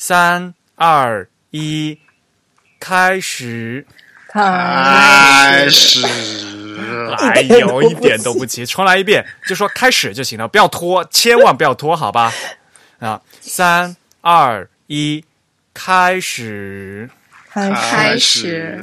[0.00, 1.98] 三二一，
[2.80, 3.84] 开始。
[4.28, 6.02] 开始，
[7.18, 12.32] 哎呦，一点都不急，重来一遍，就说开始就行了，不要拖，千万不要拖，好吧？
[13.00, 15.22] 啊，三二一，
[15.74, 17.10] 开始，
[17.52, 18.82] 开始。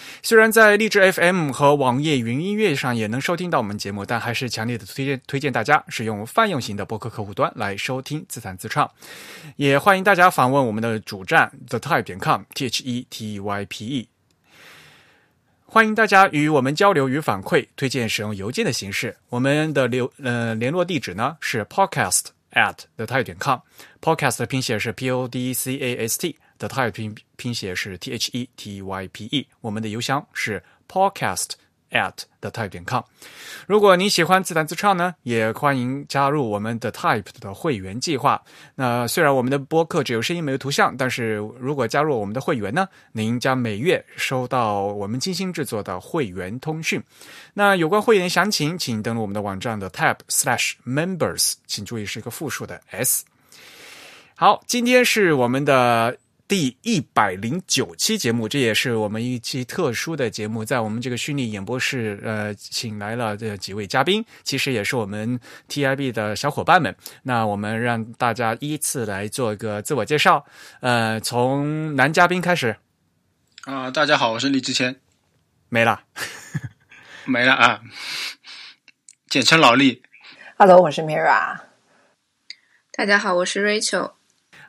[0.23, 8.89] 虽然在荔枝 FM 和网页云音乐上也能收听到我们节目，但还是强烈的推荐推荐大家使用泛用型的播客客户端来收听自弹自唱。
[9.55, 14.07] 也欢迎大家访问我们的主站 thetype 点 com t h e t y p e。
[15.65, 19.17] 欢迎大家与我们交流与反馈，推荐使用邮件的形式。
[19.29, 26.37] 我们的留呃联络地址呢是 podcast at thetype 点 com，podcast 的拼写是 p o d c a s t。
[26.61, 31.53] 的 type 拼拼写是 t h e t y p e，我们的邮箱是 podcast
[31.89, 33.01] at the type 点 com。
[33.65, 38.39] 如果你喜欢自弹自唱呢，也欢迎加入我们的 type 的会员计划。
[38.75, 47.01] 那虽然我们的播客只有声音没有图像，但是如果加入我们的会员呢，您将每月收到我们精心制作的会员通讯。
[47.55, 53.25] 那有关会员详情，请登录我们的网站的 type slash members，请注意是一个复数的 s。
[54.35, 56.15] 好，今天是我们的。
[56.51, 66.93] 第一百零九期节目，这也是我们一期特殊的节目，在我们这个虚拟演播室，呃，请来了这几位嘉宾，其实也是我们 TIB 的小伙伴们。
[67.23, 70.45] 那我们让大家依次来做一个自我介绍，
[70.81, 72.75] 呃，从男嘉宾开始。
[73.63, 74.99] 啊，大家好，我是李志谦。
[75.69, 76.03] 没了，
[77.23, 77.81] 没了啊，
[79.29, 80.03] 简称老李。
[80.57, 81.61] Hello，我是 Mira。
[82.91, 84.15] 大家好，我是 Rachel。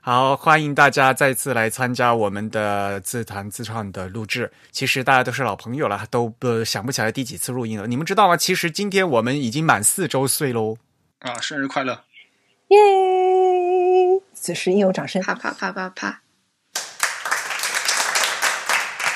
[0.04, 4.50] 好，欢迎大家再次来参加我们的自弹自唱的录制。
[4.72, 7.86] 其实大家都是老朋友了，都不想不起来第几次录音了。
[7.86, 8.36] 你们知道吗？
[8.36, 10.76] 其实今天我们已经满四周岁喽！
[11.20, 12.02] 啊，生日快乐！
[12.66, 12.78] 耶！
[14.34, 15.22] 此时应有掌声！
[15.22, 16.22] 啪啪啪啪啪！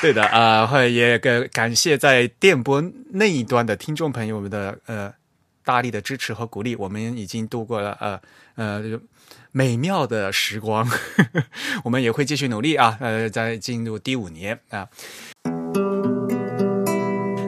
[0.01, 5.13] 对的啊，会也感感谢在电波那一端的听众朋友们的呃
[5.65, 6.77] 大力的支持和鼓励。
[6.77, 8.21] 我们已经度过了呃
[8.55, 8.97] 呃。
[9.57, 10.87] 美妙的时光，
[11.83, 12.95] 我们也会继续努力啊！
[13.01, 14.87] 呃，在进入第五年啊。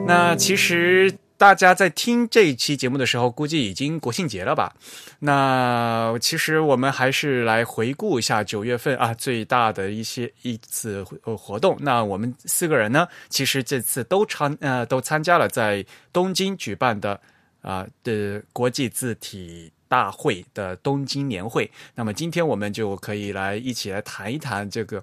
[0.08, 4.74] 那其实大家在听这一期节目的时候，估计已经国庆节了吧？
[5.20, 11.04] 那其实我们还是来回顾一下九月份啊最大的一些一次
[11.38, 11.76] 活动。
[11.78, 17.20] 那我们四个人呢，其实这次都参呃都参加了在东京举办的
[17.62, 19.70] 啊的国际字体。
[19.90, 25.02] 大会的东京年会，那么今天我们就可以来一起来谈一谈这个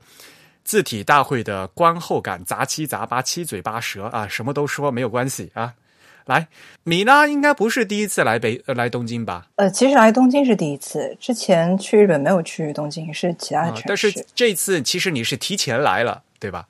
[0.63, 5.73] 字体大会的观后感，杂七杂八，七嘴八舌啊，什么都说没有关系啊。
[6.23, 6.47] 来，
[6.83, 9.47] 米拉应该不是第一次来北来东京吧？
[9.55, 13.83] 呃，其实来东京是第一次，之前去日本没有去东京，是其他城市。
[13.87, 16.67] 但是这次其实你是提前来了，对吧？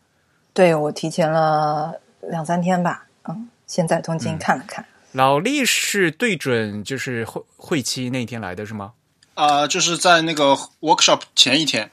[0.54, 3.06] 对，我提前了两三天吧。
[3.28, 4.84] 嗯，先在东京看了看。
[5.14, 8.94] 老力是对准就是会会期那天来的是吗？
[9.34, 11.92] 啊，就是在那个 workshop 前一天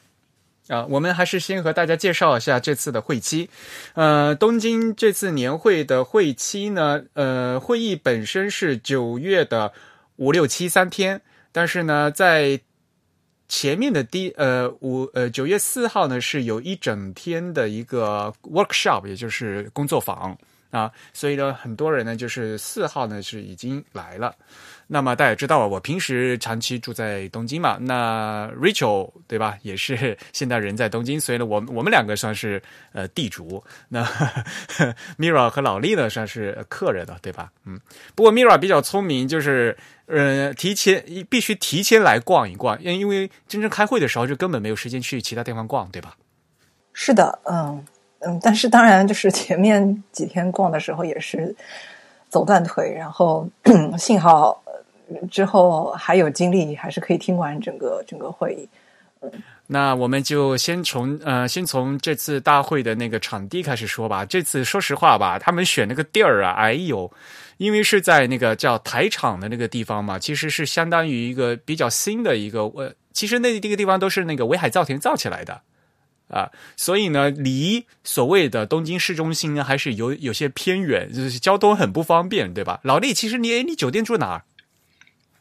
[0.69, 0.85] 啊。
[0.87, 3.49] 我们还是先和大家介绍一下这次的会期。
[3.95, 9.73] 呃，东京这次年会的会期呢，呃，会议本身是九月的
[10.17, 11.21] 五六七三天，
[11.53, 12.61] 但是呢，在
[13.47, 20.37] 前面的第呃五呃九月四号呢，是有一整天的一个 workshop，也就是工作坊。
[20.75, 24.35] 啊，所以呢，很多人呢，就是四号呢是已经来了。
[24.89, 32.61] 那么大家知道啊，我平时长期住在东京嘛，那 Rachel 对吧，也是现在人在东京，所以呢，我我们两个算是
[32.93, 33.63] 呃地主。
[33.89, 34.05] 那
[35.17, 37.53] Mira 和老李呢算是客人的，对吧？
[37.65, 37.81] 嗯，
[38.17, 39.77] 不过 Mira 比较聪明，就是
[40.07, 46.17] 呃提前必须提前来逛一逛，因因为真正开会的时候就根本没有时间去其他地方逛，对吧？
[46.93, 47.85] 是的，嗯。
[48.27, 51.55] 嗯，但是当然，就是前面几天逛的时候也是
[52.29, 53.49] 走断腿，然后
[53.99, 54.63] 幸好
[55.31, 58.69] 之后还有精力，还是可以听完整个整个会议。
[59.67, 64.23] 那我们就先从呃，先从这次大会的那个场地开始说吧。
[64.23, 67.11] 这次说实话吧，他们选那个地儿啊，哎呦，
[67.57, 75.63] 因为是在那个叫台场的那个地方嘛，其实是相当于一个比较新的一个呃，其实那那个地方都是那个威海造田造起来的
[76.29, 82.81] 啊，所以呢，离所谓的东京市中心呢还是有有些偏远，就是交通很不方便，对吧？
[82.83, 84.45] 老李，其实你你酒店住哪儿？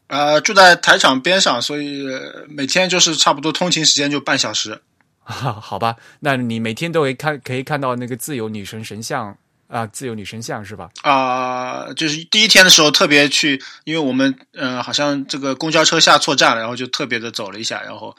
[0.06, 2.06] 呃，住在台场边上，所以
[2.46, 4.82] 每天就是差不多通勤时间就半小时。
[5.24, 9.34] 好吧，那你每天都会看，可以看到那个自由女神神像
[9.68, 10.90] 啊，自由女神像是吧？
[11.02, 18.14] 啊，就是第一天的时候特别去，因为我们呃好像这个公交车下错站了，然后就特别的走了一下，然后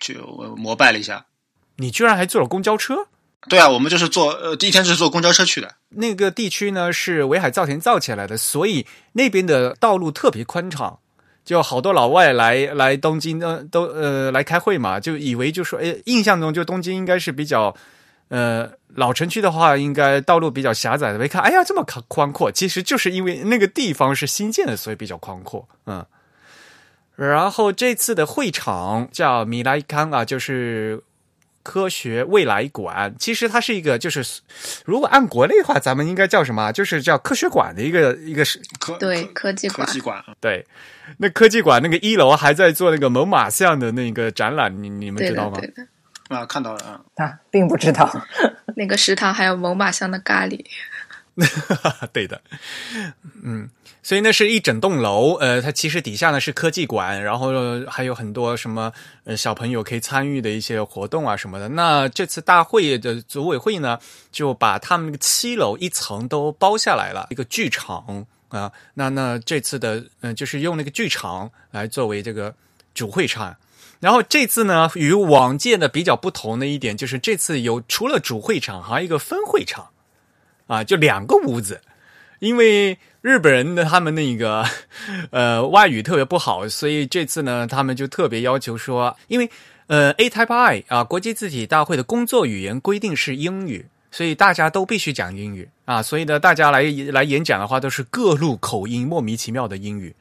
[0.00, 0.14] 就
[0.58, 1.24] 膜拜了一下。
[1.78, 3.06] 你居然还坐了公交车？
[3.48, 5.74] 对啊，我们就是坐呃第一天就是坐公交车去的。
[5.88, 10.98] 那个地区呢是围海造田造起来的，所以那边的道路特别宽敞。
[11.44, 17.74] 就好多老外来来东京呃都呃来开会嘛，就以为就说哎，印象中就东京应该是比较
[18.28, 21.18] 呃老城区的话，应该道路比较狭窄的。
[21.18, 25.66] 没看，哎呀，这么宽宽阔，其实就是因为那个地方是新建的，所以比较宽阔。
[25.86, 26.04] 嗯，
[27.16, 31.02] 然后这次的会场叫米莱康啊，就是
[31.68, 33.14] 科学未来馆。
[33.18, 34.24] 其实它是一个，就是
[34.86, 36.72] 如果按国内的话，咱们应该叫什么？
[36.72, 40.24] 就是叫科学馆的一个一个是科对科技科技馆。
[40.40, 40.66] 对，
[41.18, 45.58] 那科技馆那个一楼还在做那个猛犸象的那个展览，你你们知道吗？
[45.60, 45.86] 对的，
[46.34, 47.00] 啊，看到了啊。
[47.16, 48.10] 啊，并不知道。
[48.76, 50.64] 那个食堂还有猛犸象的咖喱。
[51.38, 52.40] 哈 哈对的，
[53.42, 53.70] 嗯，
[54.02, 57.52] 所以那是一整栋楼，呃，它其实底下呢是科技馆，然后
[57.88, 58.92] 还有很多什么
[59.24, 61.68] 呃小朋友可以参与的一些活动啊什么的。
[61.70, 63.98] 那这次大会的组委会呢，
[64.32, 68.72] 就把他们那个七楼一层都包下来了，一个剧场啊。
[68.94, 72.54] 那那这次的嗯，就是用那个剧场来作为这个
[72.94, 73.56] 主会场。
[74.00, 79.90] 然后这次呢，与往届的比较不同的一点，就是这次有除了主会场，还有一个分会场。
[80.68, 81.80] 啊，就两个屋子，
[82.38, 84.64] 因为日本人的他们那个
[85.30, 89.50] 呃外语特别不好，所以这次呢，他们就特别要求说，因为
[89.88, 96.82] 呃 A Type I 啊国际字体大会的工作语言规定是英语，所以大家都必须讲英语啊，所以呢，大家来
[97.12, 100.14] 来演讲的话都是各路口音，莫名其妙的英语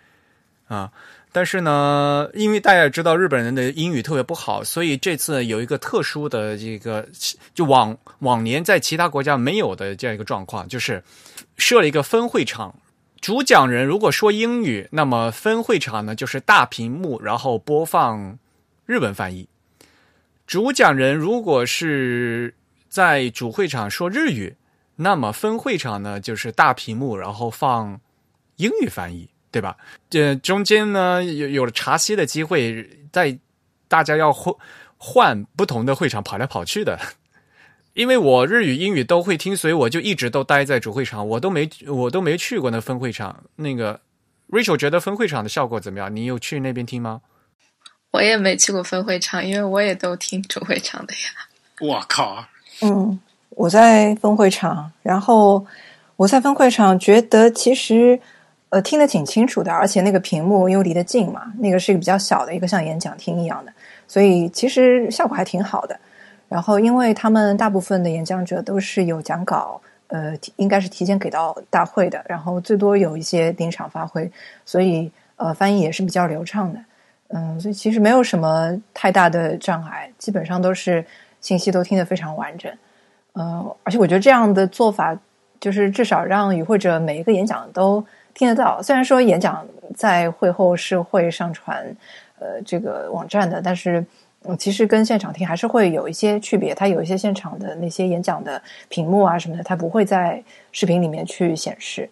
[0.67, 0.91] 啊。
[1.37, 7.07] 但是呢，因为大家也知道日本人的英语特别不好，所以这次有一个特殊的这个，
[7.53, 11.03] 就往往年在其他国家没有的这样一个状况，就是
[11.55, 12.73] 设了一个分会场。
[13.21, 18.39] 主讲人如果说英语，那么分会场呢就是大屏幕，然后播放
[18.87, 19.47] 日文翻译。
[20.47, 22.55] 主讲人如果是
[22.89, 24.55] 在主会场说日语，
[24.95, 28.01] 那么分会场呢就是大屏幕，然后放
[28.55, 29.29] 英语翻译。
[29.57, 29.75] 对吧？
[30.07, 33.35] 这中间呢有有了茶歇的机会，在
[33.87, 34.53] 大家要换
[34.97, 36.99] 换不同的会场跑来跑去的。
[37.93, 43.45] 因为我日语、英语都会听，所以我就一直都待在主会场，我都没我都没去过那分会场。
[43.55, 43.99] 那个
[44.51, 46.15] Rachel 觉得分会场的效果怎么样？
[46.15, 47.21] 你有去那边听吗？
[48.11, 51.19] 我也没去过分会场，因为我也都听主会场的呀。
[51.79, 52.45] 我靠！
[52.83, 53.19] 嗯，
[53.49, 55.65] 我在分会场，然后
[56.17, 58.19] 我在分会场觉得其实。
[58.69, 63.71] 呃，听得挺清楚的，而且那个屏幕因为离得近嘛，那个是一个比较小的一个像演讲厅一样的，
[64.07, 65.97] 所以其实效果还挺好的。
[66.49, 74.29] 然后，因为他们大部分的演讲者都是有讲稿，呃，应该是提前给到大会的，然后最多有一些临场发挥，
[74.65, 76.79] 所以呃，翻译也是比较流畅的。
[77.29, 81.05] 嗯，所以其实没有什么太大的障碍，基本上都是
[81.39, 82.69] 信息都听得非常完整。
[83.31, 85.17] 呃，而且我觉得这样的做法，
[85.59, 88.05] 就是至少让与会者每一个演讲都。
[88.37, 89.65] 听得到，虽然说演讲
[89.95, 91.83] 在会后是会上传
[92.37, 94.05] 呃这个网站的，但是
[94.43, 96.75] 嗯，其实跟现场听还是会有一些区别。
[96.75, 100.41] 它有一些现场的那些演讲的屏幕啊什么的，它不会在
[100.71, 102.07] 视频里面去显示。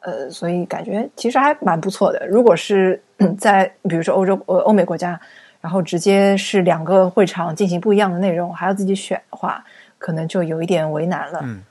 [0.00, 2.26] 呃，所以感觉其实还蛮不错的。
[2.26, 2.98] 如果是
[3.36, 5.20] 在比如说欧洲呃欧美国家，
[5.60, 9.62] 然后直接是两个会场进行不一样的内容，还要自己选的话，
[9.98, 11.40] 可能就有一点为难了。
[11.42, 11.62] 嗯。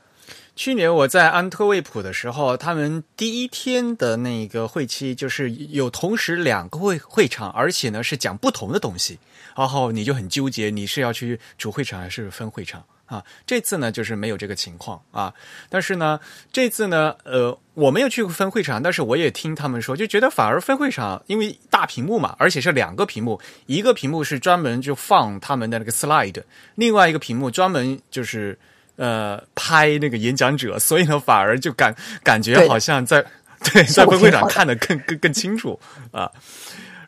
[0.55, 9.19] 去年我在安特卫普的时候，他们第一天的那个会期就是有同时两个会会场，而且呢是讲不同的东西，
[9.53, 13.21] 然后你就很纠结，你是要去主会场还是分会场啊？
[13.45, 15.33] 这次呢就是没有这个情况啊，
[15.69, 16.17] 但是呢
[16.53, 26.41] 这次呢，呃，我没有去分会场，但是我也听他们说，就觉得反而分会场因为大屏幕嘛，而且是两个屏幕，一个屏幕是专门就放他们的那个 slide，
[26.75, 28.57] 另外一个屏幕专门就是。
[28.97, 33.25] 呃，拍那个演讲者，所以呢，反而就感感觉好像在
[33.73, 35.79] 对在分会场看得更更更清楚
[36.11, 36.31] 啊。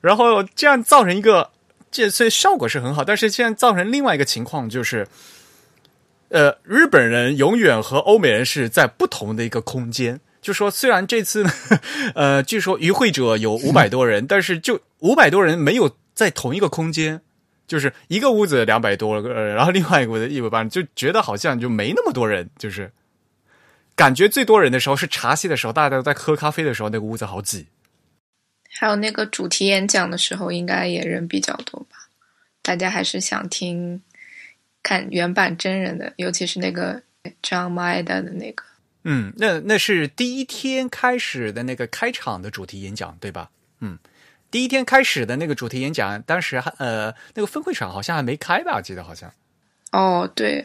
[0.01, 1.49] 然后这样造成一个
[1.89, 5.07] 这所以效果是很好，但是现在造成另外一个情况就是，
[6.29, 10.19] 呃，日本人永远和欧美人是在不同的一个空间。
[10.41, 11.51] 就说虽然这次呢，
[12.15, 17.21] 呃，据说与会者有五百多人，但是就五百多人没有在同一个空间，
[17.67, 22.91] 就是一个屋子两百多个人，然后另外一个屋子一百八，就觉得好像就没那么多人，就是
[23.95, 27.67] 感觉最多人的时候是茶歇的时候，大家都在喝咖啡的时候，那个屋子好挤。
[28.79, 32.07] 还有那个主题演讲的时候，应该也人比较多吧？
[32.61, 34.01] 大家还是想听
[34.83, 37.01] 看原版真人的，尤其是那个
[37.41, 38.63] John Maeda 的那个。
[39.03, 43.49] 嗯，那那是第一天开始的那个开场的主题演讲，对吧？
[43.79, 43.97] 嗯，
[44.57, 48.77] 第一天开始的那个主题演讲，当时还呃那个分会场好像还没开吧？
[48.77, 49.31] 我记得好像。
[49.91, 50.63] 哦，对，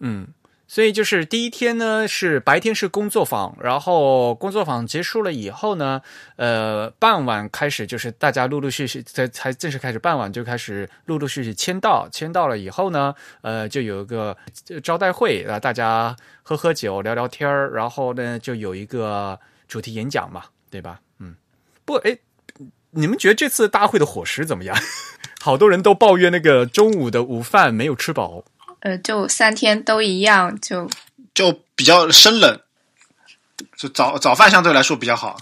[0.00, 0.28] 嗯，
[0.68, 6.02] 所以就是第一天呢是白天是工作坊，然后工作坊结束了以后呢，
[6.36, 14.36] 呃，傍晚开始就是大家陆陆续续才才正式开始，傍晚就开始陆陆续续签到，签到了以后呢，呃，就有一个
[14.82, 21.00] 招待会啊，大家喝喝酒聊聊天儿，然后呢就有一个主题演讲嘛，对吧？
[21.20, 21.34] 嗯，
[21.86, 22.18] 不，哎，
[22.94, 24.76] 你们觉得这次大会的伙食怎么样？
[25.40, 28.44] 好多人都抱怨那个中午的午饭没有吃饱。
[28.80, 30.88] 呃，就三天都一样，就
[31.34, 32.60] 就比较生冷，
[33.76, 35.36] 就早早饭相对来说比较好。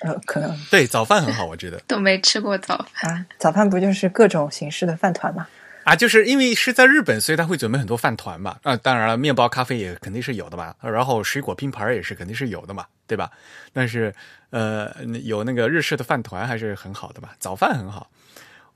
[0.00, 3.12] 呃，可能对，早饭很好，我觉得 都没吃过早饭。
[3.12, 5.48] 啊，早饭不就是各种形式的饭团吗？
[5.84, 8.56] 啊，就是因为是在日本，所以他会准备很多饭团嘛。
[8.62, 10.74] 啊，当然了，面包、咖啡也肯定是有的嘛。
[10.82, 13.30] 然后水果拼盘也是肯定是有的嘛，对吧？
[13.72, 14.14] 但是
[14.50, 17.34] 呃，有那个日式的饭团还是很好的吧。
[17.38, 18.10] 早饭很好，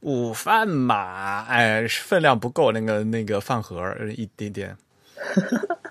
[0.01, 4.77] 午饭嘛，哎，分量不够，那个那个饭盒一点点。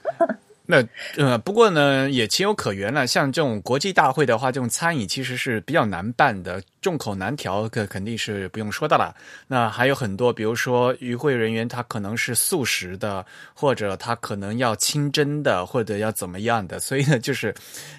[0.72, 0.82] 那
[1.18, 3.06] 呃，不过呢，也情有可原了。
[3.06, 9.14] 像这种国际大会的话，这种餐饮其实是比较难办的，众口难调，可肯定是不用说的了。
[9.48, 16.80] 那还有很多，比如说与会人员他可能是素食的，或者他可能要清真的，或者要怎么样的。
[16.80, 17.54] 所以呢，就是，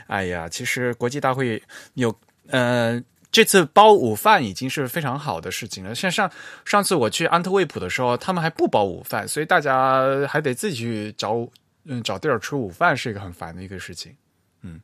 [0.06, 1.62] 哎呀，其实国际大会
[1.92, 2.14] 有
[2.48, 2.98] 呃。
[3.30, 5.94] 这次包午饭已经是非常好的事情了。
[5.94, 6.30] 像上
[6.66, 11.48] 上次我去安特卫普的时候，他们还不包午饭，所以大家还得自己去找
[11.84, 14.16] 嗯找地儿吃午饭，是一个很烦的一个事情。
[14.62, 14.80] 嗯，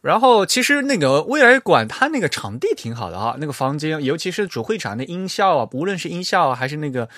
[0.00, 7.08] 然后其实那个未来馆它那个场地挺好的哈，那个房间，尤其是主会场的音效啊，无论是音效啊还是那个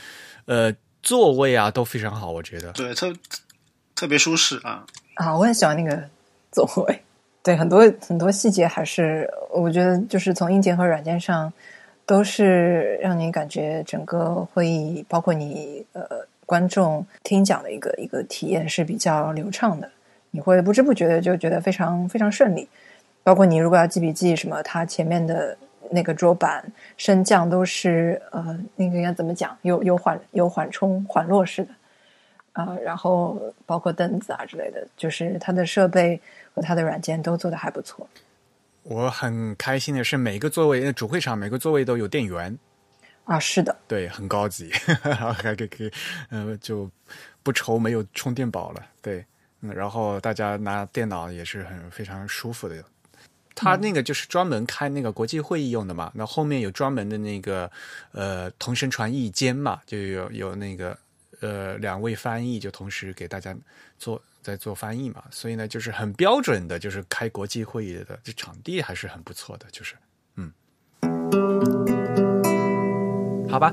[0.47, 2.73] 呃座位啊，都非常好，我觉得。
[2.73, 3.13] 对，特
[3.95, 4.87] 特别舒适啊。
[5.15, 6.09] 啊，我很喜欢那个
[6.51, 7.03] 座位。
[7.43, 11.53] 对，很多很多细节还是我觉得就是从硬件和软件上
[12.07, 16.07] 都是让你感觉整个会议，包括你呃
[16.53, 19.91] 观众听讲的一个一个体验是比较流畅的，
[20.33, 22.69] 你会不知不觉的就觉得非常非常顺利。
[23.23, 25.57] 包括你如果要记笔记什么，它前面的
[25.91, 26.63] 那个桌板
[26.99, 31.71] 升降都是呃那个应该怎么讲，有有缓有缓冲缓落式的。
[32.53, 36.21] 啊，然后包括凳子啊之类的，就是它的设备
[36.55, 38.07] 和它的软件都做的还不错。
[38.83, 42.59] 我很开心的是，每个座位，主会场每个座位都有电源
[43.25, 44.71] 啊，是的，对，很高级，
[45.37, 45.91] 还可以可以，
[46.31, 46.91] 呃，就
[47.43, 48.87] 不愁没有充电宝了。
[49.01, 49.25] 对，
[49.61, 52.85] 嗯，然后大家拿电脑也是很非常舒服的。
[53.55, 57.71] 他那个就是专门开那个国际会议用的嘛，那后面有专门的那个
[58.13, 60.99] 呃同声传译间嘛，就有有那个。
[61.41, 63.53] 呃，两位翻译就同时给大家
[63.99, 69.97] 做在做翻译嘛，所以呢，就是很标准的，就是开国际会议的，这场地还是很不错的，就是
[70.37, 70.53] 嗯，
[73.53, 73.73] 好吧，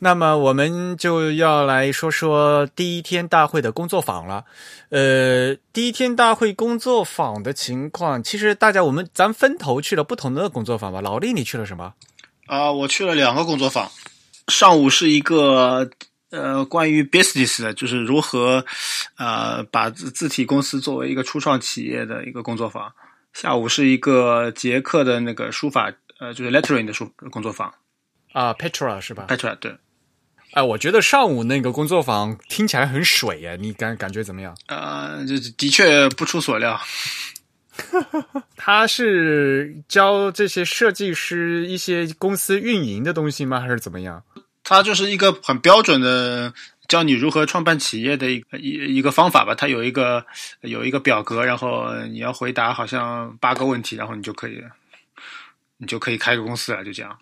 [0.00, 4.44] 那么我们就要来说说第一天大会的工作坊了。
[4.88, 11.00] 呃，第一天大会工作坊的情况，其实大家我们咱分头去了不同的工作坊吧。
[11.00, 11.94] 老李，你去了什么？
[12.46, 13.90] 啊，我去了两个工作坊，
[14.48, 15.90] 上午是一个。
[16.32, 18.64] 呃，关于 business 的，就是如何
[19.18, 22.92] 呃把字字体公司作为一个初创企业的一个工作坊。
[23.32, 27.74] 下午是一个捷克的那个书法，呃，就是 lettering 的书工作坊。
[28.32, 29.76] 啊，Petra 是吧？Petra 对。
[30.52, 34.56] 哎，我觉得上午那个工作坊听起来很水呀，你感感觉怎么样？
[34.66, 36.80] 呃，这的确不出所料。
[38.56, 43.60] 他是教这些设计师一些公司运营的东西吗？
[43.60, 44.22] 还是怎么样？
[44.64, 46.52] 他就是一个很标准的
[46.88, 49.54] 教你如何创办企业的一一一个方法吧。
[49.54, 50.26] 他有一个
[50.62, 54.60] 有一个表格，然后你要回答好像八个问题，然后你就可以
[55.78, 57.16] 你就可以开个公司了，就这样。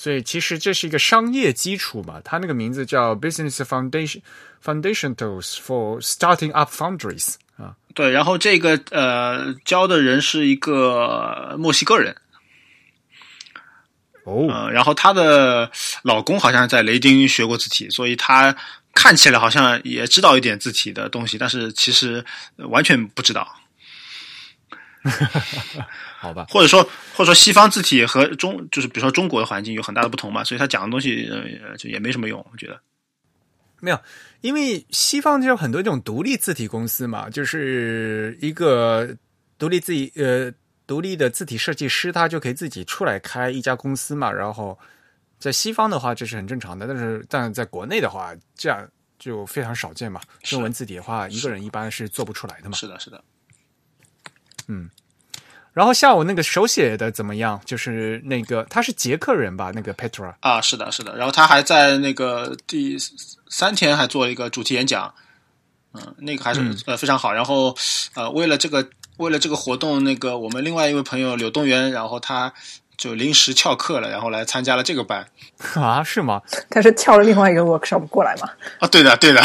[0.00, 4.22] 所以其实这是一个商业基础嘛，它那个名字叫 Business Foundation
[4.64, 7.76] Foundation Tools for Starting Up Foundries 啊。
[7.94, 12.16] 对，然后这个呃教的人是一个墨西哥人。
[14.24, 15.70] 哦，呃，然后她的
[16.02, 18.56] 老公好像在雷丁学过字体，所以她
[18.94, 22.24] 看起来好像也知道一点字体的东西，但是其实
[22.56, 23.46] 呃完全不知道。
[26.20, 26.82] 好吧，或者说
[27.14, 31.26] 或者说西方字体和中就是比如说中国的环境有很大的不同嘛，所以他讲的东西
[31.62, 32.78] 呃就也没什么用，我觉得。
[33.80, 33.98] 没有，
[34.42, 39.16] 因为西方就有很多这种独立字体公司嘛，就是一个
[39.58, 40.52] 独立字体呃
[40.86, 44.30] 独立的字体设计师，他就可以自己出来开一家公司嘛。
[44.30, 44.78] 然后
[45.38, 48.86] 在西方的话，这是很正常的，但是但在国内的话，这样
[49.18, 50.20] 就非常少见嘛。
[50.42, 52.76] 是中文字体的话，一个人一般是做不出来的嘛。
[52.76, 53.24] 是的，是的。
[55.80, 57.58] 然后下午那个手写的怎么样？
[57.64, 59.72] 就是那个他是捷克人吧？
[59.74, 61.16] 那个 Petra 啊，是的，是的。
[61.16, 62.98] 然后他还在那个第
[63.48, 65.14] 三天还做了一个主题演讲，
[65.94, 67.32] 嗯，那个还是、嗯呃非常好。
[67.32, 67.74] 然后
[68.14, 72.52] 呃，为了这个为了这个活动，那个我们另外一位朋友柳东元，然后他
[72.98, 75.26] 就临时翘课了，然后来参加了这个班。
[75.76, 76.42] 啊，是吗？
[76.68, 78.50] 他是跳了另外一个 workshop 过来吗？
[78.80, 79.40] 啊，对的，对的。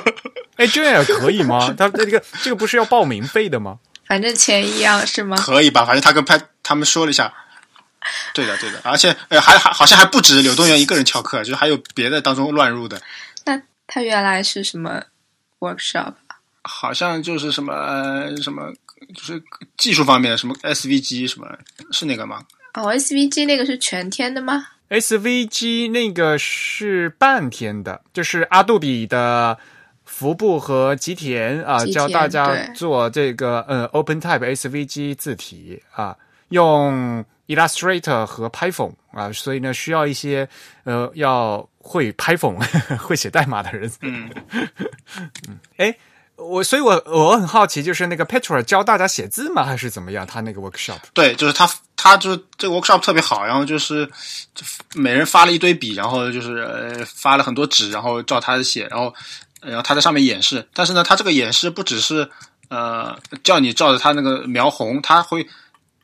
[0.56, 1.70] 哎，这样也可以吗？
[1.76, 3.80] 他这个这个不是要报名费的吗？
[4.06, 5.36] 反正钱一样是吗？
[5.36, 5.84] 可以吧？
[5.84, 7.32] 反正他跟拍他们说了一下。
[8.34, 13.00] 对的，对的，而且呃，还还好像还不止柳东元一个人翘课，就是还有别的当中乱入的，
[13.46, 15.02] 那他原来是什么
[15.58, 16.12] workshop？
[16.62, 18.70] 好像就是什么呃什么，
[19.14, 19.42] 就是
[19.78, 21.46] 技术方面的什么 SVG 什么，
[21.92, 22.42] 是那个吗？
[22.74, 29.58] 哦，SVG 那个是全天的吗？SVG 那个是半天的，就是阿杜比的
[30.16, 36.16] 服部和吉田啊，教大家做这个呃 OpenType SVG 字体啊，
[36.50, 40.48] 用 Illustrator 和 Python 啊，所以呢需要一些
[40.84, 42.56] 呃要会 Python
[42.96, 43.90] 会写代码的人。
[44.02, 44.30] 嗯，
[45.78, 45.92] 哎，
[46.36, 49.64] 我所以我，我很好奇，就是那个 Petra 教大家写字吗？
[49.64, 50.24] 还是怎么样？
[50.24, 54.06] 他那个 workshop 对，就是他他就是这个 workshop 特别好，然后就是
[54.54, 59.12] 就每人发了一堆笔，然后就是呃发了很多纸，然后照他的写，然后
[59.64, 60.68] 然后他在上面演示。
[60.72, 62.28] 但是呢，他这个演示不只是
[62.68, 65.46] 呃叫你照着他那个描红，他会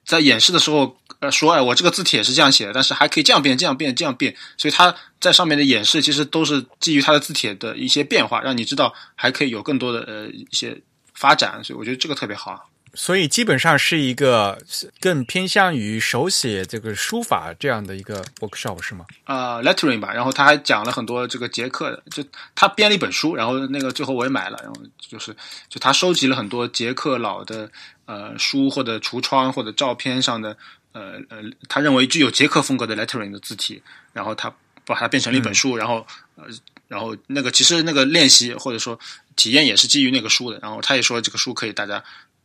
[0.04, 4.34] 在演示的时候呃说，哎，我这个字帖是这样写的，但是还可以这样变、这样变、这样变。
[4.56, 10.80] 所以他在上面的演示其实都是基于他的字帖的一些变化，让你知道还可以有更多的呃一些
[11.14, 11.62] 发展。
[11.62, 12.68] 所以我觉得这个特别好。
[12.94, 14.60] 所以基本上是一个
[15.00, 19.06] 更偏向于手写这个书法这样的一个 workshop 是吗？
[19.26, 22.24] 呃 lettering 吧，然后他还讲了很多这个捷克的，就
[22.54, 25.34] 他编了一本书，然后那个最后我也买了，然后就是
[25.68, 27.70] 就他收集了很多捷克老的
[28.06, 30.56] 呃书或者橱窗或者照片上的
[30.92, 33.80] 呃呃他认为具有捷克风格的 lettering 的字体，
[34.12, 34.52] 然后他
[34.84, 36.44] 把它变成了一本书，然后呃
[36.88, 38.98] 然后那个其实那个练习或者说
[39.36, 42.02] 体验也是基于那个书的，然后他也说这个书可以大家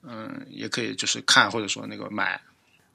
[0.08, 2.39] 嗯、也可以就是看或者说那个买，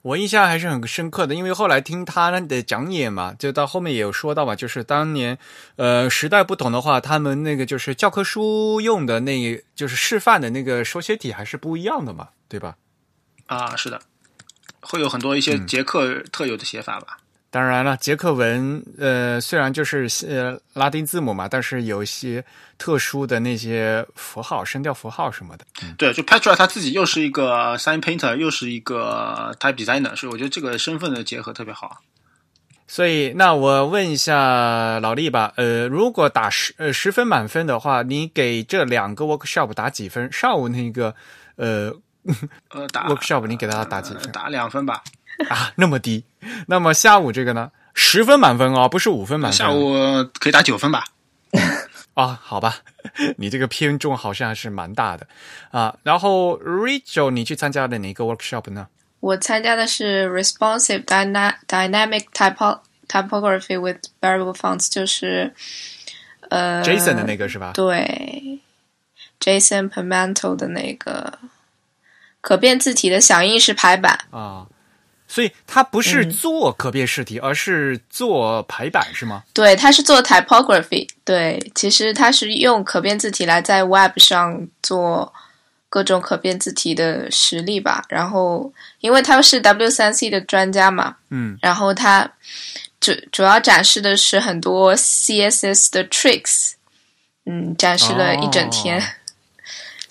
[0.02, 5.38] 我印象还是很深刻的，因为后来听他的讲演嘛，就到后面也有说到嘛，就是当年
[5.76, 12.76] 呃时代不同的话，他们那个就是教科书用的那个就是示范的那个手写体还是不一样的嘛，对吧？
[13.46, 14.00] 啊，是的，
[14.80, 17.18] 会有很多一些捷克特有的写法吧。
[17.50, 22.44] 当然了，捷克文呃虽然就是呃拉丁字母嘛，但是有一些
[22.78, 25.64] 特殊的那些符号、声调符号什么的。
[25.98, 32.00] 对，就 Petra 他自己又是一个 sign painter，又是一个 type designer，所以我觉得这个身份的结合特别好。
[32.86, 40.30] 所以，那我问一下老厉吧，呃，如果打十呃十分满分的话，你给这两个 workshop 打几分？
[40.32, 41.14] 上午那个
[41.56, 41.92] 呃
[42.70, 45.02] 呃，打 workshop 你给他打几分呃打两分吧。
[45.48, 46.24] 啊，那么低。
[46.66, 47.70] 那么下午这个呢？
[47.94, 49.56] 十分满分哦，不是五分满分。
[49.58, 49.92] 下午
[50.38, 51.04] 可以打九分吧。
[52.14, 52.76] 啊、 好吧，
[53.36, 55.26] 你这个偏重好像还是蛮大的
[55.70, 55.94] 啊。
[56.02, 58.86] 然后 Rachel，你去参加的哪个 workshop 呢？
[59.20, 65.52] 我参加的是 Responsive Dyna Dynamic Typo Typography with Variable Fonts，就是
[66.48, 67.72] 呃 Jason 的那个是吧？
[67.74, 68.60] 对
[69.38, 71.38] ，Jason Pimentel 的那个
[72.40, 74.18] 可变字体的响应式排版。
[74.30, 74.66] 啊，
[75.32, 79.44] 所以他不是嗯做可变试题，而是做排版是吗？
[79.54, 81.08] 对，它是做 typography。
[81.24, 85.32] 对，其实它是用可变字体来在 Web 上做
[85.88, 88.02] 各种可变字体的实例吧。
[88.08, 92.28] 然后，因为他是 W3C 的专家嘛，嗯，然后他
[93.00, 96.72] 主主要展示的是很多 CSS 的 tricks，
[97.46, 99.00] 嗯，展示了一整天。
[99.00, 99.04] 哦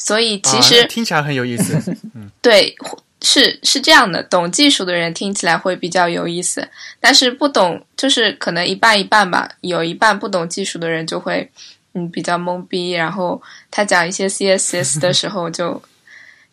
[0.02, 1.78] 所以其啊实、那听起来很有意思。
[2.42, 2.74] 对，
[3.22, 11.52] 是是这样的，懂技术的人听起来会比较有意思，但是不懂就是可能一半一半吧，有一半不懂技术的人就会
[11.94, 15.82] 嗯比较懵逼，然后他讲一些 CSS 的时候就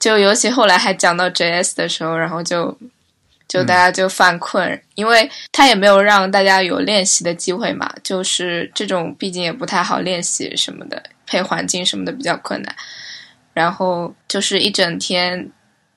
[0.00, 2.76] 就尤其后来还讲到 JS 的时候，然后就
[3.48, 12.74] 就大家就犯困，因为他也没有让大家有练习的机会嘛，就是这种毕竟也不太好练习什么的，配环境什么的比较困难。
[13.54, 15.50] 然后就是一整天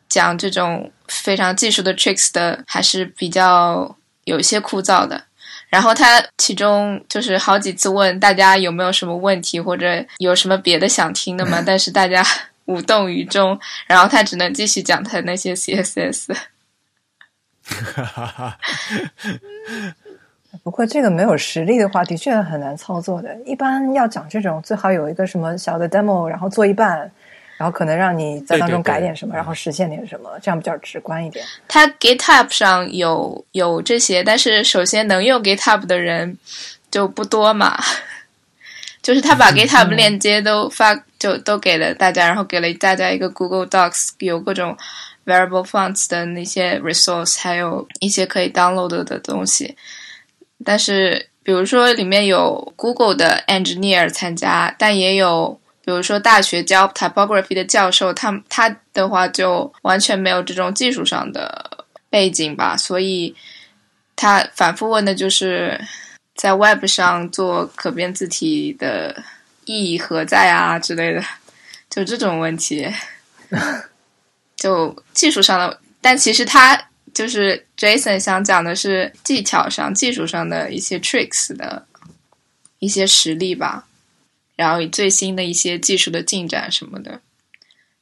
[0.10, 3.96] 讲这种非常技术的 tricks 的，还是比较
[4.26, 5.24] 有一些枯燥的。
[5.70, 12.26] 然后他其中就是好几次问大家有没有什么问题或者有什么别的想听的吗， 但是大家
[12.66, 16.36] 无动于衷，然后他只能继续讲他那些 CSS。
[17.62, 18.58] 哈哈哈
[20.64, 23.38] 不过这个没有实力的话，的确很难操作的。
[23.46, 27.12] 一般要讲这种，最好有一个什么小的 demo，然后做一半，
[27.60, 31.46] 然后可能让你在当中改点什么，然后实现点什么，这样比较直观一点。
[31.68, 36.38] 它 GitHub 上有有这些，但是首先能用 GitHub 的人
[36.90, 37.78] 就不多嘛。
[39.04, 44.78] 就是他把 GitHub 链接都发，就都给了大家，然后给了大家一个 Google Docs，有各种
[45.26, 49.76] variable fonts 的那些 resource，还有一些可以 download 的东西。
[50.64, 55.59] 但是，比如说里面有 Google 的 engineer 参加，但也有
[55.90, 63.36] 比如说大学教 typography 的教授，他他的话就完全没有这种技术上的背景吧，所以
[64.16, 65.82] 他反复问的就是
[66.36, 69.24] 在 Web 上做可变字体的
[69.66, 71.24] 意义何在啊之类的，
[71.90, 72.88] 就这种问题，
[74.56, 76.80] 就技术上的，但其实他。
[77.12, 81.84] 就是 Jason 想讲的是技巧上、技术上的一些 tricks 的
[82.78, 83.88] 一些实例吧，
[84.60, 87.22] 然后最新的一些技术的进展什么的，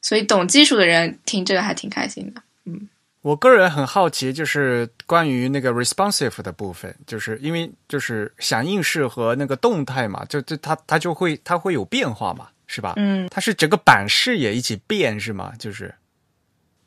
[0.02, 2.42] 所以懂技术的人听这个还挺开心的。
[2.64, 2.88] 嗯，
[3.22, 12.94] 我个人很好奇，就是关于那个 responsive 的部分，就是因为就是响应式和那个动态嘛，就就它它就会它会有变化嘛，是吧？
[12.96, 15.52] 嗯，它是整个版式也一起变是吗？
[15.60, 15.94] 就是。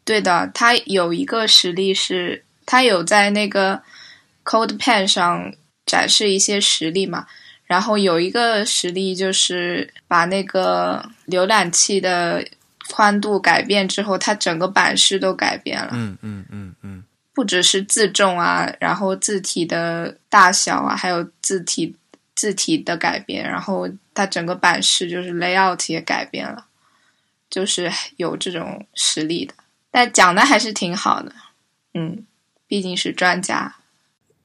[0.03, 3.81] 对的，它有一个实例是，它有在那个
[4.43, 5.53] CodePen 上
[5.85, 7.25] 展示一些实例嘛。
[7.71, 12.45] 然后有一个实例就是把那个浏览器的
[12.89, 15.91] 宽度改变之后，它整个版式都改变了。
[15.93, 17.03] 嗯嗯嗯嗯，
[17.33, 21.95] 不只是字重啊，然后字体的大小啊，还有字体
[22.35, 26.65] 字体的改变，然后它整个版式就是 layout 也改变了，
[27.49, 29.53] 就是有这种实例的。
[29.89, 31.31] 但讲的还是挺好的，
[31.93, 32.25] 嗯，
[32.67, 33.75] 毕竟是专家。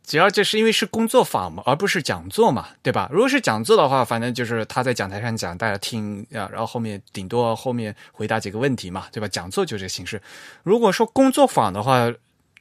[0.07, 3.11] 主要就是因为是工作坊嘛，而不是讲座嘛，对吧？
[3.13, 9.27] 如果是讲座的话，反正就是他在讲台上讲，大家听啊，然后后面顶多后面回答几个问题嘛，对吧？
[9.27, 10.23] 讲座就这形式。
[10.63, 12.09] 如果说工作坊的话，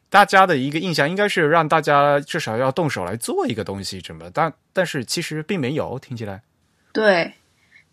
[0.10, 4.28] 大家的一个印象应该是让大家至少要动手来做一个东西，什么？
[4.34, 6.42] 但但是其实并没有，听起来。
[6.92, 7.32] 对，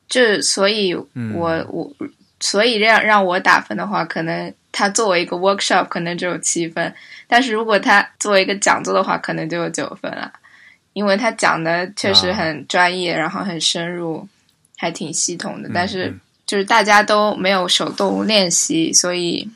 [0.08, 1.92] 这所以，我我
[2.40, 4.54] 所以让让我打分的话，可能。
[4.72, 6.92] 他作为一个 workshop 可能只有七分，
[7.28, 10.32] 但是如果他作为一个讲座的话，可能就有九分了，
[10.94, 14.26] 因为他讲的确实很专业，然后很深入，
[14.78, 15.70] 还挺系统的。
[15.72, 16.12] 但是
[16.46, 19.48] 就是大家都没有手动练习，所以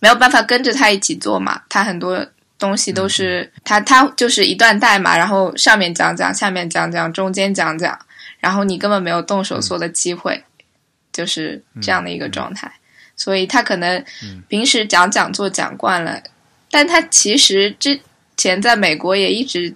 [0.00, 1.62] 没有办法跟着他一起做嘛。
[1.68, 2.26] 他很多
[2.58, 7.98] 东西都是他他就是一段代码，然后上面讲讲，下面讲讲，中间讲讲，
[8.40, 10.42] 然后你根本没有动手做的机会，
[11.12, 12.72] 就是这样的一个状态。
[13.16, 14.04] 所以他可能
[14.48, 16.22] 平时讲讲座讲惯了，
[16.70, 17.98] 但他其实之
[18.36, 19.74] 前在美国也一直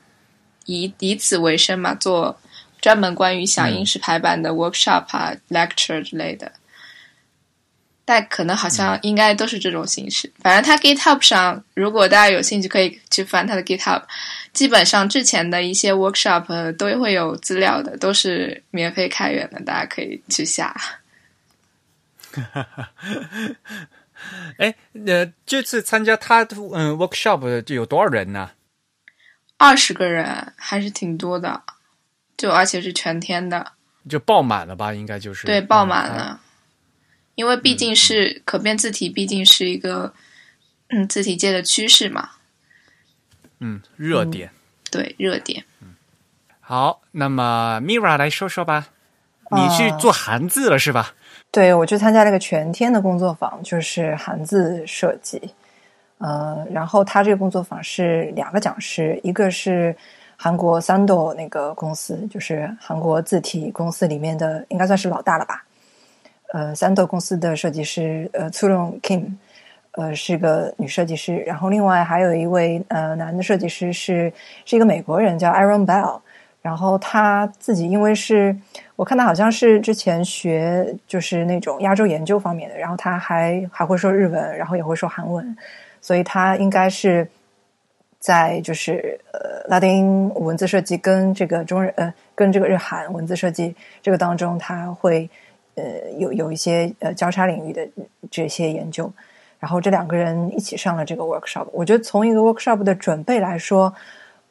[0.67, 2.39] 以以此为生嘛，做
[2.81, 6.53] 专门关于响应式排版的 workshop 啊、lecture 之类的。
[8.05, 10.33] 但可能好像应该都是这种形式。
[10.43, 14.03] 反正他 GitHub 上，如果大家有兴趣，可以去翻他的 GitHub。
[14.53, 20.75] 基本上之前的一些 workshop 都会有资料的，都是免费开源的，大家可以去下。
[22.33, 22.91] 哈哈，
[24.59, 24.75] 哎，
[25.07, 28.53] 呃，这次参加他嗯 workshop 就有多少人呢？
[29.57, 31.63] 二十个人，还是挺多的，
[32.37, 33.73] 就而且是全天的，
[34.09, 34.95] 就爆满了吧？
[34.95, 36.41] 应该就是对，爆满了，
[37.35, 40.15] 因为毕竟是可变字体，毕竟是一个
[40.89, 42.31] 嗯字体界的趋势嘛，
[43.59, 44.51] 嗯，热点，
[44.91, 45.65] 对，热点。
[45.81, 45.95] 嗯，
[46.61, 48.89] 好，那么 Mira 来说说吧，
[49.51, 51.15] 你去做韩字了是吧？
[51.53, 55.53] 对，我去参加了一个全天的工作坊，就是韩字设计。
[56.19, 59.97] 呃，然后他这个工作坊是两个讲师，一个是
[60.37, 65.65] 韩国三斗那个公司，就是韩国字体公司里面的，应该算是老大了吧。
[66.53, 69.33] 呃，三斗公司的设计师呃 c u r o n Kim，
[69.93, 71.37] 呃，是个女设计师。
[71.39, 74.33] 然后另外还有一位呃男的设计师是
[74.65, 76.21] 是一个美国人，叫 Aaron Bell。
[76.63, 78.57] 然后他自己因为是。
[78.97, 85.57] 我看他好像是之前学就是那种亚洲研究方面的，然后他还还会说日文，然后也会说韩文，
[86.03, 87.27] 所以他应该是
[88.19, 95.27] 在就是呃拉丁文字设计跟这个中日呃跟这个日韩文字设计这个当中，他会
[95.77, 95.83] 呃
[96.19, 97.89] 有有一些呃交叉领域的
[98.31, 99.11] 这些研究。
[99.59, 101.67] 然后这两个人一起上了这个 workshop。
[101.73, 103.95] 我觉得从一个 workshop 的准备来说，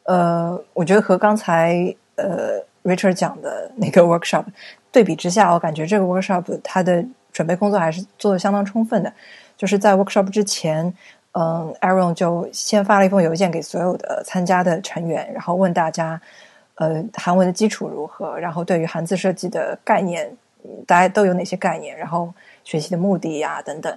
[0.09, 4.43] 呃，我觉得和刚才呃 Richard 讲的那个 workshop
[4.91, 9.13] 对比之下，我感觉这个 workshop 它的准备工作还是做的相当充分的。
[9.55, 10.91] 就是在 workshop 之前，
[11.33, 16.19] 嗯，Aaron 就先发了一封邮件给所有的参加的成员，然后问大家，
[16.73, 20.27] 呃，韩文的基础如何，然后对于韩字设计的概念，
[20.87, 23.95] 大家都有哪些概念，然后学习的目的呀等等。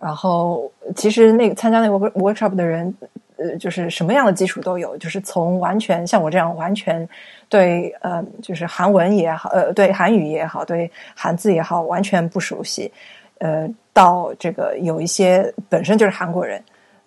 [0.00, 2.94] 然后，其实那个参加那个 workshop 的人，
[3.40, 7.08] 呃，就是什么样的基础都有，就是从完全像我这样完全
[7.48, 12.92] 对呃，就是韩文也好，呃，对韩语也好，对韩字也好，完全不熟悉，
[13.38, 16.62] 呃，到这个有一些本身就是韩国人，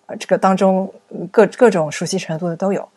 [0.06, 0.92] 呃，这个当中
[1.30, 2.88] 各各种熟悉程度的都有。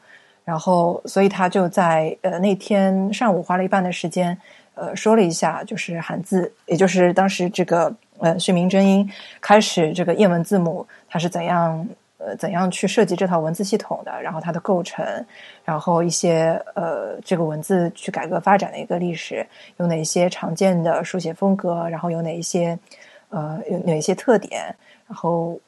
[0.44, 4.38] 然后，所以他就在呃那天上午花了一半的时间，
[4.76, 7.94] 呃，说了一下就是韩字，也就是当时这个。
[8.20, 9.08] 呃，训民真音
[9.40, 14.22] 开始这个谚文字母，它是怎样呃怎样去设计这套文字系统的？
[14.22, 15.06] 然后它的构成，
[15.64, 19.46] 然后一些呃这个文字去改革发展的一个历史，
[19.78, 21.88] 有哪些常见的书写风格？
[21.90, 22.78] 然后有哪一些
[23.30, 24.76] 呃有哪一些特点？
[25.08, 25.60] 然后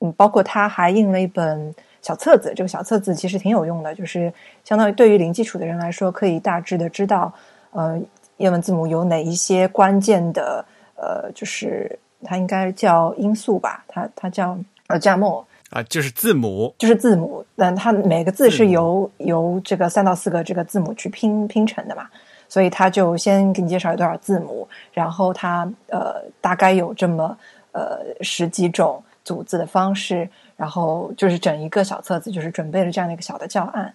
[0.00, 4.32] 嗯，包括他还印了一本小册子，这个小册子其实挺有用的，就是
[4.64, 7.32] 相当于对于零基础的人来说，可以大致的知道
[7.72, 8.00] 呃
[8.36, 10.64] 英文字母有哪一些关键的。
[11.00, 22.08] 呃，就是它应该叫音素吧，它它叫呃加墨啊，就是字母，就是字母，但它每个字是由由这个三到四个这个字母去拼拼成的嘛，
[22.48, 27.36] 所以他就先给你介绍有多少字母，然后它呃大概有这么
[27.72, 33.92] 呃十几种组字的方式，然后就是整一个小册子，就是准备了这样的一个小的教案，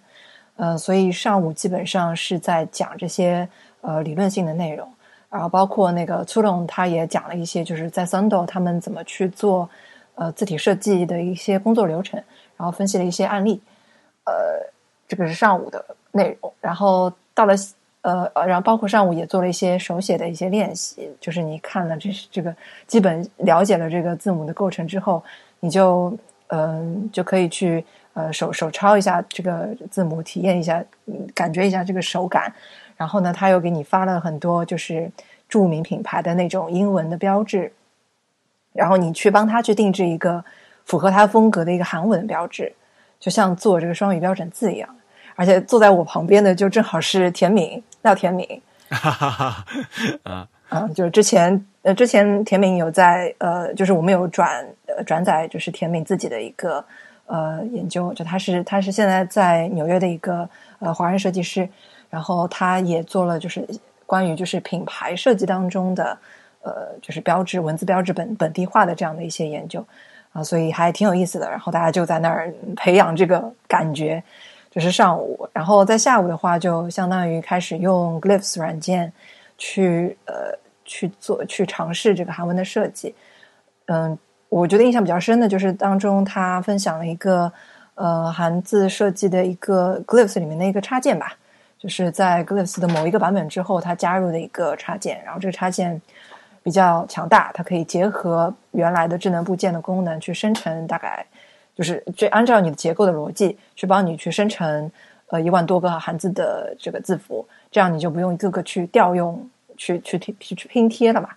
[0.57, 3.49] 呃，所以上午基本上是在讲这些
[3.81, 4.87] 呃理论性的内容。
[5.31, 9.67] 然后包括那个粗龙，他也讲了一些，就是在 Sando 他们怎么去做
[10.15, 12.21] 呃字体设计的一些工作流程，
[12.57, 13.61] 然后分析了一些案例。
[14.25, 14.33] 呃，
[15.07, 16.53] 这个是上午的内容。
[16.61, 17.53] 然后到了
[18.01, 25.23] 呃，然后包括上午也做了一些手写的一些练习，就是你看了这这个基本了解了这个字母的构成之后，
[25.59, 30.83] 你就嗯就可以去呃手手抄一下这个字母，体验一下，
[31.33, 32.53] 感觉一下这个手感。
[32.95, 35.11] 然后呢，他又给你发了很多就是
[35.49, 37.71] 著名品牌的那种英文的标志，
[38.73, 40.43] 然后你去帮他去定制一个
[40.83, 42.73] 符合他风格的一个韩文标志，
[43.19, 44.89] 就像做这个双语标准字一样。
[45.35, 49.65] 而且坐在我旁边的就正好是田敏，廖田敏，啊
[50.69, 56.83] 啊，就是之前呃，之前田敏有在呃，就是我们有转呃转载，就是田敏自己的一个
[57.25, 60.47] 呃研究，就他是他是现在在纽约的一个
[60.79, 61.67] 呃华人设计师。
[62.09, 63.67] 然后他也做了，就是
[64.05, 66.15] 关于就是品牌设计当中的，
[66.63, 69.85] 呃，就是标志文字标志本本地化的这样的一些研究
[70.31, 71.49] 啊，所以还挺有意思的。
[71.49, 74.23] 然后大家就在那儿培养这个感觉，
[74.71, 79.11] 就是上午，然后在下午的话，就相当于开始用 Glyphs 软件
[79.57, 83.13] 去呃去做去尝试这个韩文的设计。
[83.87, 84.17] 嗯，
[84.49, 87.51] 我觉得印象比较深的就是当中他分享了一个
[87.95, 91.35] 呃韩字设计的一个 Glyphs 里面的一个插件吧。
[91.77, 96.01] 就是在 Glyphs 的某一个版本之后，它加入的一个插件，然后这个插件
[96.63, 101.25] 比较强大，它可以结合原来的智能部件的功能去生成，大概
[101.75, 104.89] 就是就按照你的结构的逻辑去帮你去生成
[105.27, 111.29] 呃一万多个汉字的这个字符，这样你就不用一个个去调用去去去去拼贴了嘛。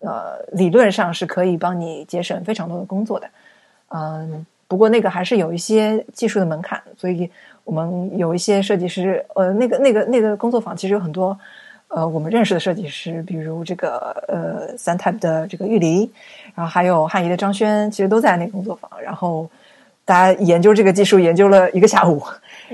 [0.00, 3.28] 呃，理论上是可以帮你节省非常多的工作的，
[3.88, 7.30] 嗯，不过那个还是有一些技术的门槛，所以。
[7.62, 11.38] 我们有一些设计师，呃，那个、那个、那个工作坊其实有很多，
[11.90, 16.10] 呃，我们认识的设计师，比如这个呃三 type 的这个玉梨，
[16.54, 18.90] 然后还有汉仪的张轩，其实都在那个工作坊。
[19.02, 19.50] 然后
[20.04, 22.22] 大家研究这个技术研究了一个下午，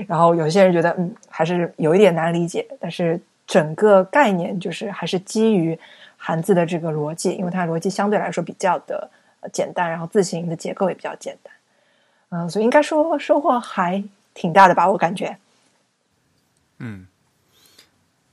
[0.07, 5.77] 然后有些人觉得嗯还是有一点难理解，但是整个概念就是还是基于
[6.15, 9.09] 汉字的这个逻辑，因为它逻辑相对来说比较的
[9.51, 11.53] 简单，然后字形的结构也比较简单，
[12.29, 14.03] 嗯，所以应该说收获还。
[14.39, 15.35] 挺大的吧，我感觉。
[16.77, 17.07] 嗯，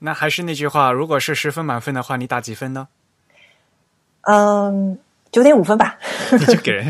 [0.05, 2.89] 那还是那句话，如果是十分满分的话，你打几分呢？
[4.29, 4.99] 嗯，
[5.33, 5.99] 九点五分吧。
[6.31, 6.87] 你就给人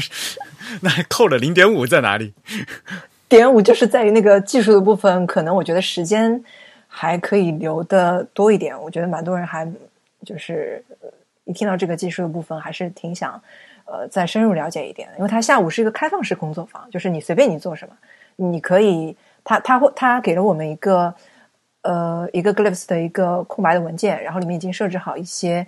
[0.81, 2.35] 那扣了零点五在哪里？
[3.29, 6.43] 点五就是在于那个技术的部分，可能我觉得时间
[6.89, 8.77] 还可以留的多一点。
[8.83, 9.73] 我觉得蛮多人还
[10.27, 10.85] 就是
[11.45, 13.41] 一听到这个技术的部分，还是挺想
[13.85, 15.09] 呃再深入了解一点。
[15.19, 17.95] 因为他下午是一个开放式工作坊，就是你随便你做什么。
[18.35, 21.15] 你可以，他他会他给了我们一个
[21.85, 25.67] 呃一个 Glyphs 的一个空白的文件，然后里面已经设置好一些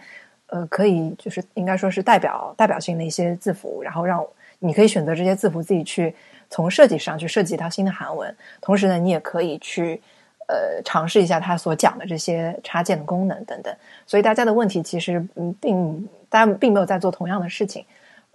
[0.48, 4.22] 呃可以就是应该说是代表代表性的一些字符，然后让
[4.58, 6.14] 你可以选择这些字符自己去
[6.50, 10.00] 从设计上去设计一套新的韩文，同时呢，你也可以去
[10.48, 13.74] 呃尝试一下他所讲的这些插件的功能等等。
[14.06, 17.84] 所以大家的问题其实嗯并大家并没有在做同样的事情。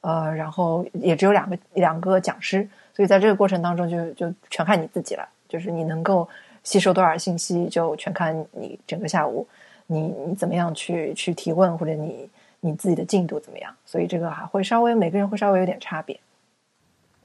[0.03, 6.27] 呃，然后也只有两个两个讲师，所以在这个过程当中就就全看你自己了，就是你能够
[6.63, 9.47] 吸收多少信息，就全看你整个下午
[9.87, 16.19] 你你怎么样去去提问，或者你你自己的进度怎么样，所以这个还会稍微每个人会稍微有点差别。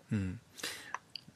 [0.09, 0.38] 嗯，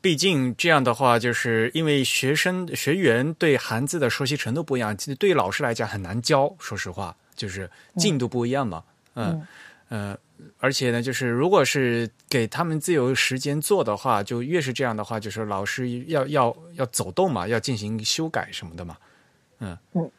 [0.00, 8.84] 毕竟这样的话，就是因为学生学员对汉字的熟悉程度不一样，其实对老师来讲很难教，说实话，就是进度不一样嘛，
[9.14, 9.46] 嗯
[9.90, 10.18] 嗯。
[10.58, 18.96] 而且呢，就是如果是给他们自由时间做的话，就越是这样的话，就是老师要要要走动嘛，要进行修改什么的嘛。
[19.58, 20.10] 嗯嗯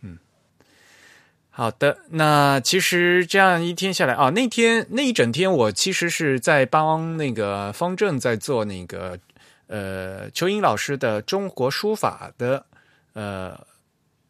[0.00, 0.18] 嗯，
[1.50, 1.98] 好的。
[2.10, 9.18] 那其实这样一天下来啊，那天那一整天，我其实是在帮那个方正在做那个
[9.66, 12.66] 呃邱英老师的中国书法的
[13.12, 13.58] 呃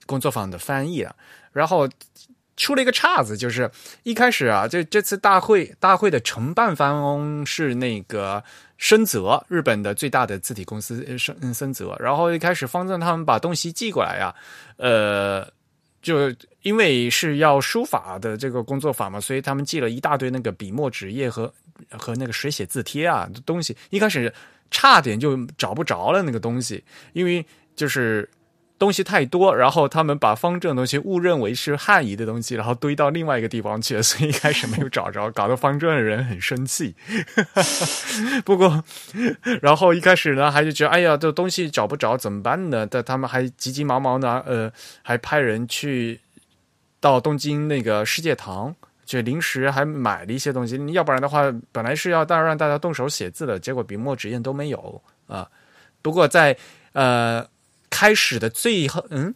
[0.07, 1.15] 工作坊的翻译啊，
[1.53, 1.89] 然后。
[2.57, 3.71] 出了一个岔子，就是
[4.03, 8.43] 一开始啊，这这次大会大会的承办方是那个
[8.79, 11.95] 深泽，日本的最大的字体公司深深泽。
[12.01, 14.35] 然后一开始方正他们把东西寄过来呀，
[14.79, 15.47] 呃，
[16.01, 21.53] 就因为是要书法的这个工作坊嘛，所以他们寄了一大堆那个笔墨纸页和
[21.91, 23.77] 和那个水写字帖啊东西。
[23.91, 24.33] 一开始
[24.71, 28.27] 差点就找不着了那个东西，因为就是。
[28.79, 36.95] 东西太多，然后他们把方正的东西误认为是汉仪的东西，然后堆到另外一个地方去了，所以一开始没有找着，搞得方正的人很生气。
[38.45, 38.85] 不过，
[39.63, 42.87] 然后一开始呢，还是觉得哎呀，这东西找不着怎么办呢？
[42.87, 44.71] 但他们还急急忙忙的，呃，
[45.03, 46.21] 还派人去
[47.01, 50.79] 到东京那个世界堂，就临时还买了一些东西。
[50.93, 55.49] 要不然的话，本来是要大让大家动手写字的，结果笔墨纸砚都没有啊。
[56.03, 56.55] 不过在
[56.93, 57.43] 呃。
[57.91, 59.35] 开始的最后，嗯，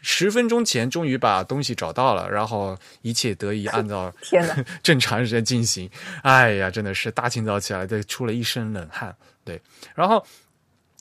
[0.00, 4.12] 十分钟前终于把东西找到了，然后一切得以 按照
[4.82, 5.90] 正常时间进行。
[6.22, 9.14] 哎呀，真的是大清早起来的出了一身冷汗。
[9.44, 9.60] 对，
[9.94, 10.24] 然后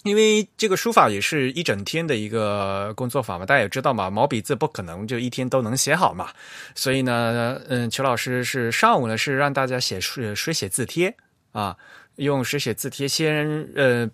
[0.04, 6.30] 因为这个书法也是一整天的一个工作法嘛，大家也知道嘛，毛笔字不可能就一天都能写好嘛，
[6.74, 11.14] 所以呢，嗯，邱老师是上午呢是让大家写水水写字帖
[11.52, 11.76] 啊，
[12.16, 14.10] 用水写字帖先呃。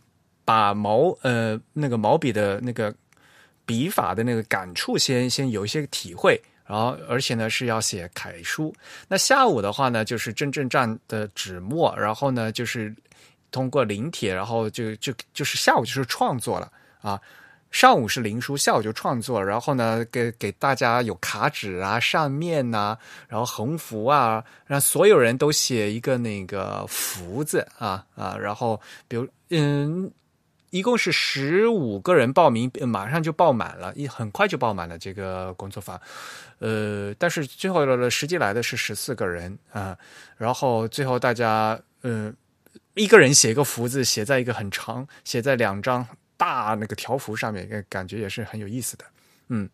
[0.46, 2.94] 把毛呃那个毛笔的那个
[3.66, 8.76] 笔法的那个感触先先有一些体会，然后而且呢是要写楷书。
[9.08, 12.94] 那下午的话呢，就是真正蘸的纸墨，然后呢就是
[13.52, 16.70] 通过临帖，然后就就就是下午就是创作了
[17.02, 17.20] 啊。
[17.72, 22.98] 上午是临书，下午就创作，然后呢给给大家有卡纸啊、扇面呐，
[23.30, 30.12] 然后横幅啊，让所有人都写一个那个福字啊啊，然后比如嗯。
[30.74, 36.02] 一共是十五个人报名，马上就报满了，一很快就报满了这个工作坊。
[36.58, 39.96] 呃，但是最后的实际来的是十四个人啊。
[40.36, 42.36] 然后最后大家，嗯，
[42.96, 46.04] 一个人写一个福字，写在一个很长，写在两张
[46.38, 49.06] 大那个条幅上面，感觉也是很有意思的。
[49.50, 49.70] 嗯，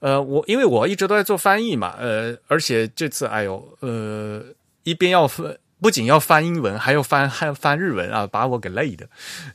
[0.00, 4.44] 呃，我因为我一直都在做翻译嘛，呃，而且这次哎呦，呃，
[4.82, 5.56] 一边要分。
[5.78, 9.06] 不仅要翻英文，还要翻还要翻日文啊，把我给累的。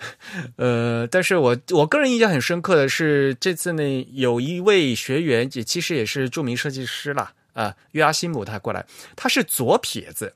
[0.55, 10.35] 呃，但是我我个人印象很深刻的是，这次呢有一位学员，也其实也是著名设计师啦，啊，约阿西姆他过来，他是左撇子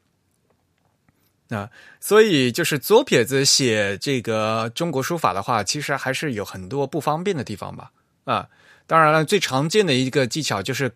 [1.50, 1.70] 啊，
[2.00, 7.92] 所以就是左撇子写这个中国书法的话，其实还是有很多不方便的地方吧。
[8.24, 8.50] 啊，
[8.88, 10.92] 当然了，最常见的一个技巧就是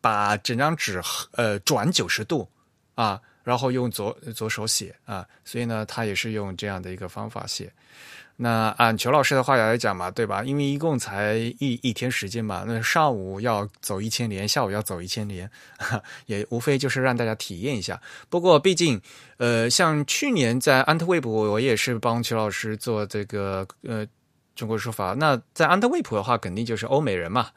[0.00, 1.00] 把整张纸
[1.36, 2.50] 呃转九十度
[2.96, 3.20] 啊。
[3.44, 7.72] 然后用左左手写啊，所以呢，他也是用这样的一个方法写。
[8.36, 10.42] 那按裘老师的话来讲嘛，对吧？
[10.42, 15.48] 因为一共才一一天时间嘛，那上午要走一千年，下午要走一千年，
[16.26, 18.02] 也无非就是让大家体验一下。
[18.28, 19.00] 不过毕竟，
[19.36, 24.04] 呃，像去年在安特卫普，我也是帮裘老师做这个呃
[24.56, 25.14] 中国书法。
[25.16, 27.50] 那在安特卫普的话，肯定就是欧美人嘛。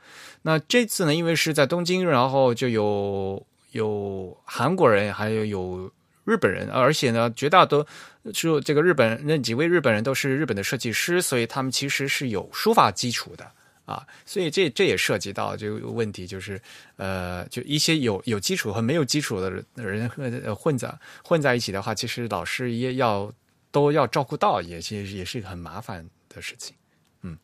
[0.43, 3.47] 那这次呢，因为是在东京，然后就有。
[3.72, 5.91] 有韩国人，还有有
[6.24, 7.86] 日本人，而且呢，绝大多
[8.34, 13.49] 数这个日本那几位日本人都是日本的设计师，所以他们其实是有书法基础的
[13.86, 14.05] 啊。
[14.26, 16.61] 所以这这也涉及到这个问题，就是
[16.97, 20.93] 呃，就一些有有基础和没有基础的人混混在
[21.24, 23.32] 混在一起的话，其实老师也要
[23.72, 26.76] 都要照顾到，也是也是一个很麻烦的事情。
[27.22, 27.38] 嗯，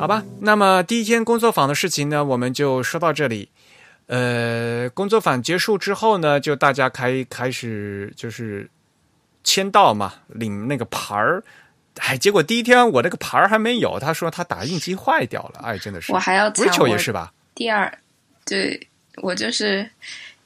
[0.00, 3.50] 好吧，那么第一天工作坊的事情呢，我们就说到这里。
[4.06, 8.70] 呃，工作坊结束之后呢，就大家开开始就是
[9.44, 11.44] 签到嘛，领那个牌儿。
[11.98, 15.60] 哎，结果第一天我那个牌儿还没有，他说他打印机坏掉了。
[15.62, 17.34] 哎，真的是，我还要 Rachel 也是吧？
[17.54, 17.98] 第二，
[18.46, 19.86] 对我就是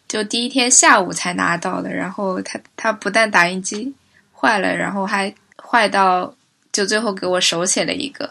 [0.08, 3.94] 就第一天下午才拿到的，然后他他不但打印机
[4.32, 6.34] 坏了，然后还坏到
[6.72, 8.28] 就最后给我手写了一个，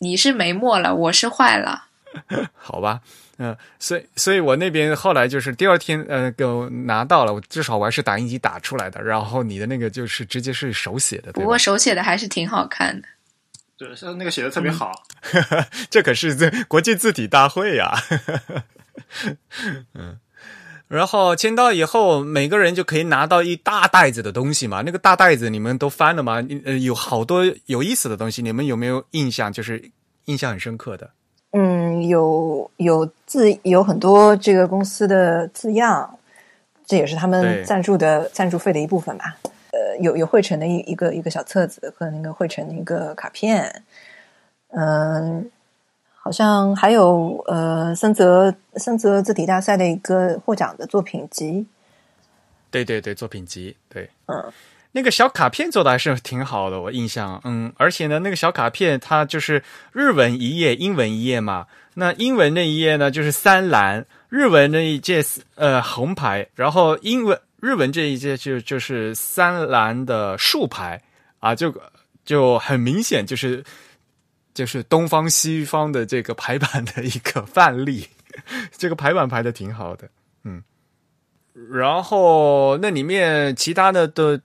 [0.00, 1.86] 你是没墨了，我是坏了。
[2.54, 3.00] 好吧。
[3.42, 9.02] 嗯，所以，所以我那边后来就是第二天，呃，给我拿到了，我至少我还是打印机打出来的。
[9.02, 13.08] 然后你的那个就是直接是手写的，不过手写的还是挺好看的。
[13.78, 14.92] 对，像那个写的特别好。
[15.88, 17.94] 这可是这国际字体大会呀。
[19.94, 20.18] 嗯，
[20.90, 24.82] 然后签到以后，每个人就可以拿到一大袋子的东西嘛。
[24.84, 26.44] 那个大袋子你们都翻了吗？
[26.64, 29.52] 呃，有好多有意思的东西，你们有没有印象？
[29.52, 29.92] 就是
[30.24, 31.08] 印象很深刻的。
[31.52, 36.18] 嗯，有有字，有很多这个公司的字样，
[36.84, 39.36] 这也是他们赞助的赞助费的一部分吧。
[39.70, 43.84] 呃，有有汇成的一一个一个小册子和那个汇成的一个卡片。
[44.72, 45.48] 嗯，
[46.22, 51.66] 好像还有呃森泽森泽字体大赛的一个获奖的作品集。
[52.70, 54.52] 对对对，作品集，对，嗯。
[54.92, 59.62] 那个小卡片做的还是挺好的，我印象，嗯，而且呢，那个小卡片它就是
[59.92, 61.66] 日文一页，英文一页嘛。
[61.94, 71.00] 那英文那一页呢，就是三蓝；日文那一届呃红牌，然后英文日文这一届就就是三蓝的竖排
[71.38, 71.72] 啊，就
[72.24, 73.62] 就很明显就是
[74.54, 78.08] 就是东方西方的这个排版的一个范例，
[78.76, 80.08] 这个排版排的挺好的，
[80.44, 80.62] 嗯。
[81.70, 84.40] 然后那里面其他的的。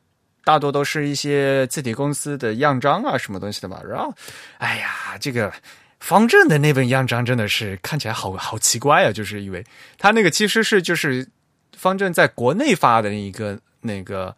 [0.48, 3.82] 大多都是一些字体公司的样章啊，什么东西的嘛。
[3.84, 4.14] 然后，
[4.60, 5.52] 哎呀，这个
[6.00, 9.12] 方正的那本样章真的是看起来好 好奇怪啊！
[9.12, 9.66] 就是因为
[9.98, 11.28] 他那个其实是就是
[11.76, 14.38] 方正在国内发的一个那个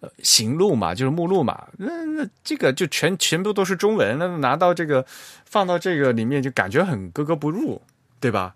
[0.00, 1.66] 呃行录嘛，就是目录嘛。
[1.76, 5.04] 那那这个就全全部都是中文，那拿到这个
[5.44, 7.80] 放到这个里面就感觉很格格不入，
[8.20, 8.54] 对吧？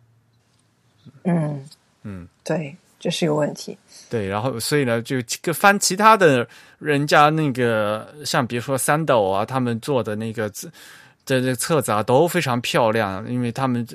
[1.25, 1.69] 嗯
[2.05, 3.77] 嗯，对，这是一个问题。
[4.09, 5.17] 对，然后所以呢，就
[5.53, 6.47] 翻其他的
[6.79, 10.71] 人家那个，像比如说三斗啊，他们做的那个字
[11.27, 13.87] 的这册子啊，都非常漂亮，因为他们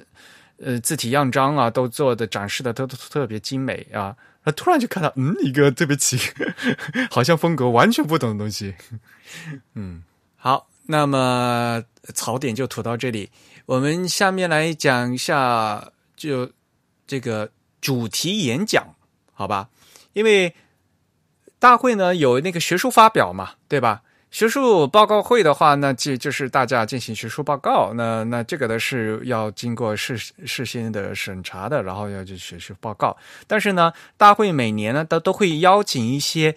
[0.61, 4.15] 呃字体样章啊，都做的展示的都特别精美啊。
[4.51, 6.17] 突然就看到，嗯，一个特别奇，
[7.11, 8.75] 好像风格完全不同的东西。
[9.75, 10.03] 嗯，
[10.35, 11.83] 好，那么
[12.13, 13.29] 槽点就吐到这里，
[13.65, 16.51] 我们下面来讲一下，就
[17.05, 18.95] 这个主题演讲，
[19.33, 19.69] 好吧？
[20.13, 20.55] 因为
[21.59, 24.01] 大会呢有那个学术发表嘛，对吧？
[24.29, 27.93] 学术报告会的话，那就就是大家进行学术报告。
[27.95, 33.15] 那那这个呢是要经过事事先的审查的，然后要去学术报告。
[33.47, 36.55] 但是呢，大会每年呢都都会邀请一些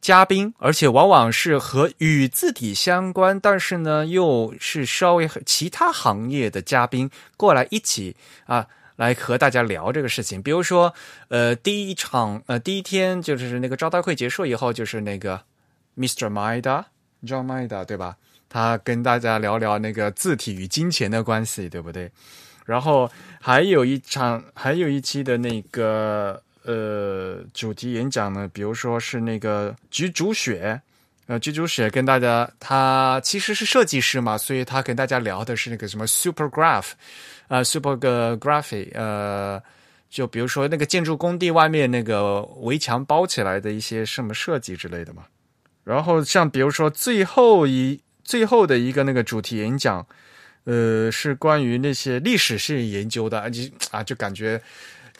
[0.00, 8.14] 嘉宾，而且往往是和与字体相关，但是呢又是稍微其他行业的嘉宾过来一起
[8.46, 8.66] 啊。
[8.96, 10.92] 来和大家聊这个事情，比如说，
[11.28, 15.40] 呃，第一场，呃，第一天就是那个招待会结束以后，就是那个
[15.96, 16.30] Mr.
[16.30, 18.16] Maida，John Maida，对吧？
[18.48, 22.10] 他跟大家聊聊那个字体与金钱的关系，对不对？
[22.66, 23.10] 然后
[23.40, 30.80] 还有一场，还有一期的那个呃主题演讲呢，比如说是那个菊竹雪，
[31.26, 36.92] 呃，菊竹雪跟大家，他其实是设计师嘛，所以他跟大家聊的是那个什么 Supergraph。
[37.48, 37.94] 啊，super
[38.36, 39.60] graphic，呃，
[40.08, 45.24] 就比如说那个建筑工地外面那个围墙包起来的一些什么设计之类的嘛。
[45.90, 50.06] 然后像比如说最后一最后的一个那个主题演讲，
[50.62, 54.62] 呃，是关于那些历史性研究的，就啊，就感觉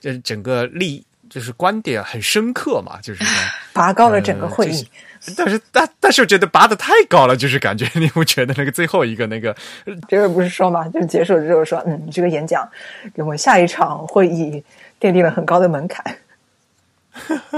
[0.01, 3.25] 这整个历就是观点很深刻嘛，就是
[3.75, 4.89] 拔高了整个会议。
[5.37, 9.55] 但是，但但是我觉得拔的太高了，就是感觉你不觉得那个最后一个那个，
[10.09, 12.67] 这个不是说嘛，就结束之后说，嗯，这个演讲
[13.13, 14.65] 给我下一场会议
[15.01, 16.03] 奠定了很高的门槛。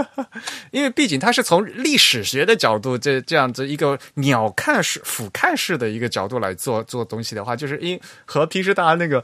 [0.71, 9.23] 因为毕竟他是从历史学的角度，这这样子一个鸟瞰式、俯瞰式的一个角度来做做东西的话，就是因和平时大家那个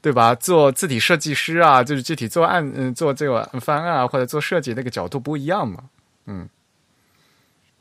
[0.00, 5.84] 对吧，做字体设计师啊，就是具体做案嗯做这个方案啊或者做设计那个角度不一样嘛，
[6.26, 6.48] 嗯。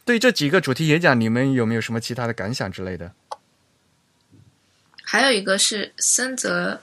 [0.06, 3.14] 对这几个主题演讲，你们有没有什么其他的感想之类的？
[5.06, 6.82] 还有一个是森泽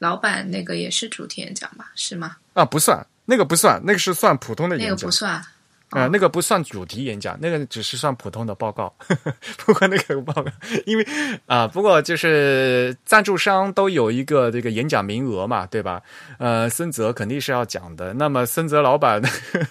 [0.00, 1.92] 老板那个也是主题演讲吧？
[1.94, 2.36] 是吗？
[2.52, 4.96] 啊，不算，那个不算，那个是算普通的演讲。
[4.96, 5.42] 那个不算。
[5.90, 8.92] 呃，那个不算主题演讲，那个只是算普通的报告。
[8.98, 10.50] 呵 呵不过那个报告，
[10.84, 11.06] 因为
[11.46, 16.02] 啊，不过就是赞助商都有一个这个演讲名额嘛，对吧？
[16.38, 18.12] 呃，森泽肯定是要讲的。
[18.14, 19.22] 那么森泽老板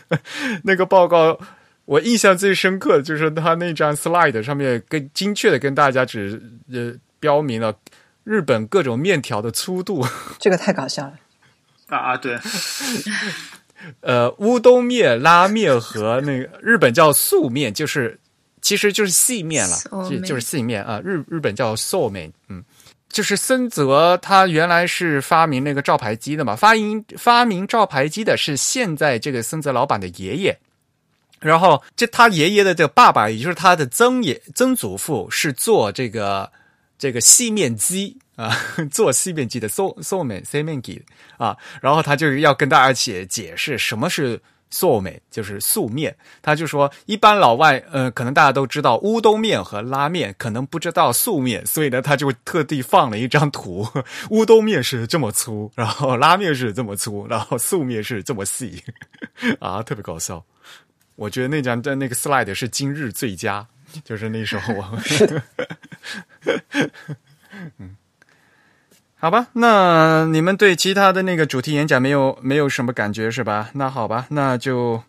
[0.63, 1.37] 那个报告，
[1.83, 6.41] 我印象最深刻的就是他那张 slide 上面更精确的跟大家只
[6.71, 7.75] 呃标明了
[8.23, 10.01] 日本各种面条的粗度。
[10.39, 11.13] 这个太搞笑了。
[11.87, 12.37] 啊啊，对。
[14.01, 18.19] 呃，乌冬面、拉面和那个日本叫素面，就是
[18.59, 19.77] 其实就是细面了，
[20.09, 20.99] 就就是细面啊。
[21.03, 22.63] 日日本叫素面，嗯，
[23.09, 30.57] 就是森泽他原来是发明那个照牌机的嘛，发明发明照牌机的是现在这个森泽老板的爷爷，
[31.39, 36.51] 然后这他爷爷的这个爸爸，也就是他的曾爷曾祖父是做这个
[36.97, 38.17] 这个细面机。
[38.35, 38.53] 啊，
[38.91, 41.01] 做细面机的素素面细面机
[41.37, 44.37] 啊，然后他就要跟大家解解释什么是
[44.69, 46.13] 素面，就是素面。
[46.41, 53.87] 他就说，一般老外呃，可能大家都知道乌冬面和拉面，可能不知道素面，所以呢，他就特地放了一张图，
[54.31, 58.83] 乌冬面是这么粗，然后拉面是这么粗，然后素面是这么细，
[59.61, 60.43] 啊，特别搞笑。
[61.15, 63.65] 我觉得那张的那个 slide 是今日最佳，
[64.03, 64.99] 就是那时候我。
[67.79, 67.95] 嗯。
[69.17, 73.69] 好吧，那你们对其他的那个主题演讲没有没有什么感觉是吧？
[73.73, 75.01] 那好吧，那就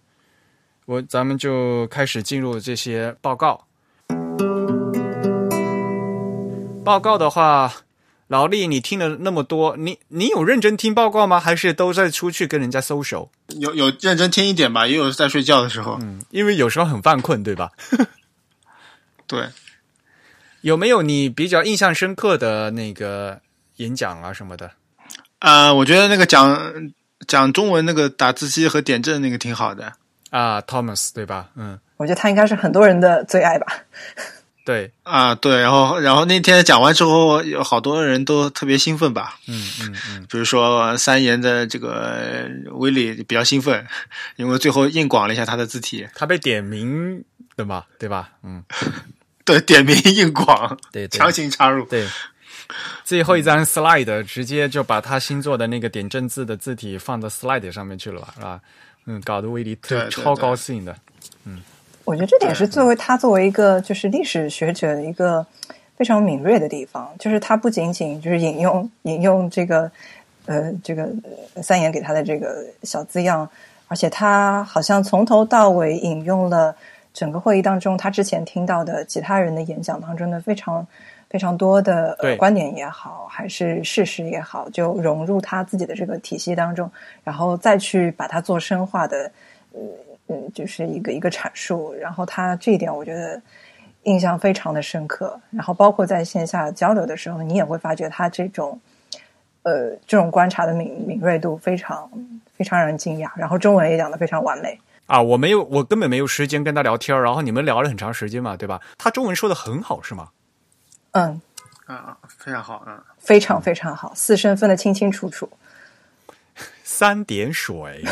[0.87, 3.67] 我咱们就开始进入这些报告。
[6.83, 7.75] 报告的话，
[8.29, 11.39] 老李，你听了那么多，你你有认真听报告吗？
[11.39, 13.31] 还是都在出去跟人家搜手？
[13.49, 15.99] 有有认真听一点吧，也有在睡觉的时候。
[16.01, 17.73] 嗯，因为有时候很犯困，对吧？
[19.27, 19.49] 对。
[20.61, 23.41] 有没有你比较印象深刻的那个？
[23.77, 24.71] 演讲啊什么的，
[25.41, 26.91] 啊，我觉得那个讲
[27.29, 29.93] 讲中文那个打字机和点阵那个挺好的
[30.31, 31.51] 啊，Thomas 对吧？
[31.57, 33.67] 嗯，我觉得他应该是很多人的最爱吧。
[34.65, 39.39] 对啊，对，然后然后那天讲完之后，有好多人都特别兴奋吧？
[39.47, 43.87] 嗯嗯嗯，比如说三言的这个威力比较兴奋，
[44.37, 47.23] 因为最后硬广了一下他的字体，他被点名
[47.59, 48.31] 的嘛，对吧？
[48.43, 48.65] 嗯，
[49.47, 52.07] 对，点名硬广，对，强行插入，对。
[53.05, 58.61] 最后一张 slide 直接就把他新做的那个点阵字的字体放到 slide 上面去了吧，是吧？
[59.07, 60.93] 嗯，搞得威力特超高兴的。
[61.45, 61.63] 嗯，
[62.05, 65.47] 我觉得这点是作为他作为一个就是历史学者的一个
[65.97, 69.89] 非常敏锐的地方，就是他不仅仅就是引用引用这个
[70.47, 71.09] 呃这个
[71.63, 73.49] 三言给他的这个小字样，
[73.87, 76.75] 而且他好像从头到尾引用了
[77.17, 80.87] 整个会议当中他之前听到的其他人的演讲当中的非常。
[81.29, 86.89] 非常多的观点也好，还是事实也好，就融入他自己的这个体系当中，
[87.25, 89.31] 然后再去把它做深化的，
[89.75, 89.81] 嗯
[90.29, 91.93] 嗯，就是一个一个阐述。
[91.95, 93.43] 然后他这一点，我觉得
[94.05, 95.39] 印象非常的深刻。
[95.51, 98.79] 然后包括在线下交流的时候，你也会发觉他这种
[99.65, 102.09] 呃这种观察的敏敏锐度非常
[102.57, 103.29] 非常让人惊讶。
[103.35, 105.23] 然后中文也讲的非常完美啊！
[105.23, 108.81] 我没有，我根本没有时间跟他聊天然后你们聊了很长时间嘛，对吧？
[108.99, 110.31] 他中文说的很好，是吗？
[111.13, 111.41] 嗯，
[111.87, 115.51] 啊，非常好，嗯，非常非常好，四声分的清清楚楚，
[116.83, 118.05] 三点水。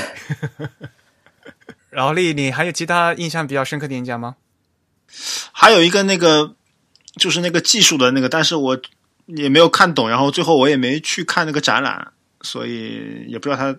[1.90, 4.36] 然后丽，你还有其他印象比较深刻的演讲吗？
[5.52, 6.56] 还有一个那个，
[7.16, 8.80] 就是那个技术的那个，但是我
[9.26, 13.78] 也没有看懂，然后最后我也没去看那个展览，所以也不知道他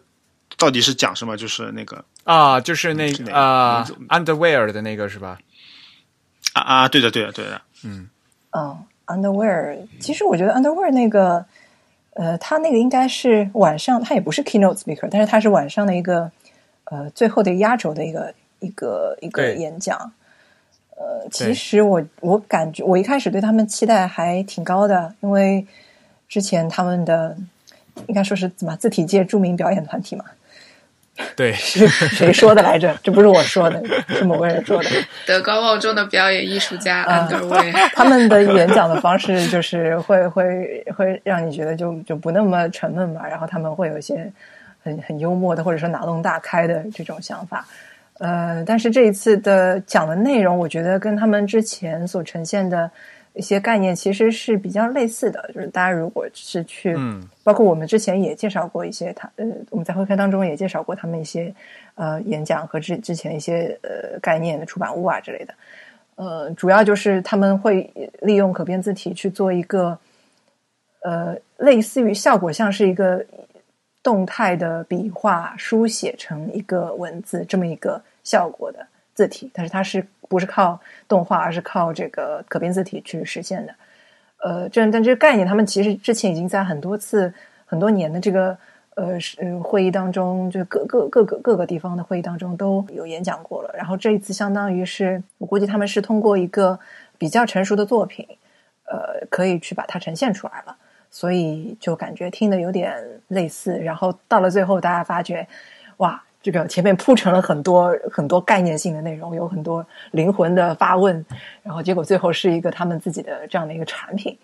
[0.57, 5.39] 到底是讲什么，就是那个啊，就是那啊，underwear 的那个是吧？
[6.53, 8.09] 啊啊，对的，对的，对的，嗯，
[8.51, 8.79] 哦。
[9.07, 11.45] Underwear，其实我觉得 Underwear 那个，
[12.15, 16.31] 呃，他那个应该是晚上，他也不是 Keynote Speaker，但是他是晚上的一个，
[16.85, 20.11] 呃，最后的压轴的一个一个一个演讲。
[20.97, 25.67] 呃，其实我我感觉我一开始对他们期待还挺高的，因为
[26.27, 27.37] 之前他们的
[28.07, 30.25] 应该说是怎么字体界著名表演团体嘛。
[31.36, 32.93] 对，是谁说的来着？
[33.01, 34.89] 这不是我说的，是某个人说的。
[35.26, 43.26] 德高望重的表演艺术家安德威， 他们的演讲的方式就是会会会让你觉得就就不那么沉闷嘛。
[43.28, 44.30] 然后他们会有一些
[44.84, 47.66] 很很幽默的，或者说脑洞大开的这种想法。
[48.20, 52.91] 呃，但是这一次的讲的内容，我觉得跟他们之前所呈现的。
[53.36, 61.53] 一些概念其实是比较类似的，就是大家如果是去，嗯，包括我们之前也介绍过一些他，呃，我们在会刊当中也介绍过他们一些
[61.95, 65.53] 呃演讲和之之前一些呃概念的出版物啊之类的，
[66.15, 69.99] 呃，主要就是他们会利用可变字体去做一个，
[71.01, 73.25] 呃，类似于效果像是一个
[74.01, 83.73] 动态的笔画书写成一个文字这么一个效果的字体，但是它是不是靠动画，而是靠这个可变字体去实现的。
[84.38, 87.34] 呃，这但这个概念，他们其实之前已经在很多次、
[87.65, 88.55] 很多年的这个
[88.95, 93.73] 呃是会议当中，就各各各个各个地方的会议当中都有演讲过了。
[93.76, 96.78] 然后这一次，相当于是我估计他们是通过一个
[97.17, 98.28] 比较成熟的作品，
[98.84, 100.76] 呃，可以去把它呈现出来了。
[101.09, 102.93] 所以就感觉听的有点
[103.30, 103.78] 类似。
[103.78, 105.47] 然后到了最后，大家发觉，
[105.97, 106.21] 哇！
[106.45, 111.25] 这个前面铺成了很多很多概念性的内容，有很多灵魂的发问，
[111.63, 114.37] 然后结果最后是一个他们自己的这样的一个产品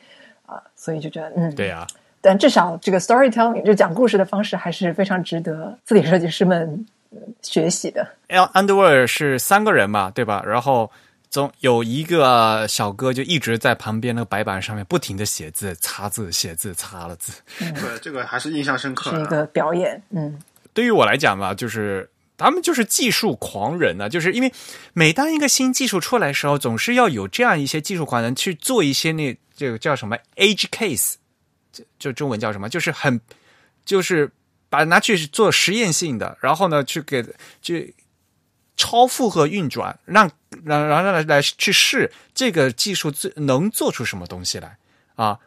[0.47, 1.85] 啊，所以就觉得嗯，对呀。
[2.19, 6.83] 但至少这个 storytelling 就讲故事的方式还是非常值得字体设计师们
[7.43, 8.07] 学习的。
[8.29, 10.43] L Underwear 是三个人嘛，对吧？
[10.43, 10.89] 然后
[11.29, 17.31] 总有一个小哥就一直在旁边那个白板上面不停的写字、擦字、写字、擦了字。
[17.59, 19.11] 对，这个还是印象深刻。
[19.11, 20.39] 是一个表演，嗯。
[20.73, 24.51] 对于我来讲吧，就是他们就是技术狂人呢，就是因为
[24.93, 31.15] 每当一个新技术出来的时候，总是要有这样一些技术狂人去做一些那这个叫什么 age case，
[31.71, 33.19] 就就中文叫什么，就是很
[33.85, 34.31] 就是
[34.69, 37.23] 把拿去做实验性的，然后呢去给
[37.61, 37.93] 去
[38.75, 40.31] 超负荷运转，让
[40.63, 44.77] 让让让来来去试这个技术最能做出什么东西来
[45.15, 45.37] 啊。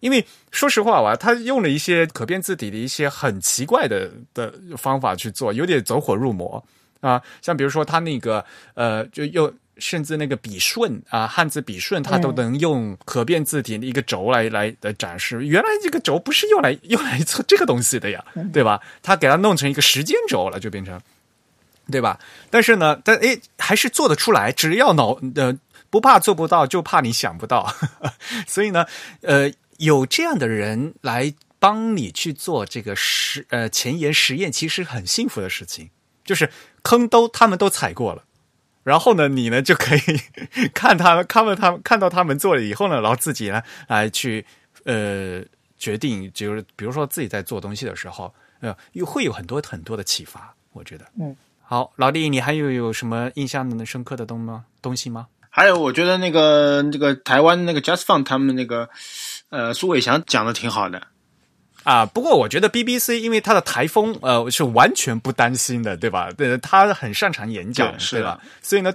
[0.00, 6.62] 因为说实话吧，他用了一些可变字体的一些很奇怪的的方法去做，有点走火入魔
[7.00, 7.22] 啊。
[7.42, 8.44] 像比如说他那个
[8.74, 15.44] 呃，就又甚至那个笔顺啊，汉字笔顺，他都能用可变字体的一个轴来来来展示。
[15.46, 18.80] 原来这个轴不是用来用来做这个东西的呀，对吧？
[19.02, 21.00] 他给它弄成一个时间轴了，就变成
[21.90, 22.18] 对吧？
[22.50, 25.58] 但是呢，但诶还是做得出来，只要脑呃
[25.90, 27.74] 不怕做不到，就怕你想不到。
[28.48, 28.86] 所以呢，
[29.20, 29.52] 呃。
[29.80, 35.90] 有这样的人来帮你去做这个实呃前沿实验，其实很幸福的事情。
[36.22, 36.50] 就是
[36.82, 38.22] 坑都他们都踩过了，
[38.84, 40.00] 然后呢，你呢就可以
[40.72, 44.44] 看他们，看到他们看到他们做了以后呢，然后自己呢来去
[44.84, 45.42] 呃
[45.76, 50.54] 决定，就是比如说自己在做东西的时候，呃，又会有很多很多的启发。
[50.72, 54.66] 我觉得，嗯，好，老弟，你还有有什么印象能深刻的东吗？
[54.80, 55.26] 东西吗？
[55.48, 58.88] 还有，我觉得那个这个台湾那个 Just Fun 他们那个。
[59.50, 61.02] 呃，苏伟翔讲的挺好的，
[61.82, 66.30] 啊，不过我觉得 BBC 因为他的台风，呃，是完全不担心的，对吧？
[66.36, 68.40] 对，他很擅长演讲，对吧？
[68.62, 68.92] 所以呢，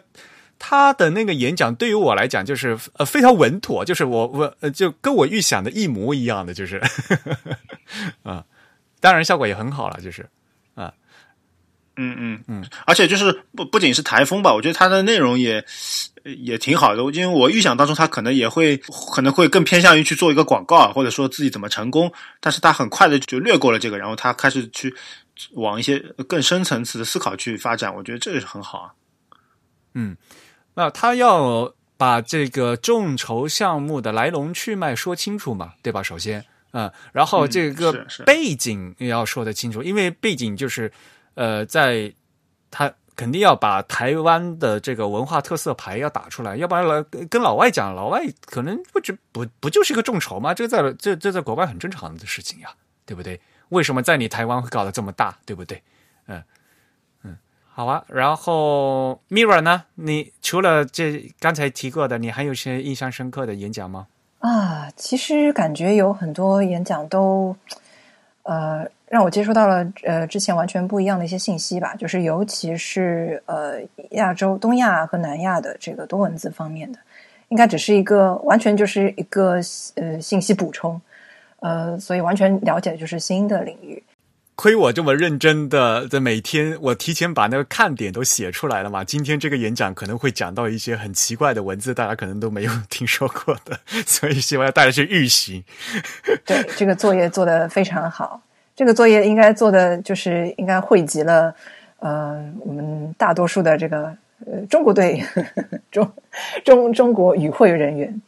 [0.57, 6.81] 他的那个演讲对于我来讲就是呃非常稳妥，就是我我就跟我预想的一模一样的，就是
[8.23, 8.43] 啊，
[8.99, 10.27] 当然效果也很好了，就是啊。
[11.97, 15.63] 嗯嗯嗯，而且就是不不仅是台风吧，我觉得它的内容也
[16.23, 17.01] 也挺好的。
[17.13, 18.75] 因为我预想当中，他可能也会
[19.13, 22.11] 可能会更偏向于去做一个广告，或者说自己怎么成功。
[22.41, 24.93] 但是他很快的就略过了这个，然后他开始去
[25.53, 27.95] 往一些更深层次的思考去发展。
[27.95, 28.91] 我觉得这是很好啊。
[29.93, 30.17] 嗯，
[30.73, 36.03] 那他要把这个众筹项目的来龙去脉说清楚嘛，对吧？
[36.03, 36.43] 首先，
[36.73, 40.91] 嗯，然后这个背景也要说得清楚，因为背景就是。
[41.35, 42.11] 呃，在
[42.71, 50.53] 他肯定要把台湾的这个文化特色牌要打出来，要不然老跟老外讲，老外可能不就不不就是一个众筹吗？
[50.53, 52.69] 这在这这在国外很正常的事情呀，
[53.05, 53.39] 对不对？
[53.69, 55.81] 为什么在你台湾会搞得这么大，对不对？
[56.27, 56.43] 嗯
[57.23, 57.37] 嗯，
[57.71, 58.03] 好啊。
[58.07, 59.83] 然后 Mira 呢？
[59.95, 64.07] 你除了这刚才提过的，你还有些印象深刻的演讲吗？
[64.39, 67.55] 啊，其实感觉有很多演讲都
[68.43, 68.89] 呃。
[69.07, 73.79] 让我接触到了呃之前完全不一样的一些信息吧，就是尤其是呃
[74.11, 76.99] 亚洲、东亚和南亚的这个多文字方面的，
[77.49, 79.61] 应该只是一个完全就是一个
[79.95, 80.99] 呃信息补充，
[81.59, 84.01] 呃，所以完全了解的就是新的领域。
[84.57, 89.03] 亏我这么认真的在每天，我提前把那个看点都写出来了嘛。
[89.03, 95.65] 今天这个演讲可能会讲到一些很奇怪的文字，大家可能都没有 听说过的，所以希望大家去预习。
[96.45, 98.41] 对，这个作业做的非常好。
[98.75, 101.55] 这个作业应该做的就是应该汇集了，
[101.99, 104.13] 呃，我们大多数的这个
[104.45, 105.23] 呃中国队
[105.89, 106.11] 中
[106.65, 108.21] 中中国与会人员，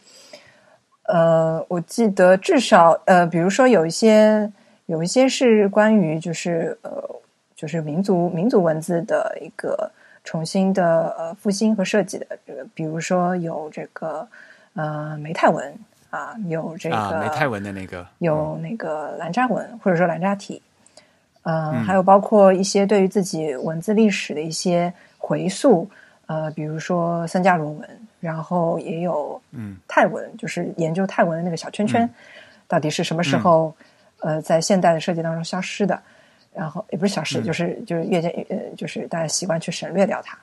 [1.03, 4.49] 呃，我记得至少呃，比如说有一些
[4.85, 6.91] 有一些是关于就是呃
[7.53, 9.91] 就是民族民族文字的一个
[10.23, 14.25] 重新的呃复兴和设计的这个，比如说有这个
[14.75, 15.77] 呃梅泰文。
[16.10, 20.62] 啊，有这个梅泰文的那个，有那个兰扎文或者说兰扎体，
[21.43, 25.89] 嗯，还有包括一些对于自己文字历史的一些回溯，
[26.28, 27.89] 呃，比如说三加罗文，
[28.20, 29.78] 然后也有嗯。
[29.88, 32.08] 泰文，就是研究泰文的那个小圈圈，
[32.68, 33.74] 到底是什么时候
[34.20, 35.99] 呃在现代的设计当中消失的，
[36.53, 40.38] 然后也不是消失，就是就是越渐呃就是大家习惯去省略掉它。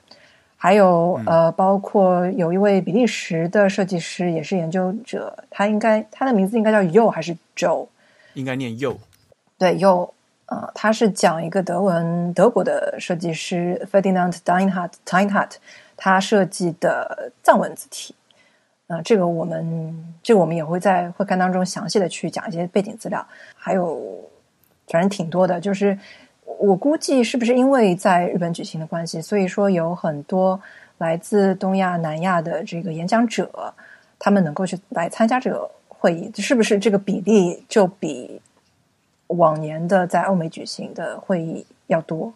[0.65, 7.87] 还有呃，包括有一位比利时的设计师也是研究者，他应该他的名字应该叫 Yo 还是 Joe？
[8.33, 8.97] 应该念 Yo。
[9.59, 10.13] 对，Yo，
[10.47, 15.57] 呃，他是讲一个德文德国的设计师 Ferdinand Deinhardt Deinhardt
[15.99, 18.15] 他设计的藏文字体。
[18.87, 24.01] 呃，这个我们这个我们也会在会刊当中详细的去讲一些背景资料，还有
[24.89, 25.99] 反正挺多的，就是。
[26.45, 30.61] 我估计是不是因为在日本举行的关系，所以说有很多
[30.99, 33.75] 来自东亚、南亚的这个演讲者，
[34.19, 38.41] 他们能够去来参加这个会议，是不是这个比例就比
[39.29, 42.33] 往年的在欧美举行的会议要多？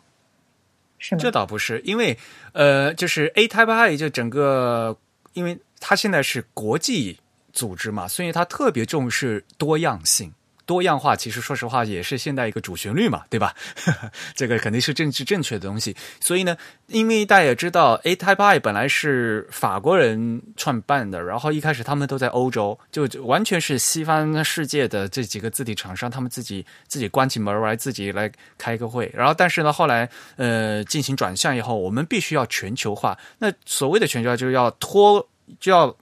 [0.98, 1.20] 是吗？
[1.20, 2.18] 这倒不是，因为
[2.52, 4.96] 呃，就是 A Type I 就整个，
[5.32, 7.20] 因为它现在是国际
[7.52, 10.32] 组织嘛，所以它特别重视多样性。
[10.68, 13.54] 多样化其实说实话也是现代一个主旋律嘛，对吧？
[14.36, 15.96] 这个肯定是政治正确的东西。
[16.20, 16.54] 所以呢，
[16.88, 29.10] 因为大家也知道，A Type I 本来是法国人创办的，然后一开始他们都在欧洲，就完全是西方世界的这几个字体厂商，他们自己自己关起门来自己来开个会。
[29.14, 30.06] 然后，但是呢，后来
[30.36, 33.16] 呃进行转向以后，我们必须要全球化。
[33.38, 35.26] 那所谓的全球化，就是要脱，
[35.58, 35.96] 就要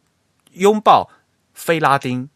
[0.54, 1.08] 拥抱
[1.54, 2.28] 非拉丁。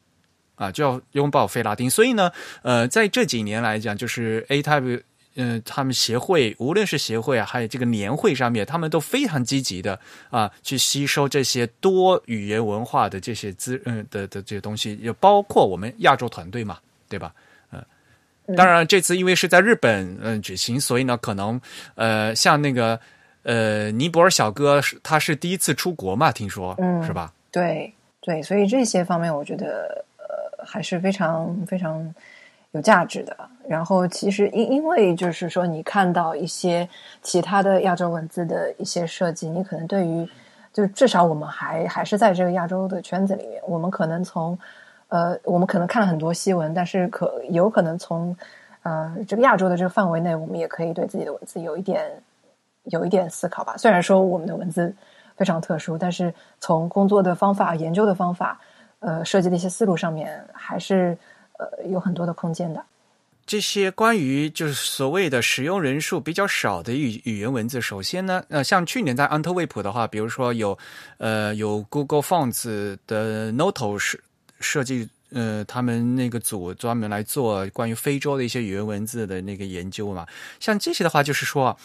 [0.60, 2.30] 啊，就要拥抱非拉丁，所以呢，
[2.60, 5.02] 呃，在这几年来讲，就是 A Type，
[5.36, 9.98] 嗯，他们协会，无论是协会啊，还有这个年会上面，他们都非常积极的
[10.28, 17.32] 啊，去吸收这些多语言文化的这些资，嗯的的这些东西，也包括我们亚洲团队嘛，对吧？
[17.70, 21.58] 嗯，当然这次因为是在日本嗯举行，所以呢，可能
[21.94, 23.00] 呃，像那个
[23.44, 27.32] 呃尼泊尔小哥，他是第一次出国嘛，听说，嗯，是吧？
[27.50, 27.90] 对
[28.20, 30.04] 对，所以这些方面，我觉得。
[30.64, 32.14] 还是非常非常
[32.72, 33.36] 有价值的。
[33.68, 36.88] 然后，其实因因为就是说，你看到一些
[37.22, 40.28] 其他的亚洲文字的一些设计，你可能对于
[40.72, 44.58] 就至少我们还还是在这个亚洲的圈子里面，我们可能从
[45.08, 48.36] 呃，我们可能看了很多西文，但是可有可能从
[48.82, 52.10] 呃这个亚洲的这个范围内，我们也可以对自己的文字有一点
[52.84, 53.76] 有一点思考吧。
[53.76, 54.92] 虽然说我们的文字
[55.36, 58.60] 非常特殊，但是从工作的方法、研究的方法。
[59.00, 61.16] 呃，设计的一些思路上面还是
[61.58, 62.82] 呃有很多的空间的。
[63.46, 70.78] 这些关于就是所谓的使用人数比较少的语语言文字，首先呢，呃，像去年在安特卫普的话，比如说有
[71.18, 74.16] 呃有 Google Fonts 的 Noto 设
[74.60, 80.24] 设计，呃，他们那个组专门来做关于非洲的一些语言文字的那个研究嘛。
[80.60, 81.76] 像这些的话，就是说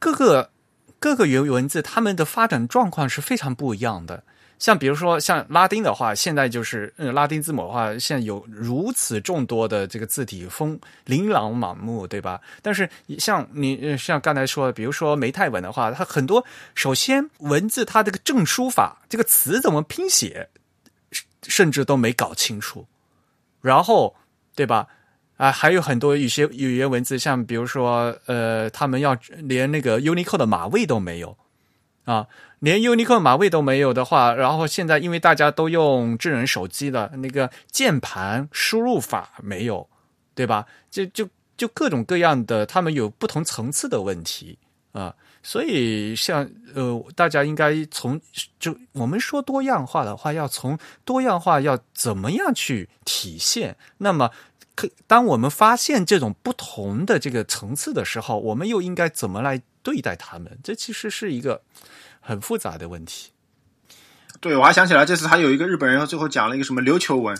[0.00, 0.50] 各个
[0.98, 4.24] 各个语言文字，他们的发展状况是非常不一样的。
[4.62, 12.40] 像比如说像拉丁的话，现在就是嗯拉丁字母的话，现在有如此众多的这个字体，风琳琅满目，对吧？
[12.62, 12.88] 但是
[13.18, 16.46] 像你像刚才说，比如说梅泰文的话，它很多
[16.76, 20.48] 首先文字它这个正书法，这个词怎么拼写，
[21.42, 22.86] 甚至都没搞清楚，
[23.60, 24.14] 然后
[24.54, 24.86] 对吧？
[25.38, 31.36] 啊，还有很多一些语言文字，像比如说呃，他们要连那个 Unicode 的码位都没有
[32.04, 32.26] 啊。
[32.60, 39.88] 连 Unicode 码位都没有的话，然后现在因为大家都用智能手机了那个键盘输入法没有，
[40.34, 40.64] 对吧？
[40.88, 44.58] 就就就各种各样的，他们有不同层次的问题
[44.92, 45.12] 啊。
[45.42, 48.20] 所以像呃，大家应该从
[48.60, 53.76] 就我们说多样化的话，要从多样化要怎么样去体现？
[53.98, 54.30] 那么，
[54.74, 60.58] 可当我们发现这种不同的这个层次的时候，我们又应该怎么来对待他们？
[60.62, 61.62] 这其实是一个。
[62.24, 63.32] 很复杂的问题，
[64.40, 67.36] 对我还想起来，这次还有一个日本人最后讲了一个什么琉球文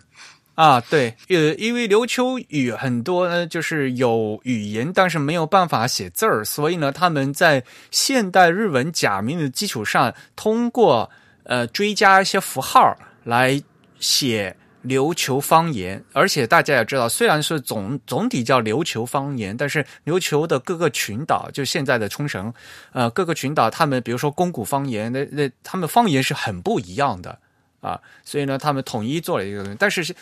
[0.56, 7.62] 啊，对，呃，因为琉球语很多呢，就是有语言，但是没有办法写字儿，所以呢，他们在
[7.92, 11.08] 现代日文假名的基础上，通过
[11.44, 13.62] 呃追加一些符号来
[14.00, 14.56] 写。
[14.84, 22.52] 琉球方言，而且大家也知道，虽然是总总体叫琉球方言，但是琉球的各个群岛，就现在的冲绳，
[22.92, 27.38] 呃，各个群岛，他们比如说宫古方言，那那他们方言是很不一样的
[27.80, 30.14] 啊，所以呢，他们统一做了一个，但是是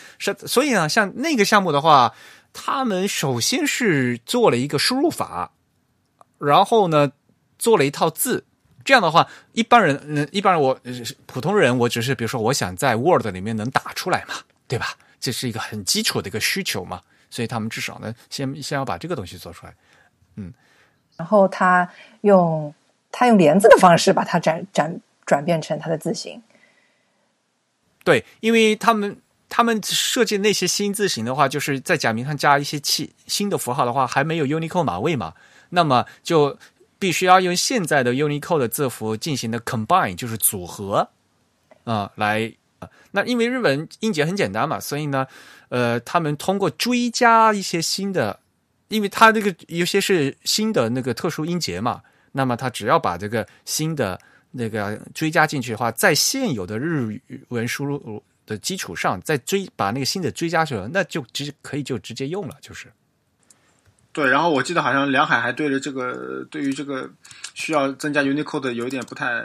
[0.45, 2.13] 所以呢，像那个项目的话，
[2.53, 5.51] 他们首先是做了一个输入法，
[6.37, 7.11] 然后呢，
[7.57, 8.45] 做了一套字。
[8.83, 10.79] 这样的话，一般人，嗯，一般人，我
[11.27, 14.33] 普通人，我只是比如说，我想在 Word 里面能打出来嘛。
[14.71, 14.95] 对吧？
[15.19, 19.75] 这是一个很基础的一个需求嘛，所以他们至少呢，先先要把这个东西做出来，
[20.37, 20.53] 嗯。
[21.17, 21.89] 然后他
[22.21, 22.73] 用
[23.11, 26.41] 他用连字的方式把它转转转变成他的字形。
[28.05, 29.17] 对，因为他们
[29.49, 35.33] 他们设计那些新字形的话，就是在假名上加一些气新的符号的话，还没有 Unicode 码位嘛，
[35.71, 36.57] 那么就
[36.97, 41.09] 必须要用现在的 Unicode 的字符进行的 combine，就是组合
[41.83, 42.53] 啊、来。
[43.11, 45.27] 那因为日文音节很简单嘛，所以呢，
[45.69, 48.39] 呃，他们通过追加一些新的，
[48.87, 52.01] 因为它这个有些是新的那个特殊音节嘛，
[52.31, 54.19] 那么它只要把这个新的
[54.51, 62.87] 那个追加进去的话，在现有的日语文输入的基础上，再追把那个新的追加去了，那就直可以就直接用了，就是。
[64.13, 67.09] 对，然后我记得好像梁海还对着这个对于这个
[67.53, 69.41] 需要增加 Unicode 有一点不太，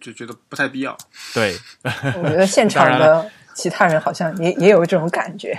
[0.00, 0.96] 就觉得不太必要。
[1.34, 5.58] 对，我觉得现场的其他人好像也也有这种感觉。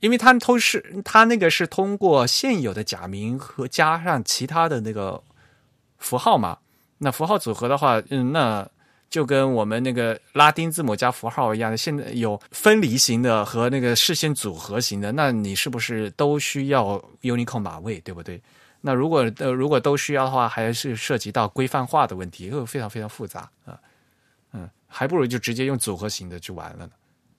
[0.00, 5.20] 因为它都是他那个是通过现有的假名和加上其他的那个
[5.98, 6.58] 符号嘛，
[6.98, 8.68] 那符号组合的话，嗯，那
[9.10, 18.40] 就跟我们那个拉丁字母加符号一样的，现在有分离型的和那个事先组合型的，那你是不是都需要 Unicode 码位，对不对？
[18.80, 23.78] 那如果呃如果都需要的话，还是涉及到规范化的问题，会非常非常复杂啊，
[24.52, 26.92] 嗯，还不如就直接用组合型的就完了呢。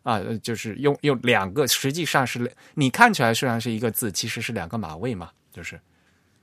[0.04, 5.80] 啊，就是用用两个，实际上是你看起来虽然是一个字，其实是两个码位嘛，就是，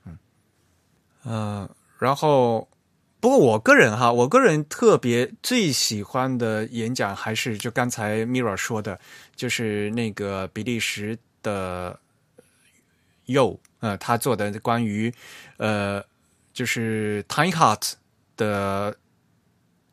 [0.05, 0.17] 嗯，
[1.23, 2.69] 呃，然后
[3.19, 8.97] 不过我个人哈，我个人特别最喜欢的演讲还是就刚才 Mira 说的，
[9.35, 11.99] 就是那个比利时的
[13.25, 15.13] Yo，呃，他做的关于
[15.57, 16.03] 呃，
[16.53, 17.93] 就是 Tiny Heart
[18.35, 18.95] 的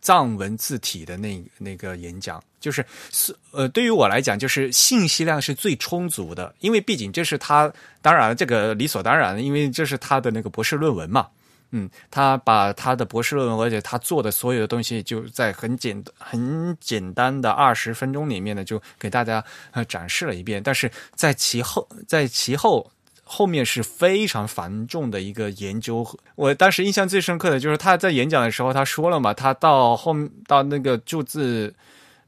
[0.01, 7.72] 藏文字体的那那个演讲，就是是呃，对于我来讲，就是信息量是最充足的，因为毕竟这是他，
[8.03, 11.28] 当然这个理所当然，因为这是他的那个博士论文嘛。
[11.76, 20.62] 嗯，他把他的博士论文，而且他做的所有的东西，就在很简很简单的二十分钟里面呢，就给大家呃展示了一遍。
[20.62, 22.89] 但是在其后，在其后
[23.35, 26.07] 后面是非常繁重的一个研究。
[26.37, 30.14] 我当时印象最深刻的就是他在演讲的时候，他说了嘛，他到后
[30.47, 31.74] 到那个注字，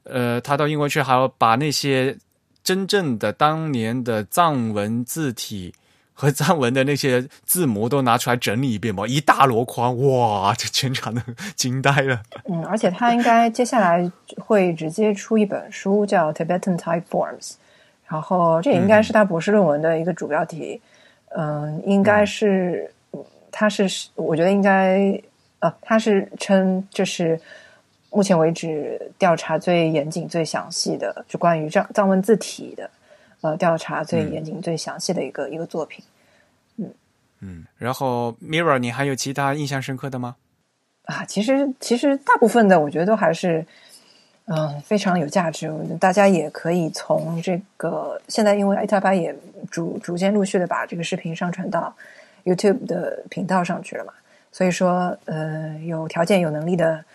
[0.03, 2.17] 呃，他到英国去，还要把那些
[2.61, 5.73] 真正的当年的藏文字体。
[6.19, 11.21] 和藏文的那些字母都拿出来整理一遍嘛，一大箩筐，哇，这全场都
[11.55, 12.19] 惊呆了。
[12.49, 17.49] 嗯，而且他应该接下来会直接出一本书，叫《Tibetan Type Forms》，
[18.07, 20.81] 然后这也应该是他博士论文的一个主标题。
[21.85, 22.91] 应该是，
[23.51, 25.21] 他是我觉得应该，
[25.59, 27.39] 呃，他是称这是
[28.09, 32.89] 目前为止调查最严谨、最详细的，就关于藏藏文字体的。
[33.41, 36.03] 呃，调查最严谨、最详细的一个一个作品，
[36.77, 36.91] 嗯
[37.39, 37.65] 嗯。
[37.77, 40.35] 然后，Mirror，你还有其他印象深刻的吗？
[41.03, 43.63] 啊，其实其实大部分的，我觉得都还是
[44.47, 45.71] 嗯非常有价值。
[45.99, 49.33] 大家也可以从这个现在，因为 A 塔巴也
[49.71, 51.95] 逐逐渐陆续的把这个视频上传到
[52.43, 54.13] YouTube 的频道上去了嘛，
[54.51, 57.05] 所以说呃，有条件有能力的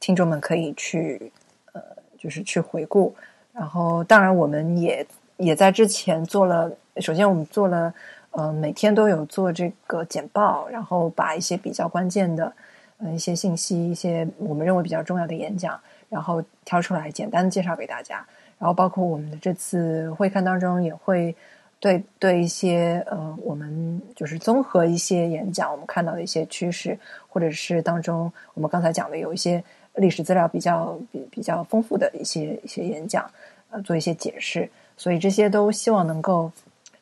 [0.00, 1.32] 听众们可以去
[1.72, 1.82] 呃，
[2.16, 3.14] 就是去回顾。
[3.52, 5.06] 然后，当然我们也。
[5.36, 7.92] 也在之前做了，首先我们做了，
[8.30, 12.52] 呃，每天都有做这个简报，然后把一些比较关键的，
[12.98, 15.78] 呃，一些信息，一些我们认为比较重要的演讲，
[16.14, 18.24] 然后挑出来简单的介绍给大家。
[18.56, 21.34] 然后包括我们的这次会看当中，也会
[21.80, 26.96] 对对一些呃，我们就是综合一些演讲，我们看到的一些趋势，
[27.28, 29.62] 或者是当中我们刚才讲的有一些
[29.96, 33.28] 历史资料比较比比较丰富的一些一些演讲，
[33.70, 34.70] 呃，做一些解释。
[34.96, 36.50] 所以这些都希望能够，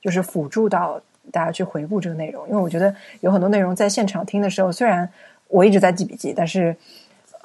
[0.01, 0.99] 就是辅助到
[1.31, 5.07] 大家去回顾这个内容，因为我觉得有很多内容在现场听的时候，虽然
[5.49, 6.75] 我一直在记笔记，但是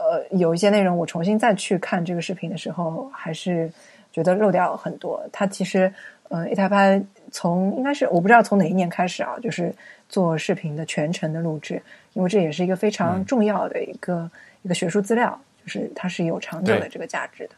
[0.09, 3.69] 呃，有一些内容我重新再去看这个视频的时候，还是
[4.13, 5.21] 觉得漏掉很多。
[5.33, 5.93] 它其实
[6.29, 7.01] 呃，一台拍
[7.31, 9.73] 从应该是我不知道从哪一年开始啊，就是
[10.07, 11.81] 做视频的全程的录制，
[12.13, 14.31] 因为这也是一个非常重要的一个
[14.61, 17.55] 一个学术资料，就是它是有长久的这个价值的。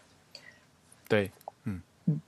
[1.08, 1.26] 对。
[1.66, 2.20] 嗯嗯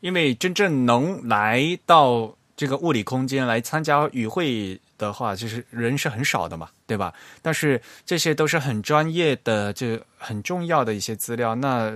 [0.00, 7.12] 因为真正能来到这个物理空间来参加与会的话，就是人是很少的嘛，对吧？
[7.42, 11.92] 但是这些都是很专业的，就很重要的一些资料，那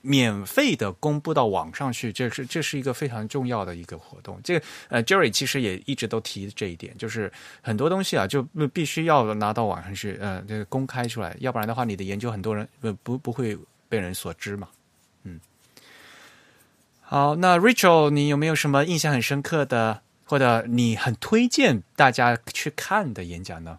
[0.00, 4.38] 免费的公布到网上去，这是这是一个非常重要的一个活动。
[4.44, 13.56] 这个呃，Jerry 其实也一直都提这一点，就是很多东西啊，就必须要拿到网上去，呃，这个公开出来，要不然的话，你的研究很多人不不不会
[13.88, 14.68] 被人所知嘛。
[15.22, 15.40] 嗯
[17.00, 23.78] 好，那 Rachel，你有没有什么印象很深刻的，或者你很推荐大家去看的演讲呢？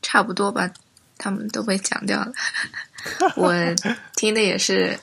[0.00, 0.70] 差不多吧，
[1.16, 2.32] 他们都被讲掉了。
[3.36, 3.52] 我
[4.16, 4.98] 听的也是，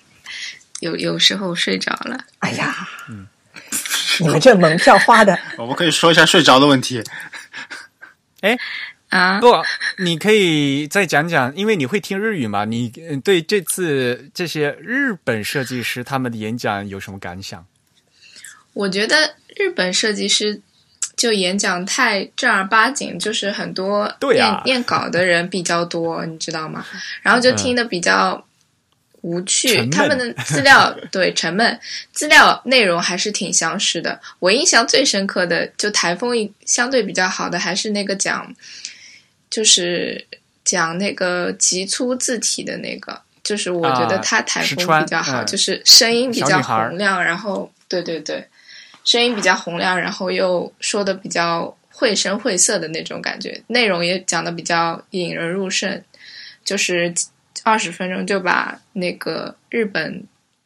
[0.80, 2.18] 有有时候睡着了。
[2.38, 3.26] 哎呀，嗯，
[4.20, 7.02] 你们这门票花的， 我们可以说一下睡着的问题。
[8.40, 8.56] 哎
[9.10, 9.52] 啊，不，
[9.98, 12.64] 你可以再讲讲，因为你会听日语嘛？
[12.64, 17.66] 你呃对这次这些日本设计师他们的演讲有什么感想？
[18.78, 20.60] 我觉得日本设计师
[21.16, 26.86] 就演讲太正儿八经，就是很多念、对啊念稿的人比较多，你知道吗？
[27.22, 28.46] 然后就听的比较
[29.22, 31.80] 无趣，他们的资料对沉闷，
[32.12, 34.20] 资料内容还是挺相似的。
[34.38, 38.54] 我印象最深刻的，就台风一相对比较好的，还是那个讲，
[39.50, 40.24] 就是
[40.64, 43.22] 讲那个极粗字体的那个。
[43.42, 48.46] 就是我觉得啊他台风比较好，嗯就是声音比较洪亮，然后对对对，
[49.08, 56.04] 声音比较洪亮，然后又说的比较绘声绘色的那种感觉，内容也讲的比较引人入胜，
[56.62, 57.14] 就是
[57.62, 60.24] 二十分钟就把那个日本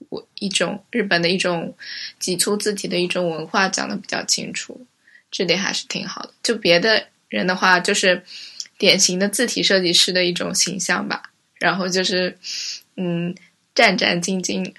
[0.09, 1.73] 我一种日本的一种
[2.19, 4.85] 挤出字体的一种文化讲的比较清楚，
[5.31, 6.31] 这点还是挺好的。
[6.43, 8.25] 就别的人的话，就是
[8.77, 11.31] 典型的字体设计师的一种形象吧，
[11.61, 12.37] 然后就是
[12.97, 13.33] 嗯
[13.73, 14.75] 战战兢兢。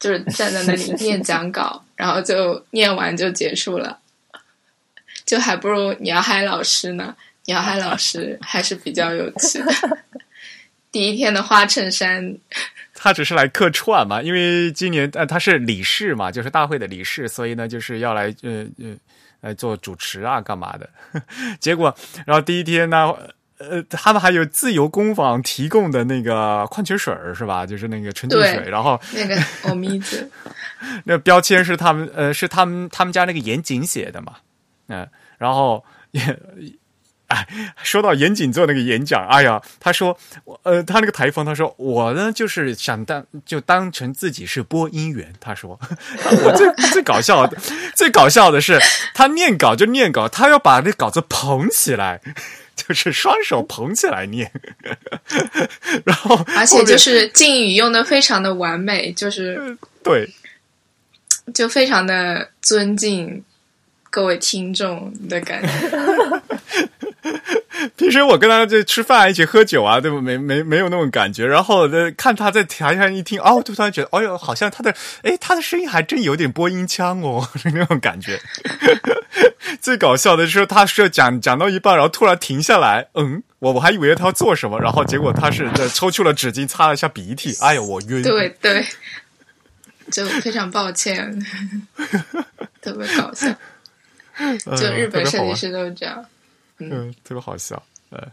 [0.00, 3.98] 就是站在那里念讲稿，然后就念完就结束了，
[5.26, 7.14] 就还不如鸟海老师呢。
[7.44, 9.72] 鸟海老师还是比较有趣的。
[10.90, 12.38] 第一天的花衬衫，
[12.94, 18.96] 他只是来客串嘛，因为今年呃他是理事嘛，就是大会的理事，所以呢就是要来呃呃
[19.42, 20.88] 来做主持啊干嘛的。
[21.60, 21.94] 结果
[22.24, 23.14] 然后第一天呢。
[23.60, 27.64] 呃，他们还有自由工坊提供的那个矿泉水儿是吧？
[27.66, 30.30] 就是那个纯净水，然后那个欧米子，
[31.04, 34.36] 那标签是他们呃是他们他们家那个严谨写的嘛，
[34.88, 35.06] 嗯、
[35.38, 36.38] 然后也。
[37.30, 37.46] 哎，
[37.84, 45.32] 说到严谨做那个演讲，哎呀，他说，我呃，他那个台风，他说我呢就是想当就当成自己是播音员。
[45.38, 45.78] 他说，
[46.44, 47.56] 我最最搞笑的，
[47.94, 48.80] 最搞笑的是
[49.14, 52.20] 他念稿就念稿，他要把那稿子捧起来，
[52.88, 54.50] 就是双手捧起来念，
[56.04, 60.28] 然后而且就是敬语用的非常的完美，就是对
[61.52, 63.44] 就非常的尊敬
[64.08, 65.68] 各位听众的感觉。
[67.96, 70.20] 平时我跟他在吃饭一起喝酒啊，对不？
[70.20, 71.46] 没没没有那种感觉。
[71.46, 78.40] 然后呢，看他在台上一听，哦，就突然觉得，哎呦，好像他的，哎，他的声音还真有点播音腔哦，是 那种感觉。
[79.80, 88.22] 最搞笑的是，他是讲讲到一半，然后突然停下来，嗯，我我还以为他要做什么，然后结果他是在抽出了纸巾擦了一下鼻涕，哎呦，我晕。
[88.22, 88.84] 对对，
[90.10, 91.40] 就非常抱歉，
[92.82, 93.48] 特别搞笑。
[94.36, 96.16] 呃，就日本设计师都是这样。
[96.18, 96.26] 嗯，
[97.24, 98.26] 特别好笑，呃，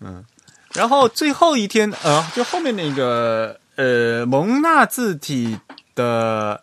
[0.00, 0.24] 嗯，
[0.72, 5.58] 然后最后一天，呃，就后面那个呃蒙纳字体
[5.94, 6.60] 的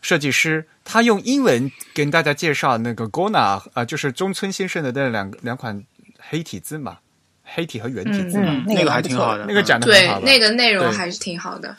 [0.00, 5.84] 设计师，他用英文跟大家介绍那个 Gona 啊、呃，就是中村先生的那两两款
[6.18, 6.98] 黑体字嘛，
[7.44, 11.76] 黑体和圆体字嘛，嗯，那个还挺好的，那个讲的对好，的，那个内容还是挺好的。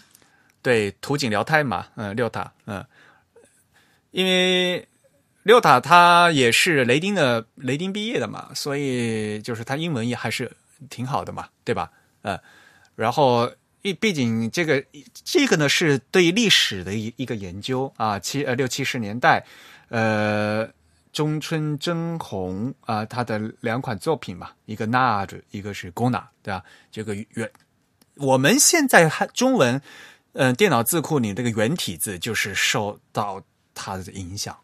[0.62, 2.86] 对，图景辽太嘛，嗯，六塔，嗯，
[4.12, 4.88] 因为
[5.44, 10.52] 六塔他也是雷丁的雷丁毕业的嘛，所以就是他英文也还是
[10.90, 11.92] 挺好的嘛，对吧？
[12.24, 12.40] 呃，
[12.96, 14.84] 然后毕毕竟这个
[15.24, 19.46] 这个呢是对历史的一一个研究啊，七呃六七十年代，
[19.90, 20.70] 呃。
[21.14, 26.64] 中村真弘啊、他的两款作品嘛，一个 Nad，一个是 Gona，对吧？
[26.92, 27.52] 这个原
[28.16, 29.80] 我们现在还中文
[30.32, 33.44] 嗯、电脑字库里这个原体字就是受到
[33.76, 34.58] 它的影响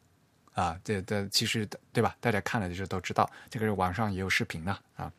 [0.59, 2.15] 啊，这这其实对吧？
[2.19, 5.11] 大家看了就都知道，这个是网上也有视频了啊。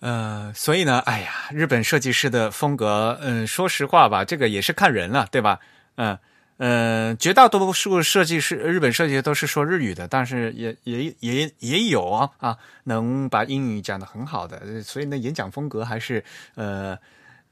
[0.00, 5.60] 呃，所以呢，哎呀，日本设计师的风格，嗯，说实话吧，这个也是看人了，对吧？
[5.96, 6.18] 嗯
[6.58, 16.98] 嗯、绝大多数设计师，日本设计师都是说日语的，但是也也也也有啊啊，能把英语讲得很好的，所以呢，演讲风格还是呃。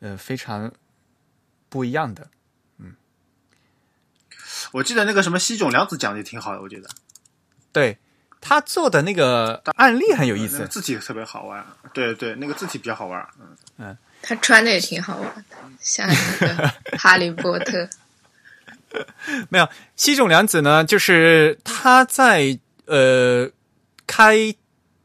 [0.01, 0.71] 呃，非常
[1.71, 2.29] 不一样的。
[4.73, 6.89] 我记得那个什么西冢良子讲的也挺好的，我觉得
[7.73, 7.99] 对
[8.41, 11.65] 他做的那个案例很有意思那个，字体特别好玩。
[11.93, 13.27] 对对，那个字体比较好玩。
[13.79, 17.89] 嗯，他穿的也挺好玩的，像那个 哈利波特。
[19.49, 23.51] 没有西冢良子呢，就是他在呃
[24.07, 24.55] 开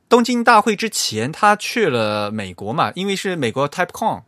[0.07, 4.23] 东京大会之前，他去了美国嘛，因为是美国 TypeCon，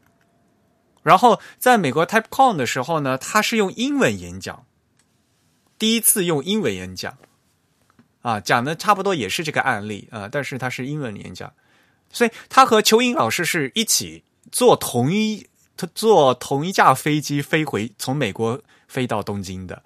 [1.03, 4.65] 然后在美国 TypeCon 的时候呢，他是用英文演讲，
[5.81, 7.17] 第一次用英文演讲
[8.21, 11.51] 啊，讲的差不多也是这个案例啊，但是他是英文演讲，
[12.11, 18.61] 所以他和邱英老师是一起坐同一他坐同一架飞机飞回从美国。
[18.91, 19.81] 飞到东京的。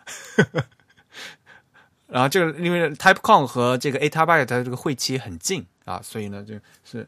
[2.10, 7.08] 然后这个因为 TypeCon 和这个 A t a b y t e 这个会期很近啊，所以呢就是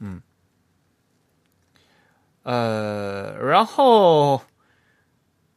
[0.00, 0.20] 嗯
[2.42, 4.42] 呃，然后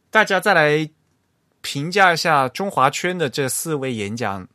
[0.08, 0.88] 大家再来
[1.62, 4.46] 评价一下中华圈的这四位演讲。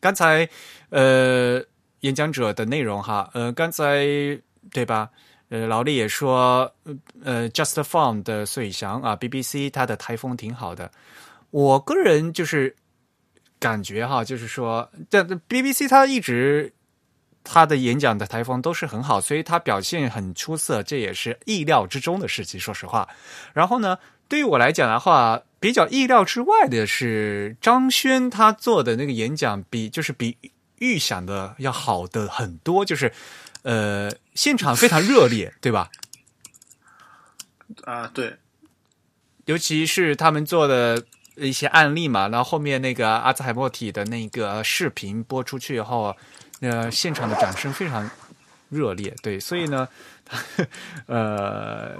[0.00, 0.48] 刚才
[0.90, 1.62] 呃
[2.00, 4.04] 演讲者的内容哈，呃刚才
[4.72, 5.08] 对吧？
[5.50, 6.70] 呃老李也说
[7.24, 10.90] 呃 Just Fun 的穗翔啊，BBC 他的台风挺好的。
[11.50, 12.76] 我个人就是
[13.58, 16.72] 感觉哈，就是说这 BBC 他一直
[17.42, 22.60] 他的演讲的台风都是很好，所以他表现很出色，这也是意料之中的事情。
[22.60, 23.08] 说实话，
[23.54, 23.98] 然后呢，
[24.28, 25.42] 对于我来讲的话。
[25.60, 30.36] 比较意料之外的是，张轩他做的那个演讲比就是比
[30.76, 33.12] 预想的要好的很多，就是
[33.62, 35.90] 呃现场非常热烈， 对吧？
[37.82, 38.36] 啊，对，
[39.46, 41.02] 尤其是他们做的
[41.34, 46.16] 一些案例嘛，然后后面那个阿兹海默体的那个视频播出去以后，
[46.60, 48.08] 呃，现场的掌声非常
[48.68, 49.88] 热烈，对，所以呢，
[51.06, 51.96] 呃。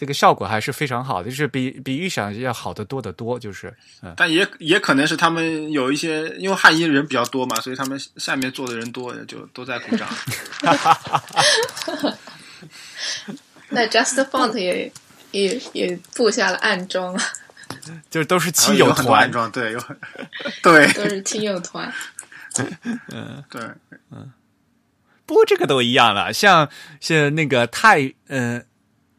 [0.00, 3.70] 这个效果还是非常好的，就是比比预想要好得多得多，就是，
[4.00, 10.08] 嗯，但也也可能是他们有一些，因为汉仪人比较多嘛，所以他们下面坐的人多，就都在鼓掌。
[13.68, 14.90] 那 Just Font 也
[15.32, 17.22] 也也布下了暗桩 啊，
[18.08, 19.84] 就都是亲友团，暗桩对，有
[20.62, 21.92] 对，都是亲友团，
[23.12, 23.60] 嗯，对，
[24.12, 24.32] 嗯，
[25.26, 26.70] 不过这个都一样了，像
[27.00, 28.64] 像那个泰，嗯。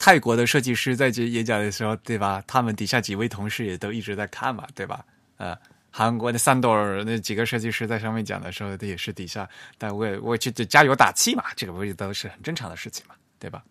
[0.03, 2.43] 泰国的设计师在这演讲的时候，对吧？
[2.47, 5.05] 他们底下几位同事也都一直在看嘛，对吧？
[5.37, 5.55] 呃，
[5.91, 9.47] 韩国的三朵儿那几个设计师在上面讲的时候，他也是底下，
[9.77, 13.63] 但我我去加油打气嘛，这个不也都是很正常的事情嘛，对吧？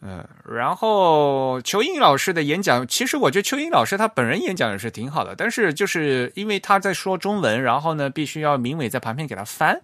[0.00, 9.80] 嗯，然后邱英老师的演讲，其实我觉得邱英老师他本人演讲也是挺好的，但是就是因为他在说中文，然后呢，必须要明伟在旁边给他翻，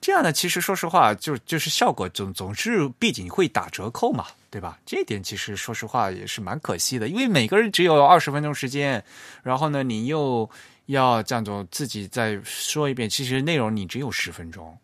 [0.00, 4.78] 这样呢，其实说实话，就就是效果总总是毕竟会打折扣嘛，对吧？
[4.86, 9.04] 这一点其实说实话也是蛮可惜的，因为每个人只有二十分钟时间，
[9.42, 10.48] 然后呢，你又
[10.86, 14.78] 要这样子自己再说一遍，其实内容你只有十分钟，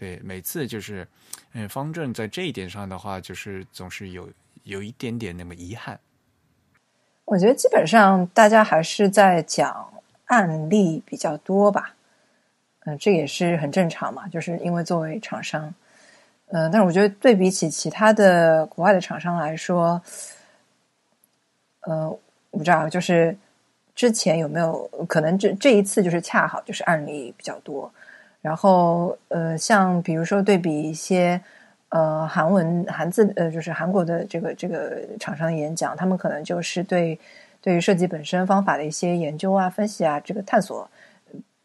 [0.00, 1.06] 对，每次就是。
[1.52, 4.30] 嗯，方正在这一点上的话，就是总是有
[4.62, 5.98] 有一点点那么遗憾。
[7.24, 9.92] 我觉得基本上大家还是在讲
[10.26, 11.96] 案例比较多吧。
[12.84, 15.74] 嗯，这也是很正常嘛，就是因为作为厂商，
[16.52, 20.00] 嗯，但是我觉得对比起其他的国外的厂商来说，
[21.80, 22.08] 呃，
[22.52, 23.36] 我不知道，就是
[23.96, 27.92] 之前有没有可能这这一次就是恰好就是案例比较多。
[28.42, 31.38] 然后，呃，像比如说对比一些
[31.90, 37.18] 呃韩文韩字，呃，就是韩国的这个这个厂商的演讲，他们可能就是对
[37.60, 40.88] 对于设计本身方法的一些研究啊、分析啊，这个探索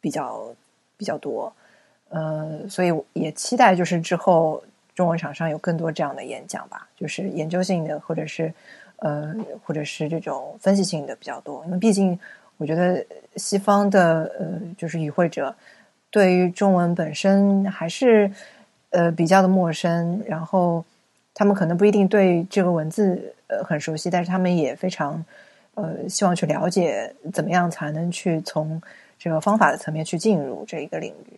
[0.02, 0.54] 比较
[0.98, 1.54] 比较多。
[2.10, 4.62] 呃，所以也期待就是之后
[4.94, 8.54] 中文厂商有更多这样的演讲吧，就是研究性的，或者是
[8.98, 11.64] 呃，或者是这种分析性的比较多。
[11.68, 12.20] 因为毕竟
[12.58, 13.06] 我觉得
[13.38, 15.56] 西方的呃，就是与会者。
[16.16, 18.32] 对于中文本身还是
[18.92, 20.86] 呃比较的陌生，然后
[21.34, 25.22] 他们可能不一定对这个文字呃很熟悉，但是他们也非常
[25.74, 28.82] 呃希望去了解怎么样才能去从
[29.20, 31.38] 这个方法的层面去进入这一个领域。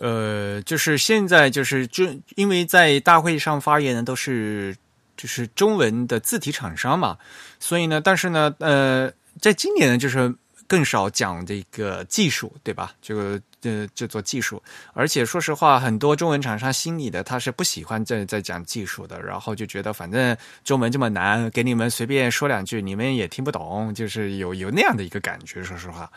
[0.00, 2.04] 呃，就是现在就是就
[2.36, 4.76] 因为在大会上发言的都是
[5.16, 7.18] 就是中文的字体厂商嘛，
[7.58, 10.32] 所以呢，但是呢，呃，在今年呢，就是。
[10.68, 12.92] 更少讲这个技术，对吧？
[13.02, 14.62] 这个呃，制作技术，
[14.92, 25.64] 而且说实话，很多中文厂商心里的他是不喜欢在在讲技术的，然后就觉得反正中文这么难，给你们随便说两句，你们也听不懂，就是有有那样的一个感觉。
[25.64, 26.08] 说实话，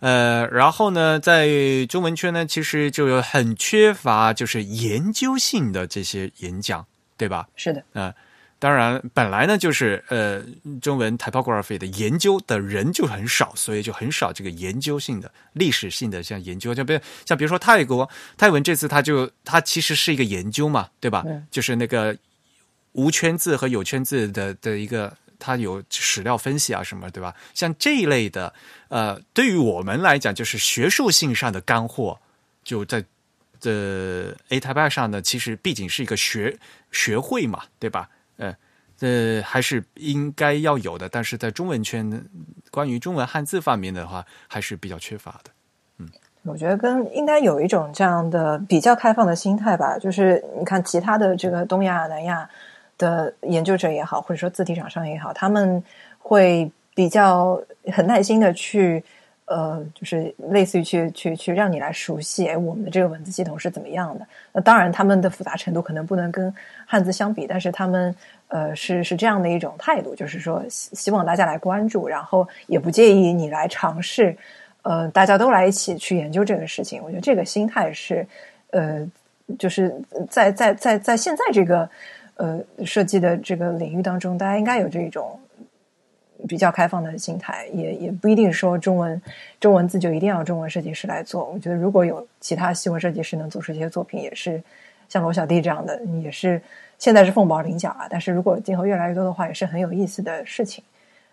[0.00, 1.48] 呃，然后呢，在
[1.88, 6.84] 中文圈呢，其实就有很缺乏就是研究性的这些演讲，
[7.16, 7.46] 对吧？
[7.56, 8.12] 是的，嗯。
[8.62, 10.40] 当然，本来呢就是呃，
[10.80, 21.24] 中文 typography 的研究的人就很少，所以就很少这个研究性的、历史性的像研究，就比如像比如说泰国泰文这次他就他其实是一个研究嘛，对吧？
[21.50, 22.16] 就是那个
[22.92, 27.34] 无圈字和有圈字的的一个，他有史料分析啊什么，对吧？
[27.54, 28.54] 像这一类的，
[28.90, 32.20] 呃，对于我们来讲，就是学术性上的干货，
[32.62, 33.04] 就在
[33.58, 36.56] 这 A type 上呢，其实毕竟是一个学
[36.92, 38.08] 学会嘛，对吧？
[38.36, 38.54] 呃，
[38.96, 42.24] 这还是应该要有的，但是在中文圈，
[42.70, 45.50] 关于中文汉字方面的话，还是比较缺乏的。
[45.98, 46.08] 嗯，
[46.42, 52.48] 我觉得跟应该有一种这样的比较开放的心态吧，就是你看其他的这个东亚、南亚
[52.98, 55.82] 的研究者也好，或者说字体厂商也好，他们
[56.18, 57.60] 会比较
[57.92, 59.04] 很耐心的去。
[59.54, 64.26] 呃，就是类似于去去去让你来熟悉，哎，我们的这个文字系统是怎么样的？
[64.50, 66.50] 那当然，他们的复杂程度可能不能跟
[66.86, 68.14] 汉字相比，但是他们
[68.48, 74.34] 呃是是这样的一种态度，就是说希希望大家来关注，然后也不介意你来尝试，
[74.80, 77.02] 呃，大家都来一起去研究这个事情。
[77.02, 78.26] 我觉得这个心态是
[78.70, 79.06] 呃，
[79.58, 79.94] 就是
[80.30, 81.86] 在在在在现在这个
[82.36, 85.38] 呃设计的这个领域当中，大家应该有这种。
[86.48, 89.20] 比较开放的心态，也也不一定说中文
[89.60, 91.50] 中文字就一定要中文设计师来做。
[91.52, 94.62] 我觉得如果有其他西文设计师能做出这些作品，也是
[95.08, 96.60] 像罗小弟这样的，也是
[96.98, 98.06] 现在是凤毛麟角啊。
[98.08, 100.82] 但是如果今后越来越多的话，也是很有意思的事情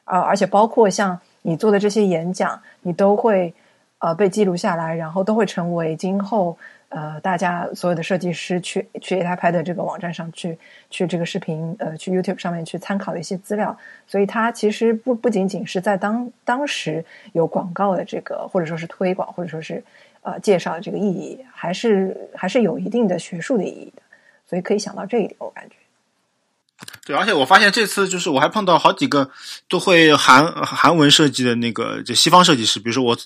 [0.03, 0.19] 啊。
[0.19, 3.53] 而且包括像你做的这些演讲，你都会
[3.99, 6.57] 呃被记录下来，然后都会成为今后。
[6.89, 10.57] 呃，大家所有的设计师去去 AI 拍的这个网站上去
[10.89, 19.83] 去这个视频，呃，去 YouTube 上面去参考的一些资料，所以它其实不不仅仅是在当当时有广告的这个，或者说是推广，或者说是
[20.21, 24.01] 呃介绍的这个意义，还是还是有一定的学术的意义的，
[24.47, 25.75] 所以可以想到这一点，我感觉。
[27.05, 29.29] 对，而且我发现这次就是我还碰到好几个
[29.67, 33.17] 都会韩韩文设计的那个就西方设计师，比如说我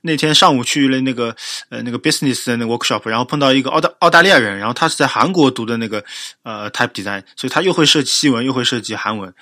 [0.00, 1.34] 那天上午去了那个
[1.70, 6.04] 呃那个 business 的那个 workshop，然后碰到一个澳大澳大利亚人，然后他是在韩国读的那个
[6.42, 9.32] 呃 type design，所以他又会设计西文，又会设计韩文，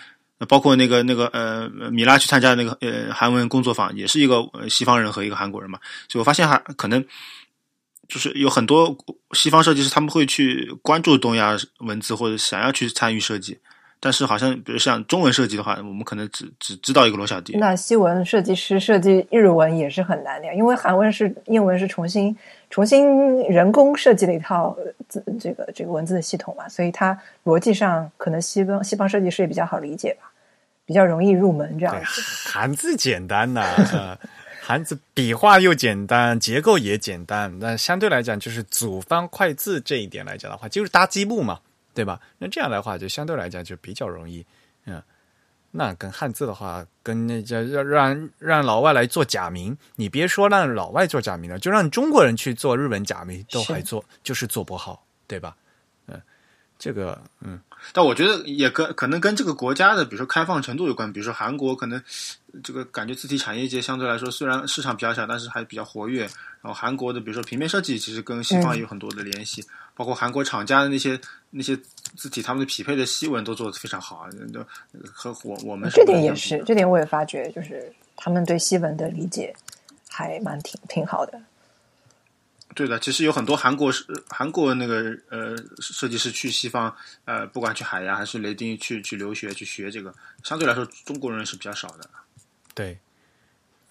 [0.47, 5.79] 包括那个那个呃米拉去参加那个呃韩文工作坊，也是一个西方人和一个韩国人嘛，
[6.09, 7.03] 所以我发现还可能
[8.09, 8.97] 就是有很多
[9.33, 13.59] 西方设计师他们会去关注东亚文字或者想要去参与设计。
[13.99, 17.57] 但是好像，比如像中文设计的话，我们可能只只知道一个罗小弟。
[17.57, 22.37] 那西文设计师设计日文也是很难的，因为韩文是英文是重新
[22.69, 24.77] 重新人工设计了一套
[25.09, 30.31] 字这个这个文字的系统嘛，所以它逻辑上可能西方西方设计师也比较好理解吧，
[30.85, 31.97] 比较容易入门这样。
[32.45, 33.65] 韩字简单呐，
[34.67, 41.61] 韩字笔画又简单，结构也简单，那相对来讲就是组方块字这一点来讲的话，就是搭积木嘛。
[41.95, 42.21] 对吧？
[42.37, 44.45] 那这样的话，就相对来讲就比较容易，
[44.85, 45.01] 嗯。
[45.71, 55.57] 那跟汉字的话，跟那叫让让让老外来做假名，你别说让老外做假名了，就让中国人去做日本假名都还做，就是做不好，对吧？
[56.09, 56.21] 嗯，
[56.77, 57.59] 这个嗯。
[57.93, 61.13] 但我觉得也跟可能跟这个国家的，比如说开放程度有关。
[61.13, 62.03] 比如说韩国，可能
[62.63, 66.23] 这个感觉字体产业界相对来说虽然市场比较小，但是还比较活跃。
[66.63, 69.65] 然后韩国的，比如说平面设计，其实跟西方也有很多的联系。
[69.95, 71.19] 包括韩国厂家的那些
[71.51, 71.79] 那些
[72.17, 74.29] 字体，他们的匹配的西文都做的非常好啊。
[74.53, 74.61] 都
[75.13, 79.55] 和我我们这点也是，这点我也发觉，就是他们对西文的理解
[80.09, 81.41] 还蛮挺挺好的。
[82.77, 86.95] 对的，其实有很多韩国是韩国那个呃设计师去西方
[87.25, 92.09] 呃，不管去海牙还是雷丁去去留学去学这个，相对来说中国人是比较少的。
[92.75, 92.99] 对，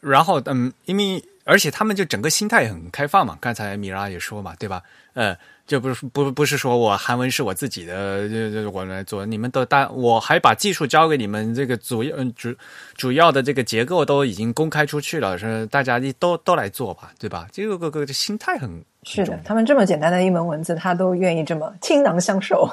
[0.02, 4.84] 然后嗯，因为而且他们就整个心态也很开放嘛，刚才米拉也说嘛，对吧？
[5.14, 5.38] 呃。
[5.66, 12.56] 就不是不不是说我韩文是我自己的，就就我来做，你们都大，我还把技术交给你们，这个主要主
[12.94, 17.48] 主要的这个结构都已经公开出去了，是大家都都来做吧，对吧？
[17.52, 18.70] 这个个个心态很
[19.02, 22.70] 是的，他们这么简单的一门文字，他都愿意这么倾囊相授。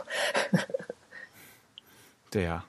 [2.29, 2.63] 对呀。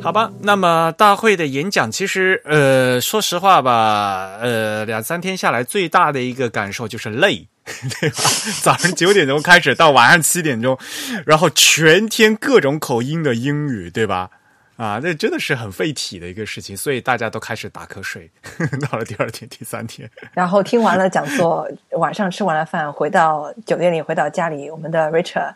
[0.00, 7.46] 好吧，那么大会的演讲，其实呃，说实话吧，呃，两三天下来，最大的一个感受就是累，
[8.00, 8.16] 对吧？
[8.62, 10.78] 早上九点钟开始，到晚上七点钟，
[11.26, 14.30] 然后全天各种口音的英语，对吧？
[14.76, 18.30] 啊，那真的是很费体的一个事情，所以大家都开始打瞌睡。
[18.88, 21.68] 到了第二天、第三天，然后听完了讲座，
[21.98, 25.54] 晚上吃完了饭，回到酒店里，回到家里，我们的 Richard。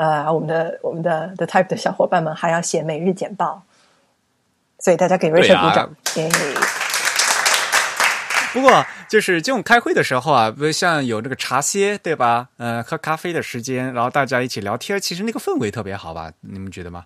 [0.00, 3.64] 呃，我们的我们的 The Type 的小伙伴们还要写每日简报，
[4.78, 5.94] 所以大家给 Richard 鼓掌。
[8.54, 12.48] 不过，就是这种开会的时候啊，不像有这个茶歇，对吧？
[12.56, 16.32] 呃，喝咖啡的时间，然后大家一起聊天，其实那个氛围特别好吧？
[16.40, 17.04] 你们觉得吗？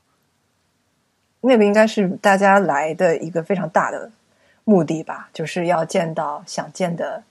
[1.40, 4.12] 那个应该是大家来的一个非常大的
[4.62, 7.24] 目的吧，就是要见到想见的，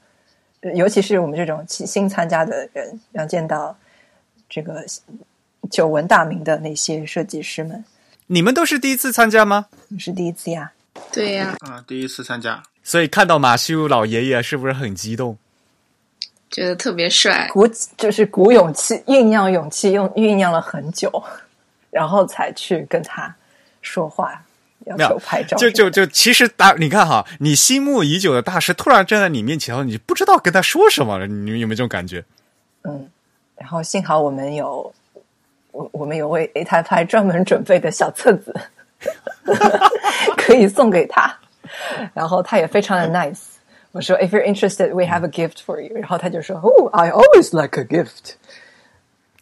[0.76, 3.78] 尤其是我们这种新参加的人，要见到
[4.50, 4.84] 这个。
[5.70, 7.84] 久闻大名的那些设计师们，
[8.28, 9.68] 你们都是第一次参加吗？
[9.98, 10.72] 是第一次呀，
[11.12, 15.38] 对呀，啊，第一次参加，所以看到马修老爷爷是不是很激动？
[16.52, 17.68] 觉得特别帅，鼓
[17.98, 21.12] 就是鼓勇气，酝酿勇气，用酝酿了很久，
[21.90, 23.34] 然后才去跟他
[23.82, 24.44] 说话，
[24.86, 25.58] 要求拍照。
[25.58, 32.24] 就就就，其实大，你看哈，你心目已久的大师突然站在你面前，你不知道跟他说什么了，你有没有这种感觉？
[32.84, 33.10] 嗯，
[33.56, 34.94] 然后幸好我们有。
[35.74, 38.56] 我我们有为 A 台派专门准备的小册子，
[40.38, 41.38] 可以送给他。
[42.14, 43.42] 然后他也非常的 nice。
[43.92, 45.96] 我说，If you're interested, we have a gift for you。
[45.98, 48.36] 然后他就说，Oh, I always like a gift。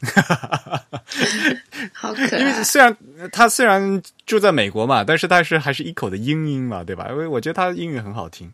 [1.93, 2.63] 好可爱因为爱。
[2.63, 2.97] 虽然
[3.31, 7.07] 他虽然住在美国嘛，但是他是还是一口的英音嘛，对吧？
[7.11, 8.51] 因为我觉得他英语很好听。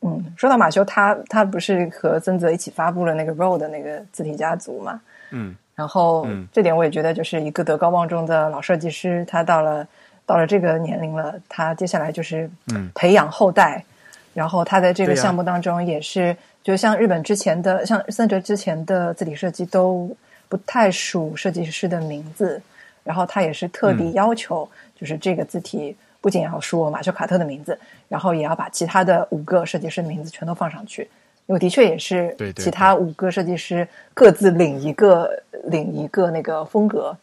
[0.00, 5.00] 嗯，说到马修，他他不是和曾泽一起发布了那个 Roll 的那个字体家族嘛？
[5.30, 6.44] 嗯，然后、嗯。
[6.52, 9.86] 这点我也觉得，就是一个德高望重的老设计师，他到了
[10.26, 12.90] 到了这个年龄了，他接下来就是嗯。
[12.96, 13.84] 培养后代，
[14.34, 20.10] 然后他在这个项目当中也是，就像日本之前的，像三哲之前的字体设计都
[20.48, 22.60] 不太署设计师的名字，
[23.04, 24.12] 然后他也是特地嗯。
[24.14, 24.68] 要求，
[24.98, 27.78] 就是这个字体不仅要说马修卡特的名字，
[28.08, 31.08] 然后也要把其他的五个设计师的名字全都放上去。
[31.48, 37.16] 因为的确也是其他五个设计师各自领一个领一个那个风格，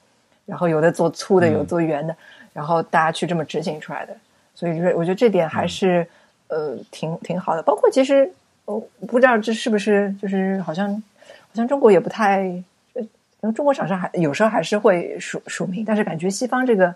[0.48, 2.16] 然后有的做粗的，嗯有的做圆的，
[2.52, 4.18] 然后大家去这么执行出来的。
[4.56, 6.08] 所以就是我觉得这点还是、
[6.48, 7.62] 呃挺挺好的。
[7.62, 8.28] 包括其实
[8.66, 12.40] 我不知道这是不是就是好像好像中国也不太，
[12.94, 13.02] 呃
[13.42, 16.96] 因为中国厂商还有时候还是会署署名，但是感觉西方这个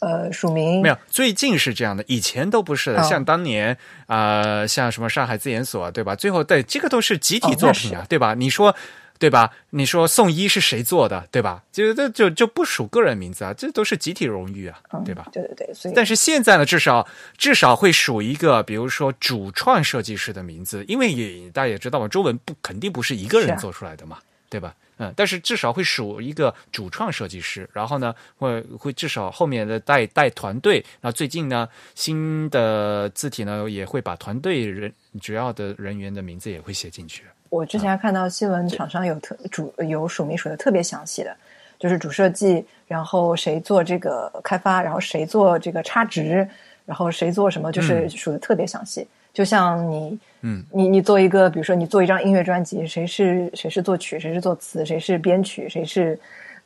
[0.00, 3.00] 呃署名没有，最近是这样的，以前都不是的。
[3.00, 6.14] 哦像当年啊、呃像什么上海自研所，对吧？
[6.14, 8.34] 最后对这个都是集体哦作品啊，对吧？
[8.34, 8.74] 你说
[9.18, 9.50] 对吧？
[9.68, 11.62] 你说宋一是谁做的，对吧？
[11.70, 15.26] 就这就就不属个人名字啊，这都是集体荣誉啊，嗯对吧？
[15.30, 17.06] 对对对，所以但是现在呢，至少
[17.36, 24.16] 至少会数一个，比如说主创设计师的名字，因为也大家也知道嘛，中文不肯定不是一个人做出来的嘛，
[24.50, 24.74] 对吧？
[24.98, 30.84] 嗯，但是至少会数一个主创设计师，然后呢，会会至少后面的带带团队。
[31.00, 37.24] 那最近呢，新的字体呢也会把团队人主要的人员的名字也会写进去。
[37.48, 41.34] 我之前看到新闻，厂商有特主有署名署的特别详细的，
[41.78, 46.46] 就是主设计，然后谁做这个开发，然后谁做这个差值，
[46.84, 49.08] 然后谁做什么，就是数的特别详细。
[49.32, 56.18] 就像你，嗯，你你做一个，比如说你做一张音乐专辑，谁是谁是作曲，谁是作词，谁是编曲，谁是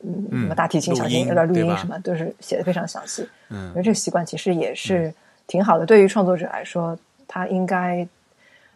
[0.02, 3.28] 嗯什么大提琴、小提琴、音有点录音什么，都是写的非常详细。
[3.50, 5.12] 嗯我觉得这个习惯其实也是
[5.46, 8.06] 挺好的，对于创作者来说，他应该，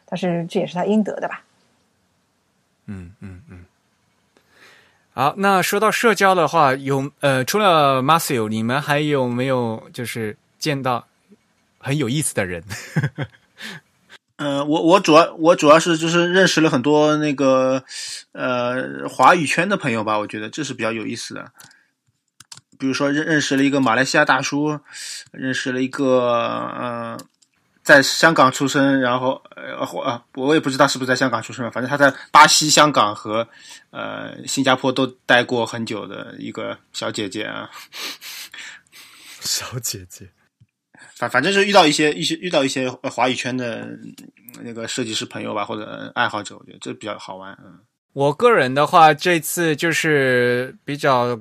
[0.06, 1.42] 他是这也是他应得的吧。
[2.86, 3.64] 嗯嗯嗯。
[5.14, 11.06] 好，那说到社交的话，有呃，除了 Marcel，你们还有没有就是见到
[11.78, 12.62] 很有意思的人？
[14.38, 17.82] 呃，我我主要我主要是就是认识了很多那个
[18.32, 21.50] 呃华语圈的朋友吧，我觉得这是比较有意思的。
[22.78, 24.78] 比如说认认识了一个马来西亚大叔，
[25.32, 26.20] 认识了一个
[26.78, 27.18] 呃
[27.82, 33.48] 在香港出生，然后呃或啊我也不知道是不是在香港出生，反正他在巴西、香港和
[33.90, 37.68] 呃新加坡都待过很久的一个小姐姐啊。
[39.42, 40.28] 小姐姐，
[41.18, 43.88] 反反正是遇到一些一些遇到一些呃华语圈的
[44.62, 47.58] 那个设计师朋友吧，或者爱好者，我觉得这比较好玩。
[47.64, 47.80] 嗯，
[48.12, 51.40] 我个人的话，这次就是比较，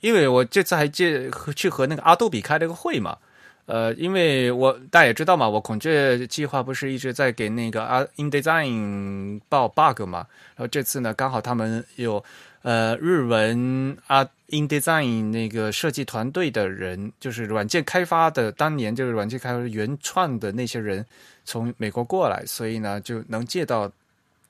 [0.00, 3.18] 因为我这次还借去和那个阿杜比开了个会嘛。
[3.66, 10.26] 呃，因为我大家也知道嘛，我孔雀计划不是一直在给那个啊 InDesign 报 bug 嘛，
[10.56, 12.24] 然后这次呢，刚好他们有
[12.62, 21.04] 呃日文啊 InDesign 那个设计团队的人，就是软件开发的，当年就是软件开发原创的那些人
[21.44, 23.90] 从美国过来，所以呢就能借到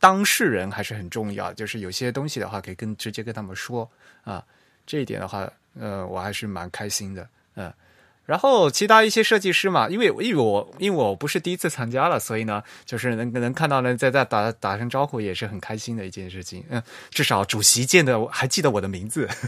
[0.01, 3.89] 当事人还是很重要，就是有些东西的话可以跟直接跟他们说
[4.23, 4.45] 啊，
[4.87, 7.73] 这一点的话，呃，我还是蛮开心的，嗯、
[8.29, 16.63] 然后其他一些设计师嘛，因为因为我因为我不是第一次参加了，所以呢，就是能能看到呢，在在打打声招呼也是很开心的一件事情。
[16.69, 19.27] 嗯，至少主席见的我还记得我的名字。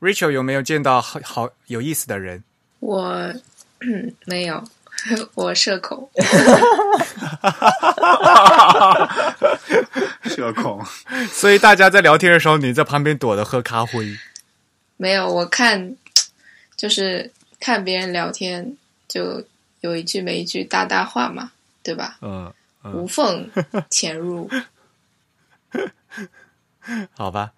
[0.00, 2.42] Rachel 有没有见到好好有意思的人？
[2.80, 3.32] 我
[4.26, 4.64] 没有，
[5.34, 6.10] 我社恐。
[10.24, 10.84] 社恐。
[11.30, 14.18] 所以大家在聊天的时候，你在旁边躲着喝咖啡。
[14.96, 15.94] 没有，我看
[16.78, 17.30] 就是
[17.60, 18.74] 看别人聊天，
[19.06, 19.44] 就
[19.80, 21.52] 有一句没一句搭搭话嘛，
[21.82, 22.16] 对吧？
[22.22, 22.50] 嗯，
[22.94, 23.50] 无缝
[23.90, 24.48] 潜入。
[27.12, 27.52] 好吧，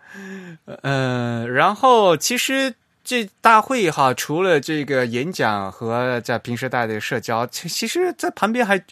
[0.83, 2.75] 呃，然后其实
[3.05, 8.83] 这大会哈，除了这个演讲和在平时大家的社交，其其实在旁边还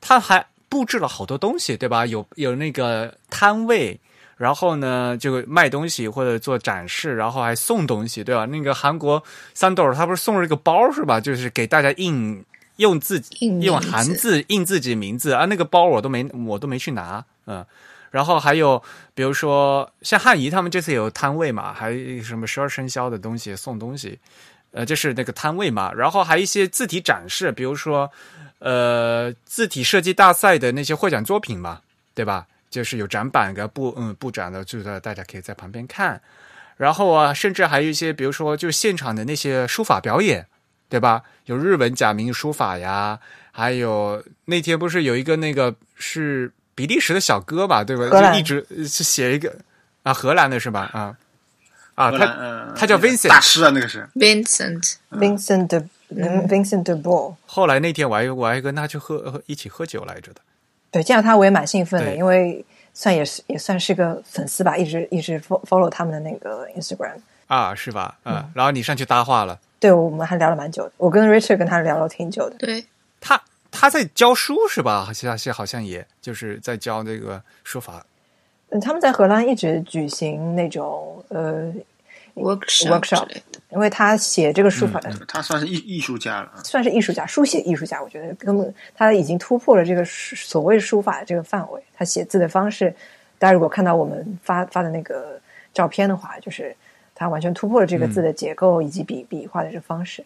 [0.00, 2.06] 他还布置了好多东西，对吧？
[2.06, 3.98] 有有那个摊位。
[4.38, 8.46] 然后呢，就卖东西或者做展示，然后还送东西，对吧？
[8.46, 11.20] 那个韩国三豆他不是送了一个包是吧？
[11.20, 12.44] 就是给大家印
[12.76, 17.66] 用自己用韩字印自己名字啊，那个包我都没我都没去拿，嗯。
[18.10, 18.82] 然后还有
[19.12, 24.18] 比如说像汉仪他们这次有摊位嘛，还有什么十二生肖的东西送东西，
[24.70, 25.92] 呃，这是那个摊位嘛。
[25.92, 28.10] 然后还有一些字体展示，比如说
[28.60, 31.80] 呃字体设计大赛的那些获奖作品嘛，
[32.14, 32.46] 对吧？
[32.70, 36.20] 就是有展板跟布嗯布展的，就是大家可以在旁边看。
[36.76, 40.46] 然后啊，甚至还有一些，比如说就现场的那些书法表演，
[40.88, 41.22] 对吧？
[41.46, 43.18] 有日文假名书法呀，
[43.50, 48.04] 还有那天不是有一个那个是比利时的小哥吧，对吧？
[48.08, 49.56] 荷兰就一直是写一个
[50.04, 50.88] 啊，荷兰的是吧？
[50.92, 51.16] 啊
[51.96, 57.34] 啊，他呃他叫 Vincent 大师啊，那个是 Vincent，Vincent de、Vincent de Boll。
[57.44, 60.40] 后来那天我还我还跟他去喝喝一起喝酒来着的。
[60.90, 67.16] 对，见到他我也蛮兴奋的，因为算也是也算是个粉丝吧，一直一直 fo- follow 他们的那个 Instagram。
[67.46, 68.18] 啊，是吧？
[68.24, 72.56] 嗯，然后你上去搭话了，对，我们还聊了蛮久的，我跟 Richard 跟他聊了挺久的。
[72.56, 72.84] 对，
[73.20, 73.40] 他
[73.70, 75.04] 他在教书是吧？
[75.04, 78.04] 好像是好像也就是在教那个书法
[78.70, 81.72] 嗯，他们在荷兰一直举行那种呃
[82.40, 86.52] workshop workshop 之类的因为他写这个书法的，他算是艺艺术家了。
[86.64, 91.82] 算是艺术家，书写艺术家，我觉得根本他已经突破了这个所谓书法的这个范围。
[91.94, 92.94] 他写字的方式，
[93.38, 95.38] 大家如果看到我们发发的那个
[95.74, 96.74] 照片的话，就是
[97.14, 100.24] 他完全突破了这个字的结构以及笔笔画的这个方式。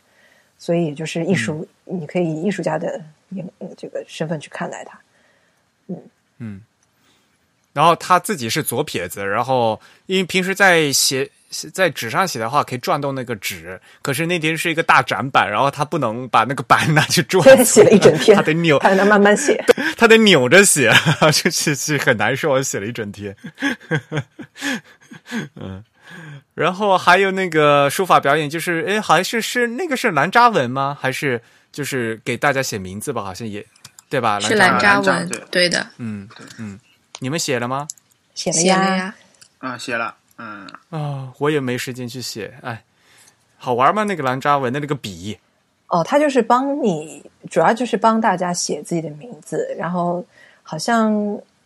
[0.57, 3.03] 所以，也就是艺术，你可以以艺术家的
[3.77, 4.97] 这个身份去看待他，
[5.89, 5.97] 嗯
[6.39, 6.63] 嗯。
[7.73, 11.29] 然后他自己是左撇子，然后因为平时在写
[11.73, 19.63] 在纸上写的话，可以转动那个纸，可是那天是一个大展板，然后他不能把那个板拿去转，对，写了一整天，他得扭，他在那慢慢写。
[19.97, 20.91] 他得扭着写，
[21.33, 23.37] 就是是很难受，我写了一整天。
[25.57, 25.85] 嗯，
[26.55, 30.97] 然后还有那个书法表演，就是哎，好像是是那个是兰扎文吗？
[31.01, 33.23] 还是就是给大家写名字吧？
[33.23, 33.65] 好像也
[34.09, 34.41] 对吧？
[34.41, 36.81] 是兰扎文对，的，嗯嗯，
[37.21, 37.87] 你们写了吗？
[38.35, 39.15] 写了写呀，呀。
[39.59, 42.83] 啊，写了，嗯，啊、我也没时间去写，哎，
[43.59, 44.05] 好玩吗？
[44.05, 45.39] 那个兰扎文的那个笔，
[45.89, 50.25] 哦，他就是帮你，主要就是帮大家写自己的名字，然后
[50.63, 51.13] 好像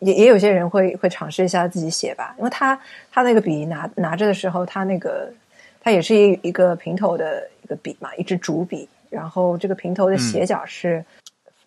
[0.00, 2.78] 也也有些人会会尝试一下自己写吧，因为他
[3.10, 5.32] 他那个笔拿拿着的时候，他那个
[5.80, 11.04] 他也是一一个平头的一个笔嘛，一支竹笔，然后这个平头的斜角是，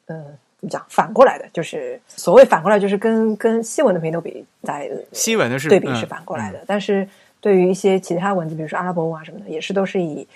[0.05, 0.26] 呃，
[0.60, 7.07] 怎么讲反过来的，就是所谓反过来，就是跟跟西文的平头笔在西文的是对比是嗯反过来的，但是
[7.41, 10.27] 对于一些其他文字，比如说阿拉伯文啊什么的，也是都是以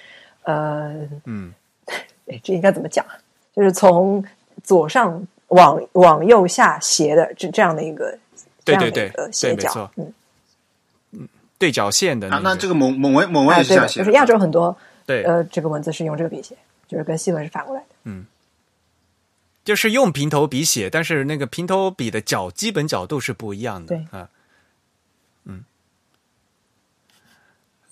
[0.44, 0.94] 呃
[1.26, 1.54] 嗯。
[2.26, 3.06] 哎，这应该怎么讲？
[3.54, 4.24] 就是从
[4.64, 8.18] 左上往往右下斜的这这样的一个
[8.64, 10.14] 对这样的对对一个斜角对没错，
[11.12, 11.28] 嗯，
[11.60, 14.74] 对角线的那啊，那这个蒙蒙文蒙文也是这样写的，就是亚洲很多
[15.06, 16.56] 对，呃这个文字是用这个笔写，
[16.88, 17.88] 就是跟西文是反过来的。
[19.64, 23.96] 就是用平头笔写，但是那个平头笔的角基本角度是不一样的。
[23.96, 24.30] 对啊，
[25.46, 25.64] 嗯，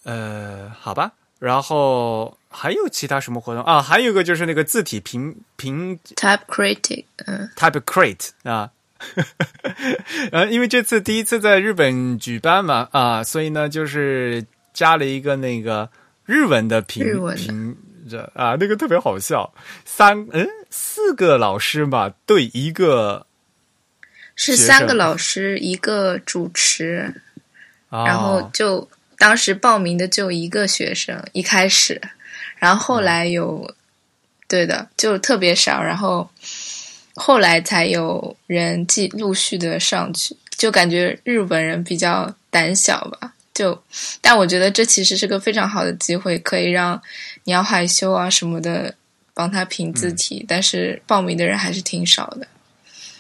[0.03, 1.13] 呃，好吧。
[1.39, 3.81] 然后还有其他什么活动啊？
[3.81, 8.71] 还有一个就是那个字体评评 Type Critic，嗯，Type Crate 啊。
[10.31, 15.89] 呃，因为这次第一次在日本举办嘛，啊，所以呢，就是加了一个那个
[16.25, 17.75] 日文的评日文的评
[18.09, 19.53] 着啊，那个特别好笑，
[19.85, 23.25] 三嗯四个老师嘛对一个，
[24.35, 27.13] 是三个老师一个主持，
[27.89, 32.01] 啊、然后就当时报名的就一个学生，一开始，
[32.57, 33.75] 然后后来有，
[34.47, 36.29] 对的，就特别少，然后
[37.15, 43.33] 后来才有人继陆续的上去，就感觉日本人比较胆小吧。
[43.53, 43.83] 就，
[44.21, 46.99] 但我觉得这其实是个非常好的机会，可以让
[47.43, 48.95] 你要害羞啊什么的
[49.33, 52.47] 帮他评字体，但是报名的人还是挺少的，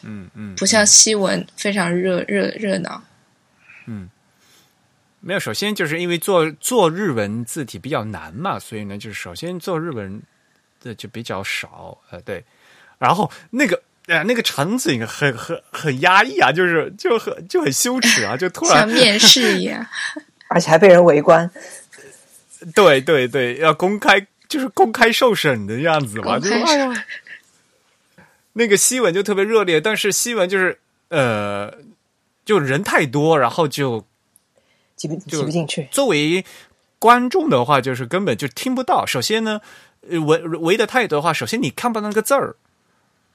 [0.03, 3.03] 嗯嗯，不像西文非常热热热闹。
[3.85, 4.09] 嗯。
[5.19, 10.21] 没有，首先就是因为做做日文字体比较难嘛，所以呢，就是首先做日文
[10.81, 12.43] 的就比较少，呃，对，
[12.97, 13.81] 然后那个。
[14.07, 19.85] 呃，那个场景很很很压抑啊，就是就很就很羞耻啊，就突然像面试一样，
[20.49, 21.49] 而且还被人围观，
[22.75, 27.05] 对对对，要公开就是公开受审的样子嘛，就哎呀，
[28.53, 30.79] 那个西文就特别热烈，但是西文就是
[31.09, 31.73] 呃，
[32.45, 34.05] 就人太多，然后就
[34.95, 35.87] 挤不挤不进去。
[35.89, 36.45] 作为
[36.99, 39.05] 观众的话，就是根本就听不到。
[39.05, 39.61] 首先呢，
[40.07, 42.55] 呃围围的太多的话，首先你看不到那个字儿，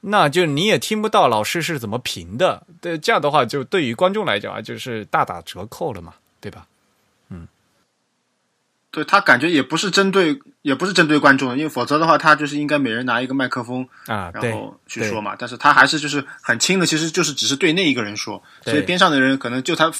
[0.01, 2.65] 那就你也听不到老师是怎么评的。
[2.79, 6.65] 对，这样的话，就对于观众来讲啊，就是大打折扣了嘛，对吧？
[8.97, 15.35] 对他感觉也不是针对，也不是针对观众，因为否则的话，他就是应该每人拿一个麦克风啊，然后去说嘛。
[15.37, 19.91] 但是他还是就是很轻的，其实就是只是对那一个人说，所以边上的人可能就他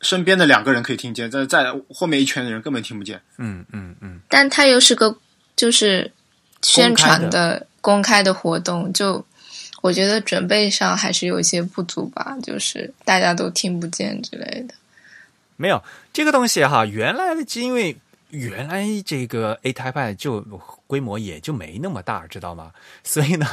[0.00, 3.20] 身边的两个人可以听见，在在后面一圈的人根本听不见。
[3.36, 4.18] 嗯嗯嗯。
[4.30, 5.14] 但他又是个
[5.54, 6.10] 就是
[6.62, 9.22] 宣传的公开的活动，就
[9.82, 14.74] 我觉得准备上还是有一些不足吧，就是大家都听不见之类的。
[15.56, 15.84] 没有
[16.14, 17.94] 这个东西哈，原来的因为。
[18.30, 20.40] 原来这个 A Type 就
[20.86, 22.72] 规模也就没那么大，知道吗？
[23.02, 23.46] 所以呢，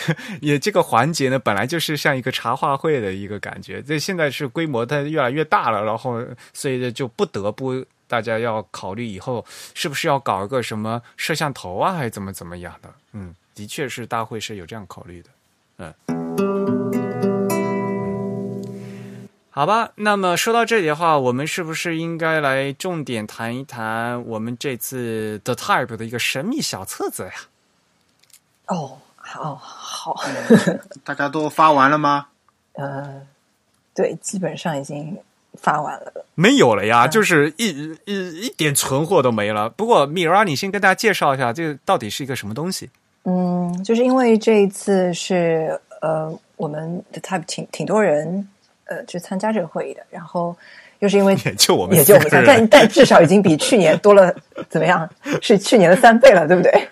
[0.40, 3.82] 也这个环节呢，本来就是像一个茶话会的一个感觉。
[3.82, 9.44] 这现在是规模它越来越大了，然后所以就不得不大家要考虑以后
[9.74, 12.92] 是不是要搞一个什么摄像头啊，还是怎么怎么样的？
[13.12, 15.30] 嗯，的确是大会是有这样考虑的，
[15.78, 17.11] 嗯。
[19.54, 27.32] 好吧，那么说到这里的话，我们是不是应该来重点谈一谈我们这次 The Type 的一个神秘小册子呀？
[28.68, 30.18] 哦，好好，
[31.04, 32.28] 大家都发完了吗？
[32.72, 33.20] 呃，
[33.94, 35.18] 对，基本上已经
[35.60, 36.24] 发完了。
[36.34, 39.68] 没有了呀，就是一一一点存货都没了。
[39.68, 42.88] 不过米拉，你先跟大家介绍一下，这到底是一个什么东西？
[43.24, 48.48] 嗯，就是因为这一次是呃，我们 The Type 挺挺多人。
[48.92, 50.54] 呃，去参加这个会议的，然后
[50.98, 54.34] 又是因为 也就我们，也就我们三，但 但至少已经比去年多了，
[54.68, 55.08] 怎么样？
[55.40, 56.88] 是去年的三倍了，对不对？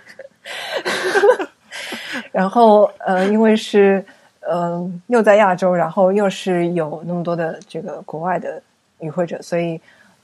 [2.32, 4.04] 然后呃，因为是
[4.40, 8.62] 呃又在亚洲，然后又是有那么多的这个国外的
[9.00, 9.80] 与会者，所以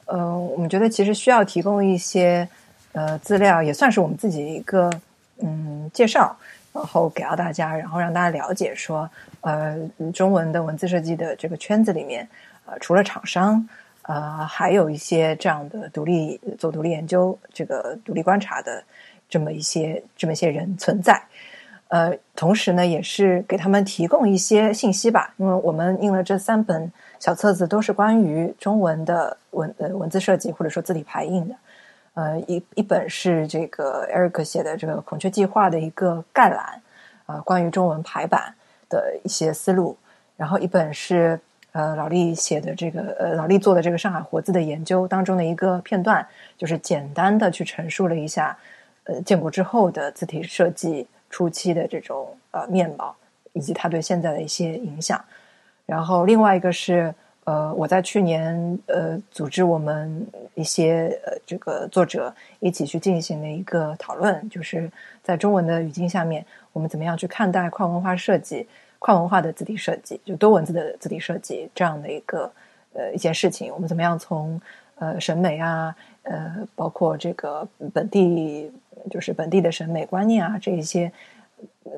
[0.06, 2.48] 呃，我们觉得其实需要提供一些
[2.92, 4.90] 呃资料，也算是我们自己一个
[5.42, 6.34] 嗯介绍。
[6.72, 9.08] 然后给到大家，然后让大家了解说，
[9.46, 9.78] 呃，
[10.12, 12.28] 中文的文字设计的这个圈子里面，
[12.64, 13.64] 呃，除了厂商，
[14.02, 18.82] 呃，还有一些这样的独立做独立研究、这个独立观察的
[19.28, 21.22] 这么一些这么一些人存在。
[21.86, 26.90] 呃，同时呢，也是给他们提供一些信息吧，因为我们印了这三本
[27.20, 31.54] 小册子，都是关于中文的文呃文字设计或者说字体排印的。
[32.14, 36.82] 呃，一一本是这个 Eric 写的这个孔雀计划的一个概览，
[37.26, 38.52] 啊，关于中文排版
[38.88, 39.96] 的一些思路。
[40.36, 41.38] 然后一本是
[41.72, 46.26] 呃老厉写的这个呃老厉做的这个上海活字的研究当中的一个片段，
[46.56, 48.56] 就是简单的去陈述了一下
[49.04, 53.14] 呃建国之后的字体设计初期的这种呃面貌，
[53.52, 55.24] 以及它对现在的一些影响。
[55.86, 57.14] 然后另外一个是。
[57.46, 64.90] 呃，我在去年呃组织我们一些呃这个作者一起去进行的一个讨论，就是
[65.22, 66.44] 在中文的语境下面，
[66.76, 72.52] 我们怎么样去看待跨文化设计、跨文化的字体设计，就多文字的字体设计这样的一个
[72.92, 74.60] 呃一件事情，我们怎么样从
[74.96, 78.70] 呃审美啊，呃包括这个本地
[79.10, 81.10] 就是本地的审美观念啊这一些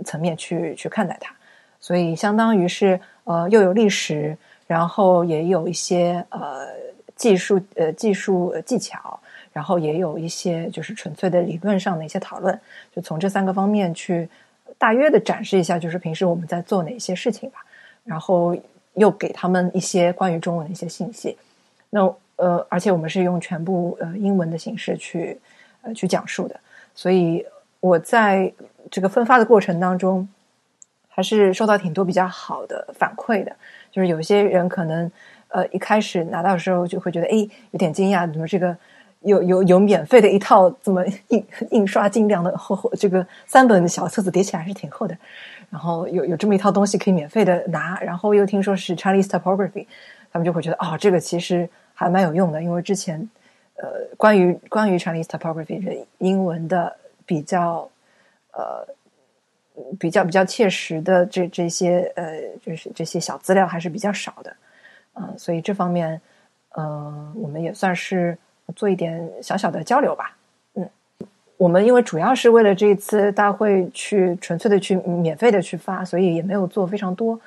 [0.04, 1.34] 层面去去看待它，
[1.80, 4.38] 所以相当于是呃又有历史。
[4.68, 6.68] 然后也有一些呃
[7.16, 9.18] 技术呃技术技巧，
[9.50, 12.60] 然后也有一些就是纯粹的理论上的一些讨论，
[12.94, 14.28] 就从这三个方面去
[14.78, 17.64] 大约的展示一下，就是平时我们在做哪些事情吧。
[18.04, 18.56] 然后
[18.94, 21.36] 又给他们一些关于中文的一些信息。
[21.90, 22.00] 那
[22.36, 25.38] 呃，而且我们是用全部呃英文的形式去
[25.82, 26.58] 呃去讲述的，
[26.94, 27.44] 所以
[27.80, 28.50] 我在
[28.90, 30.26] 这个分发的过程当中，
[31.08, 33.54] 还是收到挺多比较好的反馈的。
[33.90, 35.10] 就是有些人可能，
[35.48, 38.74] 呃，一开始拿到的时候就会觉得，哎，有点惊讶，怎么这个
[39.20, 45.16] 有有有免费的一套这么印印刷精良的厚厚这个三本小册子叠起来还是挺厚的，
[45.70, 49.86] 然后有有这么一套东西可以免费的拿，然后又听说是 Chinese typography，
[50.32, 53.28] 他们就会觉得，哦，这个其实还蛮有用的，因为之前
[53.76, 56.96] 呃，关于关于 Chinese typography 的英文的
[57.26, 57.88] 比较
[58.52, 58.86] 呃。
[59.96, 64.56] 比较比较切实的这这些呃，就是这些小资料还是比较少的，
[65.14, 66.20] 嗯，所以这方面，
[66.70, 68.36] 呃，我们也算是
[68.76, 70.36] 做一点小小的交流吧，
[70.74, 70.88] 嗯，
[71.56, 77.38] 我们因为主要是为了这一次大会去纯粹的去免费的去发，所以也没有做非常多，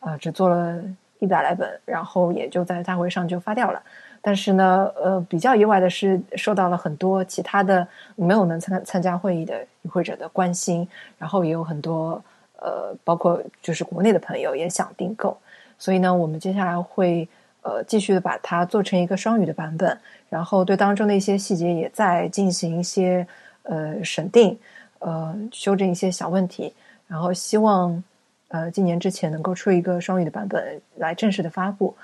[0.00, 0.80] 啊，只做了
[1.18, 3.82] 一百来本，然后也就在大会上就发掉了。
[4.20, 7.86] 但是呢，呃，比较意外的是，受到了很多其他的
[8.16, 10.86] 没有能参参加会议的与会者的关心，
[11.18, 12.20] 然后也有很多
[12.56, 15.36] 呃，包括就是国内的朋友也想订购，
[15.78, 17.28] 所以呢，我们接下来会
[17.68, 19.98] 呃继续的把它做成一个双语的版本，
[20.30, 23.26] 然后对当中的一些细节也在进行一些
[23.64, 24.58] 呃审定，
[25.00, 26.72] 呃修正一些小问题，
[27.06, 28.02] 然后希望
[28.48, 31.94] 呃今年之前能够出一个双语的版本来正式的发布。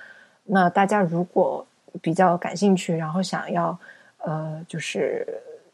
[0.45, 1.67] 那大家如果
[2.03, 3.79] 比较感兴趣，然后想要
[4.19, 5.27] 呃，就是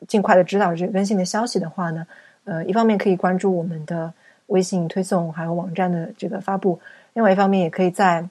[0.06, 2.06] 尽快的知道这个更新的消息的话呢，
[2.44, 4.12] 呃，一方面可以关注我们的
[4.46, 6.78] 微信推送，还有网站的这个发布；，
[7.14, 8.24] 另外一方面也可以在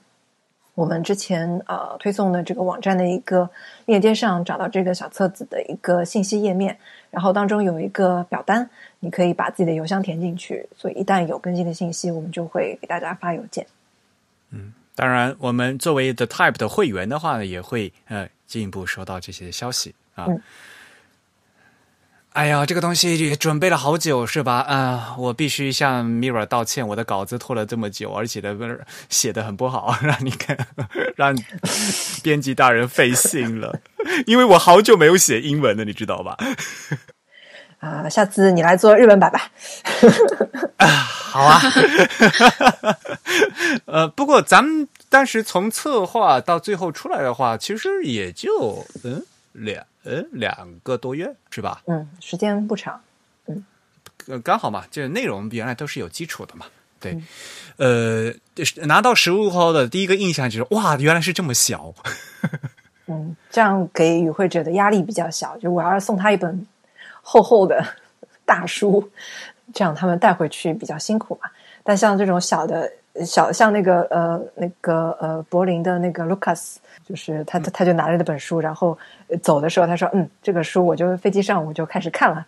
[0.74, 3.48] 我们之前呃推送的这个网站的一个
[3.86, 6.78] 链接上找到这个小册子的一个信息页面，
[7.10, 8.68] 然后当中有一个表单，
[9.00, 13.66] 你可以把自己的邮箱填进去，所以一旦有更新的信息，我们就会给大家发邮件。
[14.50, 20.26] 嗯当然，我们作为 The Type 的会员的话呢，也会呃进一步收到这些消息啊。
[20.28, 20.40] 嗯
[22.32, 24.58] 哎呀，这个东西也准备了好久是吧？
[24.60, 28.56] 啊、我必须向 Mira 道歉，我的稿子拖了这么久，而且的
[29.08, 30.56] 写的很不好， 让你看，
[31.16, 31.36] 让
[32.22, 33.80] 编辑大人费心了，
[34.26, 36.36] 因为我好久没有写英文了，你知道吧？
[37.80, 39.50] 啊、下次你来做日文版吧。
[40.78, 41.60] 好啊，
[43.86, 51.82] 呃，不过咱们当时从策划到最后出来的话，其实也就嗯两呃两个多月是吧？
[51.86, 53.00] 嗯，时间不长。
[54.26, 56.66] 呃，刚好嘛，就是内容原来都是有基础的嘛。
[57.00, 57.18] 对，
[57.78, 61.94] 呃，就是拿到实物后的第一个印象就是哇，原来是这么小。
[63.08, 65.56] 嗯，这样给与会者的压力比较小。
[65.56, 66.66] 就我要是送他一本
[67.22, 67.82] 厚厚的
[68.44, 69.10] 大书，
[69.72, 71.50] 这样他们带回去比较辛苦嘛。
[71.82, 72.92] 但像这种小的
[73.24, 78.96] 小，像那个呃那个呃柏林的那个 Lucas，就是他他他就拿着那本书，然后
[79.28, 82.46] 呃走的时候他说嗯，这个书我就飞机上我就开始看了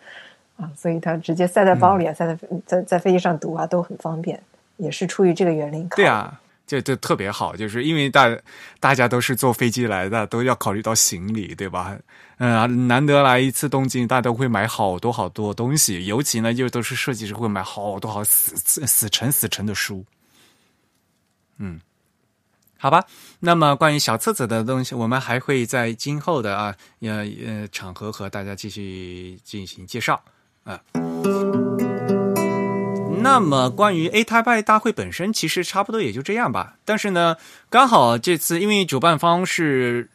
[0.56, 4.40] 啊，所以他直接塞在包里啊，塞在在在飞机上读啊都很方便，
[4.76, 5.88] 也是出于这个原因。
[5.90, 8.34] 对啊，就就特别好，就是因为大
[8.80, 11.96] 大家都是坐飞机来的，都要考虑到行李，对吧？
[12.38, 20.04] 嗯，难得来一次东京，大家都会买好多好多东西，尤其呢，又都是设计师会买好多好死死死沉死沉的书。
[21.58, 21.80] 嗯，
[22.78, 23.04] 好吧。
[23.40, 30.22] 那么关于小册子的东西，我们还会在今后的啊呃呃场合和大家继续进行介绍
[30.64, 30.80] 啊。
[33.24, 36.76] 那么关于 A Type 大会本身，其实差不多也就这样吧。
[36.84, 37.36] 但是呢，
[37.70, 40.10] 刚好这次因为主办方是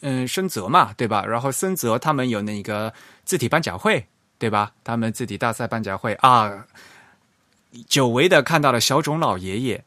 [0.00, 1.24] 嗯深泽嘛，对吧？
[1.24, 2.92] 然后深泽他们有那个
[3.24, 4.04] 字体颁奖会，
[4.36, 4.72] 对吧？
[4.82, 6.66] 他们字体大赛颁奖会啊，
[7.86, 9.84] 久违的看到了小种老爷爷，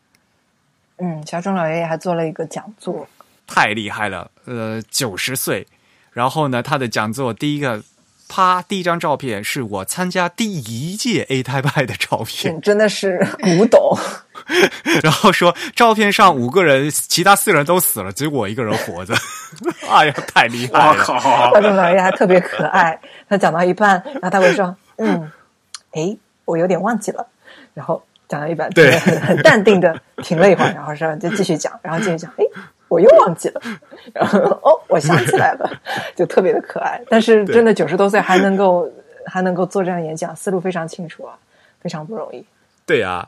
[1.05, 3.05] 嗯，小钟老爷爷还做了一个讲座，
[3.45, 5.67] 太厉害了，呃，九十岁。
[6.13, 7.83] 然后呢，他的讲座第一个，
[8.29, 12.55] 啪，第一张照片是我参加第一届 A Type I 的照片。
[12.55, 13.97] 嗯，真的是古董。
[15.03, 19.13] 然后说照片上五个人，其他四个人都死了，只有我一个人活着。
[19.91, 20.87] 哎呀，太厉害了！
[20.87, 22.97] 我靠，小钟老爷爷还特别可爱，
[23.27, 25.29] 他讲到一半，然后他会说：“嗯，
[25.91, 27.27] 诶，我有点忘记了。”
[27.73, 32.43] 然后讲到一半，对很很 淡定的停了一会儿，然后说就继续讲，然后继续讲，哎，
[32.87, 33.61] 我又忘记了，
[34.13, 35.69] 然后哦，我想起来了，
[36.15, 37.01] 就特别的可爱。
[37.09, 38.89] 但是真的九十多岁还能够
[39.25, 41.35] 还能够做这样演讲，思路非常清楚啊，
[41.81, 42.43] 非常不容易。
[42.85, 43.27] 对呀、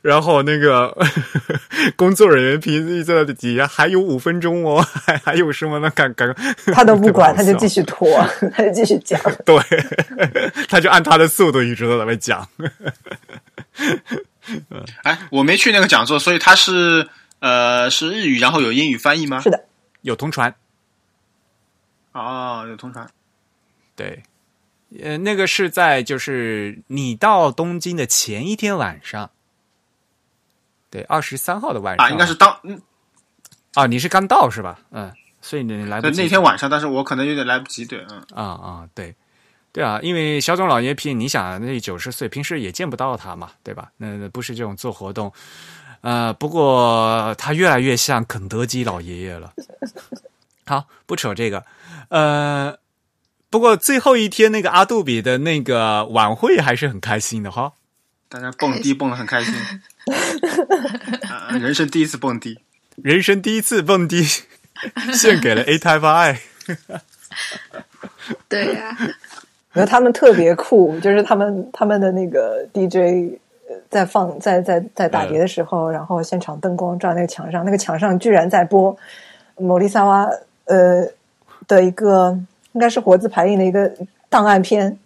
[0.00, 0.96] 然后那个
[1.94, 5.90] 工作人员评议在底下还有五分钟哦，还还有什么呢？
[5.90, 6.34] 赶赶
[6.72, 8.08] 他都不管，他就继续续拖，
[8.54, 9.20] 他就继续讲。
[9.44, 9.56] 对，
[10.68, 12.48] 他就按他的速度一直都在那边讲。
[15.04, 17.08] 哎，我没去那个讲座，所以它是
[17.38, 19.40] 呃是日语，然后有英语翻译吗？
[19.40, 19.66] 是的，
[20.02, 20.54] 有同传，
[22.12, 23.08] 哦，有同传。
[23.96, 24.22] 对，
[25.02, 29.30] 呃，那个是在就是你到东京的前一天晚上，
[30.90, 32.06] 对，二十三号的晚上。
[32.06, 32.80] 啊，应该是当嗯。
[33.74, 34.78] 啊，你是刚到是吧？
[34.92, 39.16] 嗯，所以你来不对及那天晚上，但是我可能有点来不及，对，嗯，啊啊，对，
[39.74, 43.90] 对啊，因为小总老爷皮，你想那九十岁，平时也见不到他嘛，对吧？
[43.96, 45.32] 那那不是这种做活动，
[46.02, 49.52] 呃，不过他越来越像肯德基老爷爷了。
[50.64, 51.64] 好，不扯这个，
[52.08, 52.78] 呃，
[53.50, 57.72] 不过最后一天那个阿杜比的那个晚会还是很开心的哈。
[58.28, 59.54] 大家蹦迪蹦的很开心，
[61.28, 62.60] 啊人生第一次蹦迪。
[62.94, 64.22] 人生第一次蹦迪，
[65.12, 66.40] 献给了 A Type I。
[68.48, 68.96] 对呀、
[69.74, 73.36] 然后他们特别酷，就是他们他们的那个 DJ
[73.68, 78.96] 呃在放在在在打碟的时候，然后现场灯光照那个墙上，那个墙上居然在播
[79.56, 80.26] 莫利萨瓦
[80.64, 81.06] 呃
[81.66, 82.38] 的一个
[82.72, 83.92] 应该是活字排印的一个
[84.30, 84.96] 档案片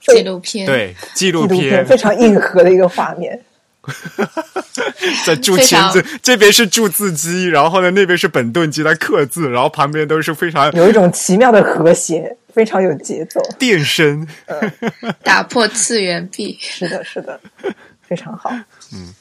[0.00, 3.40] 纪录片，对，纪录纪录片，非常硬核的一个画面。
[5.24, 13.38] 在注非常签字，这边是铸字机，然后呢那边是本顿机在刻字，然后旁边都是非常有一种奇妙的和谐，非常有节奏。
[13.58, 14.26] 电声。
[15.22, 16.56] 打破次元壁。
[16.58, 17.38] 是的，是的，
[18.00, 18.50] 非常好。
[18.94, 19.14] 嗯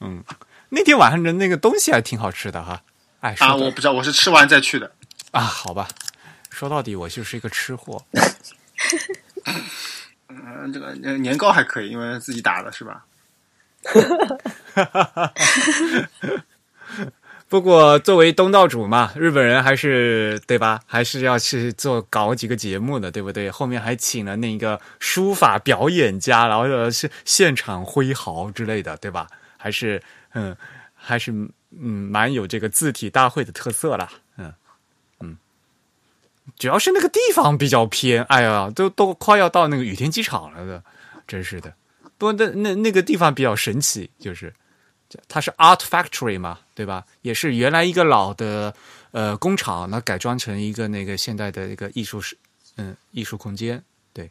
[0.00, 0.22] 嗯
[0.68, 2.82] 那天晚上的那个东西还挺好吃的哈。
[3.20, 4.92] 哎，说啊，我不知道，我是吃完再去的。
[5.30, 5.88] 啊，好吧，
[6.50, 8.04] 说到底，我就是一个吃货。
[10.28, 13.06] 嗯，这个呃年糕还可以，因为自己打的是吧？
[17.50, 20.80] 不过作为东道主嘛，日本人还是对吧？
[20.86, 23.50] 还是要去做搞几个节目的，对不对？
[23.50, 29.26] 后面还请了那个书法表演家，然后是现场挥毫之类的，对吧？
[29.56, 30.00] 还是
[30.32, 30.56] 嗯，
[30.94, 34.08] 还是嗯，蛮有这个字体大会的特色啦。
[34.36, 34.54] 嗯
[35.18, 35.36] 嗯，
[36.56, 40.84] 主要是那个地方比较偏，哎呀，都都快要到那个羽田机场了的，
[41.26, 41.74] 真是的。
[42.16, 44.54] 不过那那那个地方比较神奇，就是。
[45.28, 47.04] 它是 Art Factory 嘛，对吧？
[47.22, 48.72] 也是原来一个老的
[49.10, 52.36] 呃工厂，那改装成一个那个现代的一个艺术室，
[52.76, 53.82] 嗯，艺术空间。
[54.12, 54.30] 对，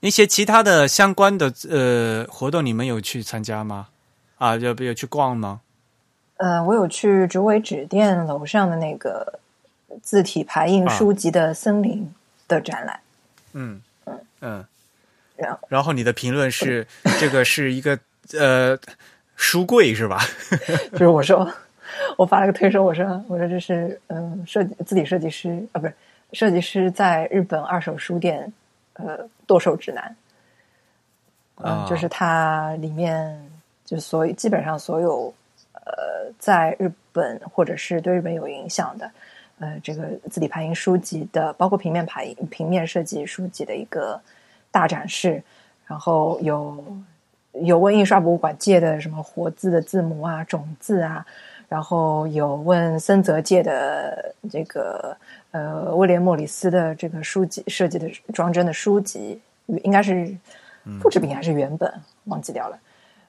[0.00, 3.88] 那些其他的相关的呃活动，你们有去参加吗？
[4.38, 5.60] 啊，要不要去逛吗？
[6.38, 9.40] 呃，我有去竹尾纸店楼上的那个
[10.02, 12.10] 字体排印书籍的森林
[12.48, 13.00] 的展览。
[13.52, 14.64] 嗯嗯嗯，
[15.36, 16.86] 然后然后你的评论是
[17.20, 17.98] 这个是一个。
[18.32, 18.78] 呃，
[19.36, 20.20] 书柜是吧？
[20.92, 21.48] 就是我说，
[22.16, 25.94] 我发了个推说，我说，我说这是嗯，设计字体设计师啊，不是
[26.32, 28.52] 设计师在日本二手书店
[28.94, 30.16] 呃剁手指南。
[31.58, 33.40] 嗯，就是它里面
[33.84, 35.32] 就所基本上所有
[35.72, 39.10] 呃在日本或者是对日本有影响的
[39.60, 44.20] 呃这个字体排印书籍的，包括平面排印、平面设计书籍的一个
[44.70, 45.42] 大展示，
[45.86, 46.84] 然后有。
[47.62, 51.24] 有问印刷博物馆借的什么活字的字母啊、种字啊，
[51.68, 55.16] 然后有问森泽借的这个
[55.52, 59.40] 呃威廉莫里斯的这个书籍设计的装帧的书籍，
[59.82, 60.30] 应该是
[61.00, 61.92] 复制品还是原本，
[62.24, 62.78] 忘记掉了，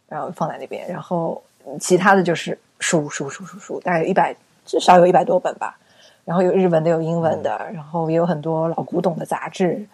[0.10, 0.88] 然后放在那边。
[0.88, 1.42] 然后
[1.80, 4.36] 其他的就是书书书书书，大概有一百，
[4.66, 5.78] 至少有一百多本吧。
[6.26, 9.86] 然后有日文的，有英文的，然后也有很多老古董的杂志。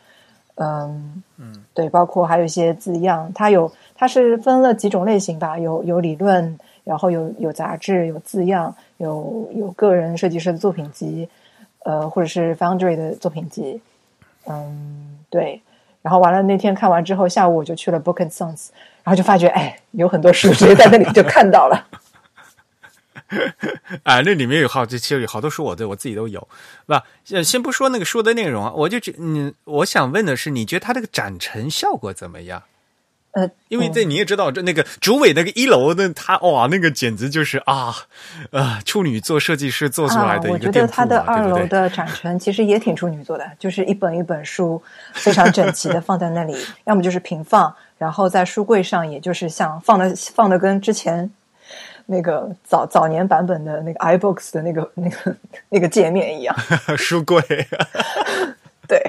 [0.55, 3.71] 嗯嗯，对，包括还有一些字样，它有。
[3.95, 11.29] 它是分了几种类型吧，有有理论，然后有有杂志，有字样，有有个人设计师的作品集，
[11.85, 13.79] 呃，或者是 Foundry 的作品集，
[14.45, 15.61] 嗯，对。
[16.01, 18.69] 然后完了那天看完之后，下午我就去了 Book and Songs，
[19.03, 21.87] 然后就发觉，哎，有很多书直接在那里就看到了。
[24.03, 26.47] 啊， 那里面有好，这其实有好多书，我对我自己都有，
[26.85, 27.03] 是吧？
[27.43, 32.63] 先不说那个书的内容啊，我就觉，嗯，我想问的是，你觉得它这个展陈效果怎么样？
[33.31, 37.91] 呃，因为这你也知道，这那个主委那个一楼的他哇，那个简直就是啊
[38.51, 44.79] 啊，处女座设计师做出来的一个我觉得他的二楼的展陈其实也挺处女座的，就是一本一本书
[45.13, 46.55] 非常整齐的放在那里，
[46.85, 51.31] 要么就是平放，然后在书柜上，也就是像放的放的跟之前
[52.05, 55.35] 那个早早年版本的那个 iBooks 的那个那个
[55.69, 56.55] 那个界面一样，
[56.97, 57.41] 书柜。
[58.87, 58.99] 对，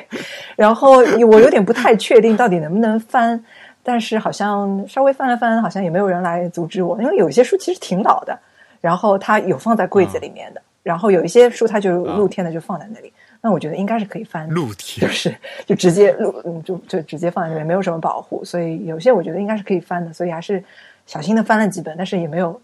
[0.56, 0.98] 然后
[1.28, 3.44] 我有点不太确定到底能不能翻。
[3.86, 8.34] 但是好像稍微翻了翻，好像也没有人来阻止我，因为有一些书其实挺老的，
[8.80, 13.12] 然后它有放在柜子里面的，然后有一些书它就露天的就放在那里，
[13.42, 20.64] 那我觉得应该是可以翻，露天就是就直接露，就就直接放在那边，没有什么保护，所以有些我觉得应该是可以翻的，所以还是
[21.04, 22.58] 小心的翻了几本，但是也没有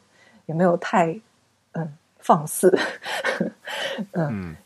[0.50, 1.16] 也没有太
[1.72, 2.76] 嗯放肆，
[4.12, 4.56] 嗯。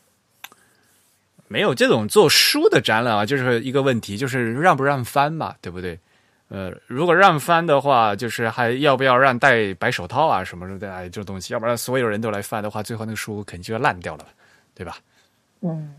[1.46, 6.00] 没有这种做书的展览啊，就是一个问题，就是让不让翻嘛，对不对？
[6.48, 14.26] 呃，如果让翻的话，就是还要不要让戴白手套啊什么的哎，这东西，要不然所有人都来翻的话，最后那个书肯定就要烂掉了，
[14.74, 14.96] 对吧？
[15.60, 15.94] 嗯，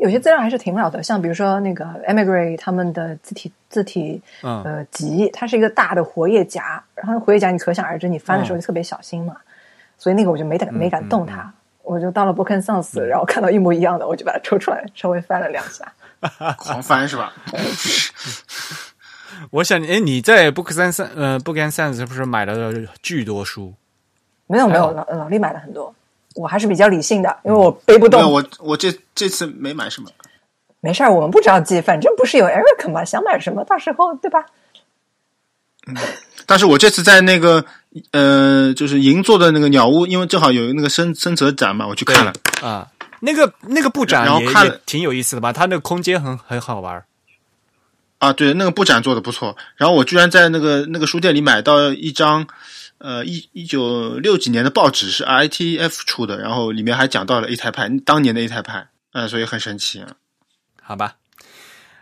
[0.00, 9.36] 有些资料还是挺老的，像比如说那个 Emigrate 他们的字体字体呃集，它是一个大的活页夹，然后活页夹你可想而知，你翻的时候就特别小心嘛，
[9.98, 11.52] 所以那个我就没敢没敢动它。
[11.82, 15.92] 我就到了 Book and Sense，然后看到一模一样的，我就把它抽出来，稍微翻了两下，
[16.56, 17.32] 狂翻是吧？
[19.50, 22.72] 我想，哎，你在 Book and Sense，呃，Book and Sense 是不是买了
[23.02, 23.74] 巨多书？
[24.46, 25.92] 没有没有，老老李买了很多，
[26.40, 28.32] 我还是比较理性的，因为我背不动。
[28.32, 30.08] 我我这这次没买什么，
[30.80, 34.46] 没事儿，我们不着急，反正不是有 Eric 嘛，想买什么，到时候对吧？
[35.86, 35.94] 嗯，
[36.46, 37.64] 但是我这次在那个
[38.12, 42.88] 呃，就是银座的那个鸟屋，因为正好有那个深深泽展嘛，我去看了啊。
[43.22, 45.52] 那个那个布展然后看了挺有意思的吧？
[45.52, 47.04] 它那个空间很很好玩
[48.16, 48.32] 啊。
[48.32, 49.54] 对，那个布展做的不错。
[49.76, 52.46] 然后我居然在那个那个书店里买到一张
[53.00, 60.08] 呃一一九六几年的报纸，是 ITF 出的，然后里面还讲到了一台派当年的一台派，嗯，所以很神奇啊。
[60.80, 61.16] 好吧。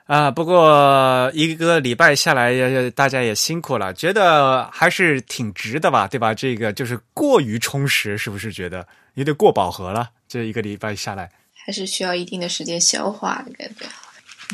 [0.06, 6.32] 啊，不过一个礼拜下来，大家也辛苦了，觉得还是挺值的吧，对吧？
[6.32, 10.08] 这个就是过于充实，是不是觉得有点过饱和了？
[10.26, 13.86] 这一个礼拜下来，还是需要一定的时间消化的感觉，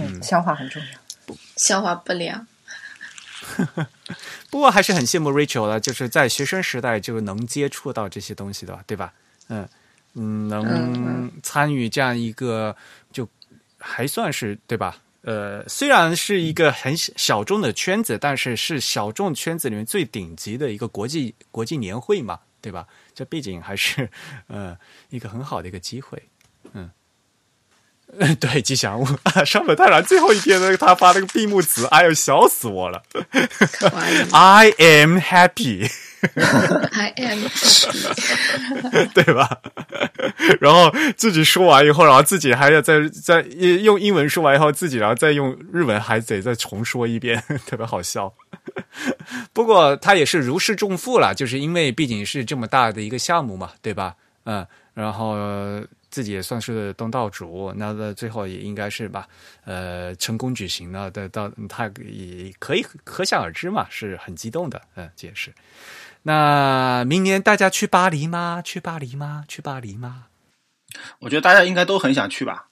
[0.02, 1.36] 嗯，消化很重要。
[1.56, 2.44] 消化不良。
[4.50, 9.12] 不过还是很羡慕 Rachel 的，就是在学生时代就能接触到这些东西的，对吧？
[9.48, 9.68] 嗯
[10.14, 12.76] 嗯，能参与这样一个，
[13.12, 13.28] 就
[13.78, 14.96] 还算是对吧？
[15.22, 22.86] 呃，虽然是一个很小众的圈子，但是是小众圈子里面最顶级的一个国际国际年会嘛，对吧？
[23.14, 24.08] 这毕竟还是
[24.48, 24.76] 呃
[25.10, 26.33] 一个很好的一个机会，嗯。
[28.40, 29.06] 对，吉祥物
[29.44, 33.02] 上本太郎最后一天呢，他发了个闭幕词，哎呦，笑死我了！
[34.32, 39.48] I am happy，I am happy，对吧？
[40.60, 48.32] 然后自己说完以后，然后自己还要再再用英文说完以后，自己然后再用日文还得再重说一遍，特别好笑。
[49.52, 54.14] 不过他也是如释重负了，就是因为毕竟是这么大的一个项目嘛，对吧？
[54.44, 55.82] 嗯，然后。
[56.14, 59.26] 自己也算是东道主，那到最后也应该是吧，
[59.64, 65.52] 呃，成功举行了的，到他也可以可想而知嘛，是很激动的，嗯，这也是。
[66.22, 68.62] 那明年大家去巴黎吗？
[68.64, 69.44] 去巴黎吗？
[69.48, 70.26] 去巴黎吗？
[71.18, 72.68] 我觉得大家应该都很想去吧。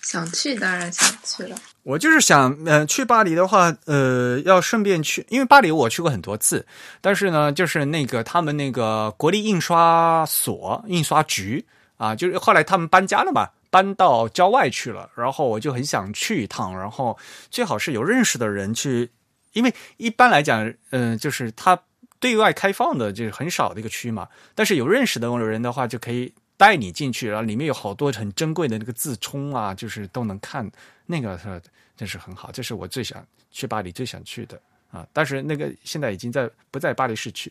[0.00, 1.56] 想去，当然想去了。
[1.82, 6.64] 我就是想，呃，去巴黎的话，呃，要顺便去，因为巴黎我去过很多次，
[7.00, 11.66] 但是呢，就是那个他们那个国立印刷所、印刷局。
[11.96, 15.10] 啊，就是后来他们搬家了嘛，搬到郊外去了。
[15.16, 17.18] 然后我就很想去一趟，然后
[17.50, 19.10] 最好是有认识的人去，
[19.52, 21.82] 因为一般来讲，嗯，就是它
[22.18, 24.28] 对外开放的就是很少的一个区嘛。
[24.54, 30.70] 但是有认识的人的话，就可以带你进去，然后里面有好多很珍贵的那个字冲啊，就是都能看，
[31.06, 31.62] 那个是
[31.96, 32.50] 真是很好。
[32.52, 34.60] 这是我最想去巴黎最想去的
[34.90, 35.06] 啊。
[35.12, 37.50] 但是那个现在已经在不在巴黎市区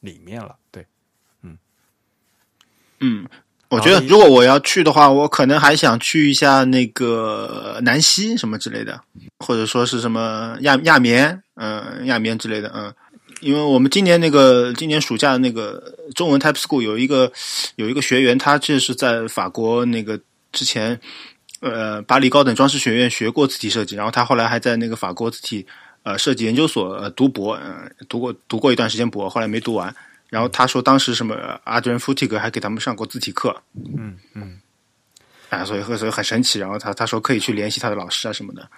[0.00, 0.86] 里面了，对，
[1.42, 1.58] 嗯，
[3.00, 3.28] 嗯。
[3.74, 9.00] 我觉得如果我要去的话，我可能还想去一下那个南希什么之类的，
[9.40, 12.92] 或者说是什么亚亚棉，嗯，亚棉之类的，嗯，
[13.40, 17.30] 因为我们今年那个今年暑假那个中文 Type School 有一个
[17.76, 20.18] 有一个学员，他就是在法国那个
[20.52, 20.98] 之前，
[21.60, 25.66] 呃，巴黎高等装饰学院学过字体设计，然后他后来还在那个法国字体
[26.02, 29.94] 呃设计研究所读博，嗯，读过读过一段时间博，后来没读完。
[30.30, 33.62] 然后他说，当时什么阿德 t 提格还给他们上过字体课，
[33.96, 34.60] 嗯嗯，
[35.48, 36.58] 啊，所以所以很神奇。
[36.58, 38.68] 然后他他说可以去联系他的老师啊什么的。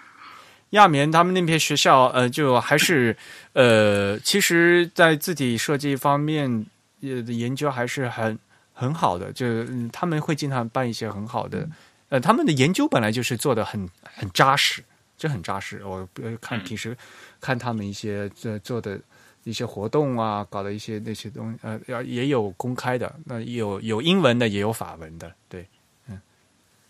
[0.70, 3.16] 亚棉他们那边学校，呃，就还是
[3.54, 6.66] 呃，其实，在字体设计方面，
[7.00, 8.38] 呃，研究还是很
[8.74, 9.32] 很好的。
[9.32, 9.46] 就
[9.90, 11.66] 他们会经常办一些很好的，
[12.10, 14.84] 呃，他们的研究本来就是做的很很扎实，
[15.16, 15.82] 就很扎实。
[15.84, 16.06] 我
[16.42, 16.94] 看平时
[17.40, 19.00] 看他们一些做做的。
[19.46, 25.64] 一些活动啊，搞的一些那些东西，呃，要也有公开的，那有有英文的，也有法文的，对，
[26.08, 26.20] 嗯，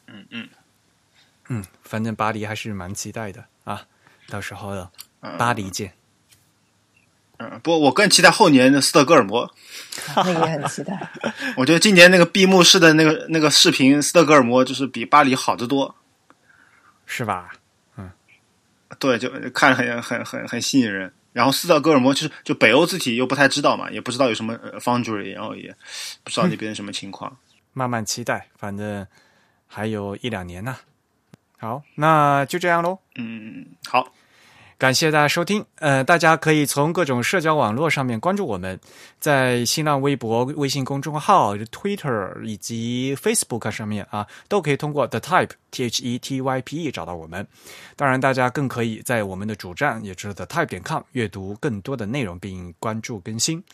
[0.07, 0.49] 嗯嗯
[1.49, 3.87] 嗯，反正巴黎还是蛮期待的啊，
[4.31, 4.89] 到时候
[5.39, 5.93] 巴黎见。
[7.37, 9.55] 嗯，不过我更期待后年的斯德哥尔摩，
[10.17, 11.11] 那个也很期待。
[11.59, 15.95] 我觉得今年那个闭幕式的那个那个视频，斯德哥尔摩就是比巴黎好得多，
[17.05, 17.53] 是吧？
[17.99, 18.11] 嗯，
[18.99, 21.13] 对，就看着很很很很吸引人。
[21.37, 25.69] 然后斯德哥尔摩就是就北欧字体又不太知道嘛，也不知道有什么 foundry，然后也
[26.25, 27.37] 不知道那边什么情况。
[27.75, 29.07] 慢慢期待，反正
[29.67, 30.79] 还有一两年呢。
[31.59, 32.99] 好，那就这样喽。
[33.17, 34.15] 嗯，好。
[34.79, 38.79] 感谢大家收听，呃，大家可以从各种社交网络上面关注我们，
[39.19, 47.47] 在新浪微博、微信公众号、Twitter 以及 Facebook 上面啊，都可以通过 The Type T H E T Y P E 找到我们。
[47.97, 53.65] 当然，大家更可以在我们的主站，也就是 The Type 点 com 阅读更多的内容，并关注更新。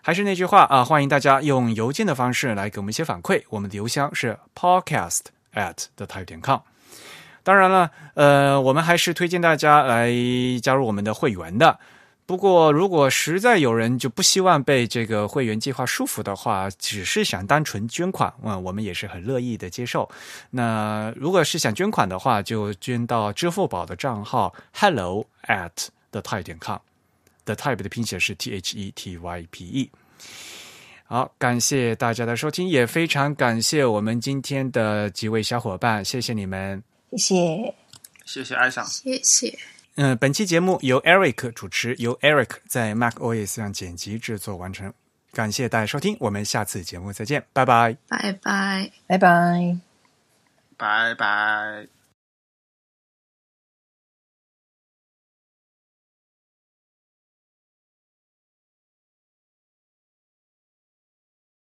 [0.00, 5.22] 还是那句话啊，欢迎大家用邮件的方式来给我们一些反馈，我们的邮箱是 podcast
[5.54, 6.60] at the type 点 com。
[7.42, 10.10] 当然了，呃，我们还是推荐大家来
[10.62, 11.78] 加入我们的会员的。
[12.24, 20.08] 不过，如果实在有人就不希望被这个会员计划束缚的话，只是想单纯捐款，嗯，我们也是很乐意的接受。
[20.48, 26.78] 那如果是想捐款的话，就捐到支付宝的账号 hello at the type 点 com。
[27.44, 29.90] the type 的拼写是 t h e t y p e。
[31.04, 36.91] 好，感谢大家的收听，也非常感谢我们今天的几位小伙伴，谢谢你们。
[37.12, 37.74] 谢谢，
[38.24, 39.58] 谢谢艾尚，谢谢。
[39.96, 44.92] 嗯，本期节目由 Eric 主持，由 Eric 在 Mac OS 上剪辑制作完成。
[45.32, 49.78] 感谢大家收听，我们下次节目再见，拜拜，拜拜，拜拜，
[50.76, 52.01] 拜拜。